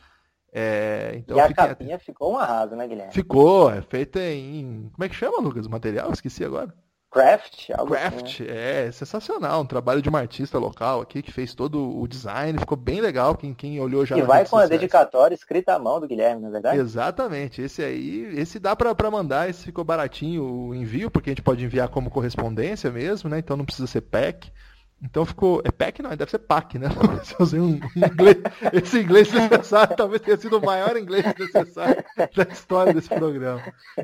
É, 0.52 1.12
então 1.16 1.36
e 1.36 1.40
a 1.40 1.52
capinha 1.52 1.98
ficou 1.98 2.32
um 2.32 2.38
arraso, 2.38 2.74
né, 2.74 2.86
Guilherme? 2.86 3.12
Ficou, 3.12 3.70
é 3.70 3.82
feita 3.82 4.20
em. 4.20 4.90
Como 4.92 5.04
é 5.04 5.08
que 5.08 5.14
chama, 5.14 5.40
Lucas? 5.40 5.66
O 5.66 5.70
material? 5.70 6.10
Esqueci 6.10 6.44
agora. 6.44 6.72
Craft, 7.10 7.70
algo 7.70 7.92
Craft, 7.92 8.22
assim, 8.22 8.44
né? 8.44 8.86
é 8.86 8.92
sensacional. 8.92 9.62
Um 9.62 9.66
trabalho 9.66 10.02
de 10.02 10.10
uma 10.10 10.18
artista 10.18 10.58
local 10.58 11.00
aqui 11.00 11.22
que 11.22 11.32
fez 11.32 11.54
todo 11.54 11.98
o 11.98 12.06
design, 12.06 12.58
ficou 12.58 12.76
bem 12.76 13.00
legal. 13.00 13.34
Quem, 13.34 13.54
quem 13.54 13.80
olhou 13.80 14.04
já. 14.04 14.16
E 14.16 14.22
vai 14.22 14.44
com 14.46 14.58
a 14.58 14.66
dedicatória 14.66 15.34
escrita 15.34 15.74
à 15.74 15.78
mão 15.78 16.00
do 16.00 16.06
Guilherme, 16.06 16.42
não 16.42 16.48
é 16.48 16.52
verdade? 16.52 16.78
Exatamente. 16.78 17.62
Esse 17.62 17.82
aí, 17.82 18.38
esse 18.38 18.58
dá 18.58 18.76
para 18.76 19.10
mandar, 19.10 19.48
esse 19.48 19.64
ficou 19.64 19.84
baratinho 19.84 20.44
o 20.44 20.74
envio, 20.74 21.10
porque 21.10 21.30
a 21.30 21.32
gente 21.32 21.42
pode 21.42 21.64
enviar 21.64 21.88
como 21.88 22.10
correspondência 22.10 22.90
mesmo, 22.90 23.30
né? 23.30 23.38
Então 23.38 23.56
não 23.56 23.64
precisa 23.64 23.86
ser 23.86 24.02
pack. 24.02 24.52
Então 25.00 25.24
ficou. 25.24 25.62
É 25.64 25.70
PEC 25.70 26.02
não, 26.02 26.14
deve 26.16 26.30
ser 26.30 26.40
PAC, 26.40 26.78
né? 26.78 26.88
Usei 27.38 27.60
um, 27.60 27.78
inglês, 27.94 28.36
esse 28.72 29.00
inglês 29.00 29.32
necessário 29.32 29.96
talvez 29.96 30.20
tenha 30.20 30.36
sido 30.36 30.58
o 30.58 30.64
maior 30.64 30.96
inglês 30.96 31.24
necessário 31.38 32.04
da 32.16 32.42
história 32.52 32.92
desse 32.92 33.08
programa. 33.08 33.62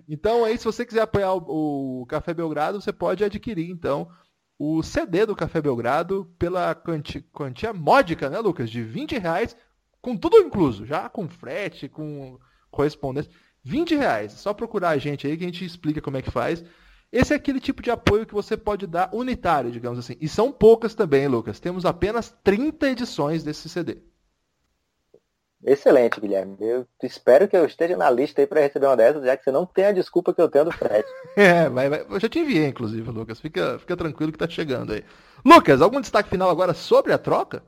Então 0.09 0.45
aí, 0.45 0.57
se 0.57 0.65
você 0.65 0.87
quiser 0.87 1.03
apoiar 1.03 1.33
o, 1.35 2.03
o 2.03 2.07
Café 2.07 2.33
Belgrado, 2.33 2.81
você 2.81 2.93
pode 2.93 3.25
adquirir, 3.25 3.69
então, 3.69 4.09
o 4.59 4.83
CD 4.83 5.27
do 5.27 5.35
Café 5.35 5.61
Belgrado 5.61 6.33
pela 6.39 6.75
quantia, 6.75 7.25
quantia 7.33 7.73
módica, 7.73 8.31
né, 8.31 8.39
Lucas? 8.39 8.71
De 8.71 8.83
20 8.83 9.19
reais, 9.19 9.57
com 10.01 10.17
tudo 10.17 10.39
incluso, 10.39 10.87
já 10.87 11.09
com 11.09 11.29
frete, 11.29 11.89
com 11.89 12.39
correspondência. 12.71 13.33
20 13.65 13.97
reais. 13.97 14.33
É 14.33 14.37
só 14.37 14.55
procurar 14.55 14.91
a 14.91 14.99
gente 14.99 15.27
aí 15.27 15.37
que 15.37 15.43
a 15.43 15.47
gente 15.47 15.65
explica 15.65 16.01
como 16.01 16.17
é 16.17 16.23
que 16.23 16.31
faz. 16.31 16.63
Esse 17.15 17.33
é 17.33 17.37
aquele 17.37 17.61
tipo 17.61 17.81
de 17.81 17.93
apoio 17.93 18.27
que 18.27 18.35
você 18.35 18.57
pode 18.57 18.89
dar 18.89 19.09
unitário, 19.13 19.71
digamos 19.71 20.01
assim. 20.01 20.17
E 20.21 20.29
são 20.29 20.51
poucas 20.51 20.97
também, 20.97 21.29
Lucas. 21.29 21.61
Temos 21.61 21.87
apenas 21.87 22.35
30 22.43 22.89
edições 22.89 23.45
desse 23.45 23.69
CD. 23.69 23.99
Excelente, 25.65 26.21
Guilherme. 26.21 26.57
Eu 26.59 26.85
espero 27.05 27.47
que 27.47 27.57
eu 27.57 27.65
esteja 27.67 27.97
na 27.97 28.11
lista 28.11 28.41
aí 28.41 28.49
para 28.49 28.61
receber 28.61 28.87
uma 28.87 28.97
dessas, 28.97 29.25
já 29.25 29.37
que 29.37 29.45
você 29.45 29.53
não 29.53 29.65
tem 29.65 29.85
a 29.85 29.93
desculpa 29.93 30.35
que 30.35 30.41
eu 30.41 30.49
tenho 30.49 30.65
do 30.65 30.73
frete. 30.73 31.09
é, 31.39 31.69
vai, 31.69 31.89
vai. 31.89 32.05
eu 32.11 32.19
já 32.19 32.29
te 32.29 32.41
enviei, 32.41 32.67
inclusive, 32.67 33.09
Lucas. 33.09 33.39
Fica, 33.39 33.79
fica 33.79 33.97
tranquilo 33.97 34.33
que 34.33 34.39
tá 34.39 34.49
chegando 34.49 34.93
aí. 34.93 35.05
Lucas, 35.47 35.81
algum 35.81 36.01
destaque 36.01 36.31
final 36.31 36.51
agora 36.51 36.75
sobre 36.75 37.13
a 37.13 37.19
troca? 37.19 37.63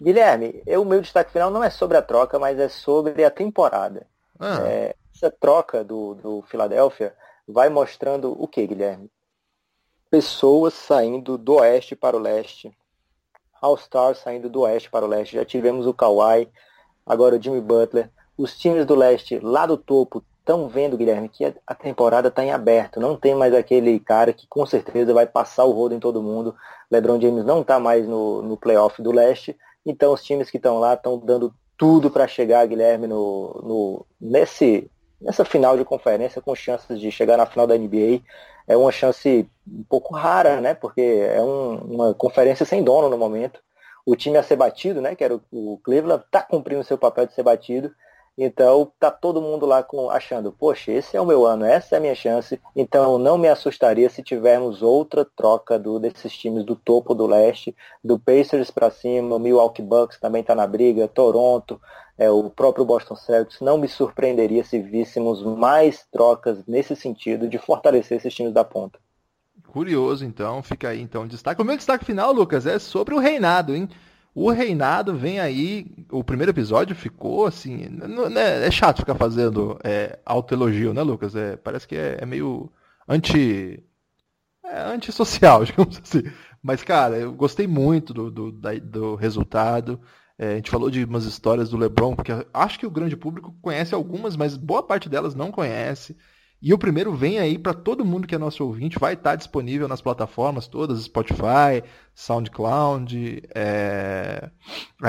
Guilherme, 0.00 0.62
o 0.66 0.84
meu 0.86 1.02
destaque 1.02 1.30
final 1.30 1.50
não 1.50 1.62
é 1.62 1.68
sobre 1.68 1.98
a 1.98 2.02
troca, 2.02 2.38
mas 2.38 2.58
é 2.58 2.70
sobre 2.70 3.22
a 3.22 3.30
temporada. 3.30 4.06
Ah. 4.40 4.62
É, 4.66 4.94
essa 5.14 5.30
troca 5.30 5.84
do, 5.84 6.14
do 6.14 6.42
Philadelphia 6.48 7.12
vai 7.48 7.70
mostrando 7.70 8.36
o 8.38 8.46
que, 8.46 8.66
Guilherme? 8.66 9.10
Pessoas 10.10 10.74
saindo 10.74 11.38
do 11.38 11.54
oeste 11.54 11.96
para 11.96 12.16
o 12.16 12.20
leste. 12.20 12.70
All-Stars 13.60 14.18
saindo 14.18 14.48
do 14.48 14.60
oeste 14.60 14.90
para 14.90 15.04
o 15.04 15.08
leste. 15.08 15.36
Já 15.36 15.44
tivemos 15.44 15.86
o 15.86 15.94
Kawhi, 15.94 16.48
agora 17.06 17.36
o 17.36 17.42
Jimmy 17.42 17.60
Butler. 17.60 18.10
Os 18.36 18.56
times 18.56 18.86
do 18.86 18.94
leste, 18.94 19.40
lá 19.40 19.66
do 19.66 19.76
topo, 19.76 20.22
estão 20.38 20.68
vendo, 20.68 20.96
Guilherme, 20.96 21.28
que 21.28 21.44
a 21.66 21.74
temporada 21.74 22.28
está 22.28 22.44
em 22.44 22.52
aberto. 22.52 23.00
Não 23.00 23.16
tem 23.16 23.34
mais 23.34 23.52
aquele 23.52 23.98
cara 23.98 24.32
que 24.32 24.46
com 24.46 24.64
certeza 24.64 25.12
vai 25.12 25.26
passar 25.26 25.64
o 25.64 25.72
rodo 25.72 25.94
em 25.94 26.00
todo 26.00 26.22
mundo. 26.22 26.54
LeBron 26.90 27.20
James 27.20 27.44
não 27.44 27.62
está 27.62 27.80
mais 27.80 28.06
no, 28.06 28.42
no 28.42 28.56
playoff 28.56 29.02
do 29.02 29.10
leste. 29.10 29.56
Então 29.84 30.12
os 30.12 30.22
times 30.22 30.50
que 30.50 30.56
estão 30.56 30.78
lá 30.78 30.94
estão 30.94 31.18
dando 31.18 31.52
tudo 31.76 32.10
para 32.10 32.26
chegar, 32.26 32.66
Guilherme, 32.66 33.06
no, 33.06 33.60
no, 33.62 34.06
nesse, 34.20 34.90
nessa 35.20 35.44
final 35.44 35.76
de 35.76 35.84
conferência 35.84 36.40
com 36.40 36.54
chances 36.54 37.00
de 37.00 37.10
chegar 37.10 37.36
na 37.36 37.46
final 37.46 37.66
da 37.66 37.76
NBA. 37.76 38.22
É 38.66 38.76
uma 38.76 38.92
chance 38.92 39.48
um 39.66 39.84
pouco 39.84 40.14
rara, 40.14 40.60
né? 40.60 40.74
Porque 40.74 41.00
é 41.00 41.40
um, 41.42 41.76
uma 41.76 42.14
conferência 42.14 42.64
sem 42.66 42.82
dono 42.82 43.08
no 43.08 43.18
momento. 43.18 43.60
O 44.06 44.16
time 44.16 44.38
a 44.38 44.42
ser 44.42 44.56
batido, 44.56 45.00
né? 45.00 45.14
Que 45.14 45.24
era 45.24 45.34
o, 45.34 45.42
o 45.52 45.78
Cleveland, 45.78 46.24
está 46.24 46.42
cumprindo 46.42 46.84
seu 46.84 46.98
papel 46.98 47.26
de 47.26 47.34
ser 47.34 47.42
batido. 47.42 47.90
Então 48.40 48.92
tá 49.00 49.10
todo 49.10 49.42
mundo 49.42 49.66
lá 49.66 49.82
com, 49.82 50.08
achando, 50.08 50.52
poxa, 50.52 50.92
esse 50.92 51.16
é 51.16 51.20
o 51.20 51.26
meu 51.26 51.44
ano, 51.44 51.64
essa 51.64 51.96
é 51.96 51.98
a 51.98 52.00
minha 52.00 52.14
chance. 52.14 52.60
Então 52.76 53.18
não 53.18 53.36
me 53.36 53.48
assustaria 53.48 54.08
se 54.08 54.22
tivermos 54.22 54.80
outra 54.80 55.24
troca 55.24 55.76
do, 55.76 55.98
desses 55.98 56.32
times 56.32 56.62
do 56.62 56.76
topo 56.76 57.16
do 57.16 57.26
leste, 57.26 57.74
do 58.02 58.16
Pacers 58.16 58.70
para 58.70 58.92
cima, 58.92 59.40
Milwaukee 59.40 59.82
Bucks 59.82 60.20
também 60.20 60.42
está 60.42 60.54
na 60.54 60.68
briga, 60.68 61.08
Toronto, 61.08 61.80
é, 62.16 62.30
o 62.30 62.48
próprio 62.48 62.84
Boston 62.84 63.16
Celtics. 63.16 63.60
Não 63.60 63.76
me 63.76 63.88
surpreenderia 63.88 64.62
se 64.62 64.78
víssemos 64.78 65.42
mais 65.42 66.06
trocas 66.12 66.64
nesse 66.64 66.94
sentido 66.94 67.48
de 67.48 67.58
fortalecer 67.58 68.18
esses 68.18 68.32
times 68.32 68.52
da 68.52 68.62
ponta. 68.62 69.00
Curioso, 69.66 70.24
então, 70.24 70.62
fica 70.62 70.90
aí 70.90 71.02
então 71.02 71.24
o 71.24 71.28
destaque. 71.28 71.60
O 71.60 71.64
meu 71.64 71.76
destaque 71.76 72.04
final, 72.04 72.32
Lucas, 72.32 72.66
é 72.66 72.78
sobre 72.78 73.14
o 73.14 73.18
reinado, 73.18 73.74
hein? 73.74 73.88
O 74.40 74.52
reinado 74.52 75.16
vem 75.16 75.40
aí. 75.40 75.84
O 76.12 76.22
primeiro 76.22 76.52
episódio 76.52 76.94
ficou 76.94 77.44
assim. 77.44 77.88
Né, 77.88 78.64
é 78.64 78.70
chato 78.70 78.98
ficar 78.98 79.16
fazendo 79.16 79.76
é, 79.82 80.16
autoelogio, 80.24 80.94
né, 80.94 81.02
Lucas? 81.02 81.34
É, 81.34 81.56
parece 81.56 81.88
que 81.88 81.96
é, 81.96 82.18
é 82.20 82.24
meio 82.24 82.70
anti. 83.08 83.82
É 84.64 84.80
antissocial, 84.82 85.64
digamos 85.66 86.00
assim. 86.00 86.22
Mas, 86.62 86.84
cara, 86.84 87.18
eu 87.18 87.32
gostei 87.32 87.66
muito 87.66 88.14
do, 88.14 88.30
do, 88.30 88.52
do 88.52 89.16
resultado. 89.16 90.00
É, 90.38 90.52
a 90.52 90.54
gente 90.54 90.70
falou 90.70 90.88
de 90.88 91.02
umas 91.02 91.24
histórias 91.24 91.70
do 91.70 91.76
LeBron, 91.76 92.14
porque 92.14 92.30
acho 92.54 92.78
que 92.78 92.86
o 92.86 92.90
grande 92.92 93.16
público 93.16 93.52
conhece 93.60 93.92
algumas, 93.92 94.36
mas 94.36 94.56
boa 94.56 94.84
parte 94.84 95.08
delas 95.08 95.34
não 95.34 95.50
conhece. 95.50 96.16
E 96.60 96.74
o 96.74 96.78
primeiro 96.78 97.14
vem 97.14 97.38
aí 97.38 97.56
para 97.56 97.72
todo 97.72 98.04
mundo 98.04 98.26
que 98.26 98.34
é 98.34 98.38
nosso 98.38 98.64
ouvinte, 98.64 98.98
vai 98.98 99.14
estar 99.14 99.36
disponível 99.36 99.86
nas 99.86 100.00
plataformas 100.00 100.66
todas, 100.66 101.04
Spotify, 101.04 101.84
SoundCloud, 102.12 103.42
é, 103.54 104.50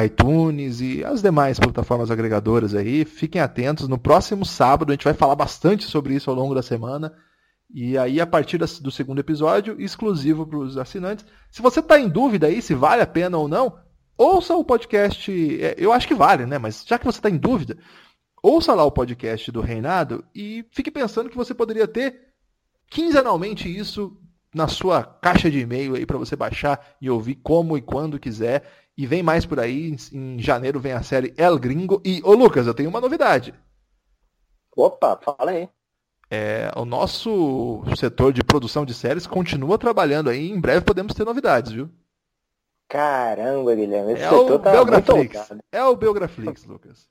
iTunes 0.05 0.79
e 0.79 1.03
as 1.03 1.23
demais 1.23 1.59
plataformas 1.59 2.11
agregadoras 2.11 2.75
aí. 2.75 3.03
Fiquem 3.03 3.41
atentos, 3.41 3.87
no 3.87 3.97
próximo 3.97 4.45
sábado 4.45 4.91
a 4.91 4.93
gente 4.93 5.05
vai 5.05 5.15
falar 5.15 5.35
bastante 5.35 5.85
sobre 5.85 6.13
isso 6.13 6.29
ao 6.29 6.35
longo 6.35 6.53
da 6.53 6.61
semana. 6.61 7.11
E 7.71 7.97
aí, 7.97 8.19
a 8.19 8.25
partir 8.25 8.57
do 8.57 8.91
segundo 8.91 9.19
episódio, 9.19 9.79
exclusivo 9.79 10.45
para 10.45 10.57
os 10.57 10.77
assinantes. 10.77 11.25
Se 11.51 11.61
você 11.61 11.79
está 11.79 11.99
em 11.99 12.09
dúvida 12.09 12.47
aí 12.47 12.61
se 12.61 12.73
vale 12.73 13.01
a 13.01 13.07
pena 13.07 13.37
ou 13.37 13.47
não, 13.47 13.75
ouça 14.17 14.55
o 14.55 14.63
podcast. 14.63 15.31
É, 15.61 15.75
eu 15.77 15.93
acho 15.93 16.07
que 16.07 16.15
vale, 16.15 16.45
né? 16.45 16.57
Mas 16.59 16.83
já 16.85 16.99
que 16.99 17.05
você 17.05 17.19
está 17.19 17.29
em 17.29 17.37
dúvida, 17.37 17.77
ouça 18.41 18.73
lá 18.73 18.83
o 18.83 18.91
podcast 18.91 19.51
do 19.51 19.61
Reinado 19.61 20.23
e 20.33 20.65
fique 20.71 20.91
pensando 20.91 21.29
que 21.29 21.37
você 21.37 21.53
poderia 21.53 21.87
ter 21.87 22.29
quinzenalmente 22.89 23.67
isso 23.69 24.17
na 24.53 24.67
sua 24.67 25.03
caixa 25.03 25.49
de 25.49 25.59
e-mail 25.59 25.95
aí 25.95 26.05
para 26.05 26.17
você 26.17 26.35
baixar 26.35 26.95
e 27.01 27.09
ouvir 27.09 27.35
como 27.35 27.77
e 27.77 27.81
quando 27.81 28.19
quiser. 28.19 28.63
E 28.97 29.05
vem 29.05 29.23
mais 29.23 29.45
por 29.45 29.59
aí. 29.59 29.95
Em 30.11 30.39
janeiro 30.39 30.79
vem 30.79 30.91
a 30.91 31.03
série 31.03 31.33
El 31.37 31.57
Gringo. 31.57 32.01
E, 32.03 32.21
ô 32.23 32.33
Lucas, 32.33 32.67
eu 32.67 32.73
tenho 32.73 32.89
uma 32.89 32.99
novidade. 32.99 33.53
Opa, 34.75 35.17
fala 35.23 35.51
aí. 35.51 35.69
É, 36.31 36.71
o 36.75 36.85
nosso 36.85 37.83
setor 37.97 38.31
de 38.33 38.43
produção 38.43 38.85
de 38.85 38.93
séries 38.93 39.25
continua 39.25 39.77
trabalhando 39.77 40.29
aí. 40.29 40.49
Em 40.49 40.59
breve 40.59 40.81
podemos 40.81 41.13
ter 41.13 41.25
novidades, 41.25 41.71
viu? 41.71 41.89
Caramba, 42.87 43.75
Guilherme. 43.75 44.13
Esse 44.13 44.23
é 44.23 44.29
setor 44.29 44.51
o 44.51 44.59
tá 44.59 44.71
Belgraflix. 44.71 45.51
É 45.71 45.83
o 45.83 45.95
Belgraflix, 45.95 46.65
Lucas. 46.65 47.09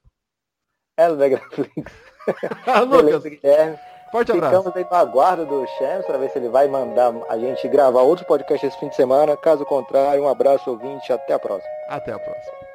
É 0.98 1.08
o 1.08 1.16
Belgraflix. 1.16 2.08
Ah, 2.66 2.80
Lucas. 2.80 3.22
Guilherme. 3.22 3.78
Forte 4.12 4.32
abraço. 4.32 4.56
Ficamos 4.56 4.76
aí 4.76 4.84
no 4.90 4.96
aguardo 4.96 5.46
do 5.46 5.66
Shams 5.78 6.04
para 6.04 6.18
ver 6.18 6.28
se 6.28 6.38
ele 6.38 6.50
vai 6.50 6.68
mandar 6.68 7.10
a 7.28 7.38
gente 7.38 7.66
gravar 7.68 8.02
outro 8.02 8.26
podcast 8.26 8.66
esse 8.66 8.78
fim 8.78 8.88
de 8.88 8.96
semana. 8.96 9.34
Caso 9.34 9.64
contrário, 9.64 10.22
um 10.22 10.28
abraço, 10.28 10.68
ouvinte. 10.70 11.10
Até 11.10 11.32
a 11.32 11.38
próxima. 11.38 11.70
Até 11.88 12.12
a 12.12 12.18
próxima. 12.18 12.67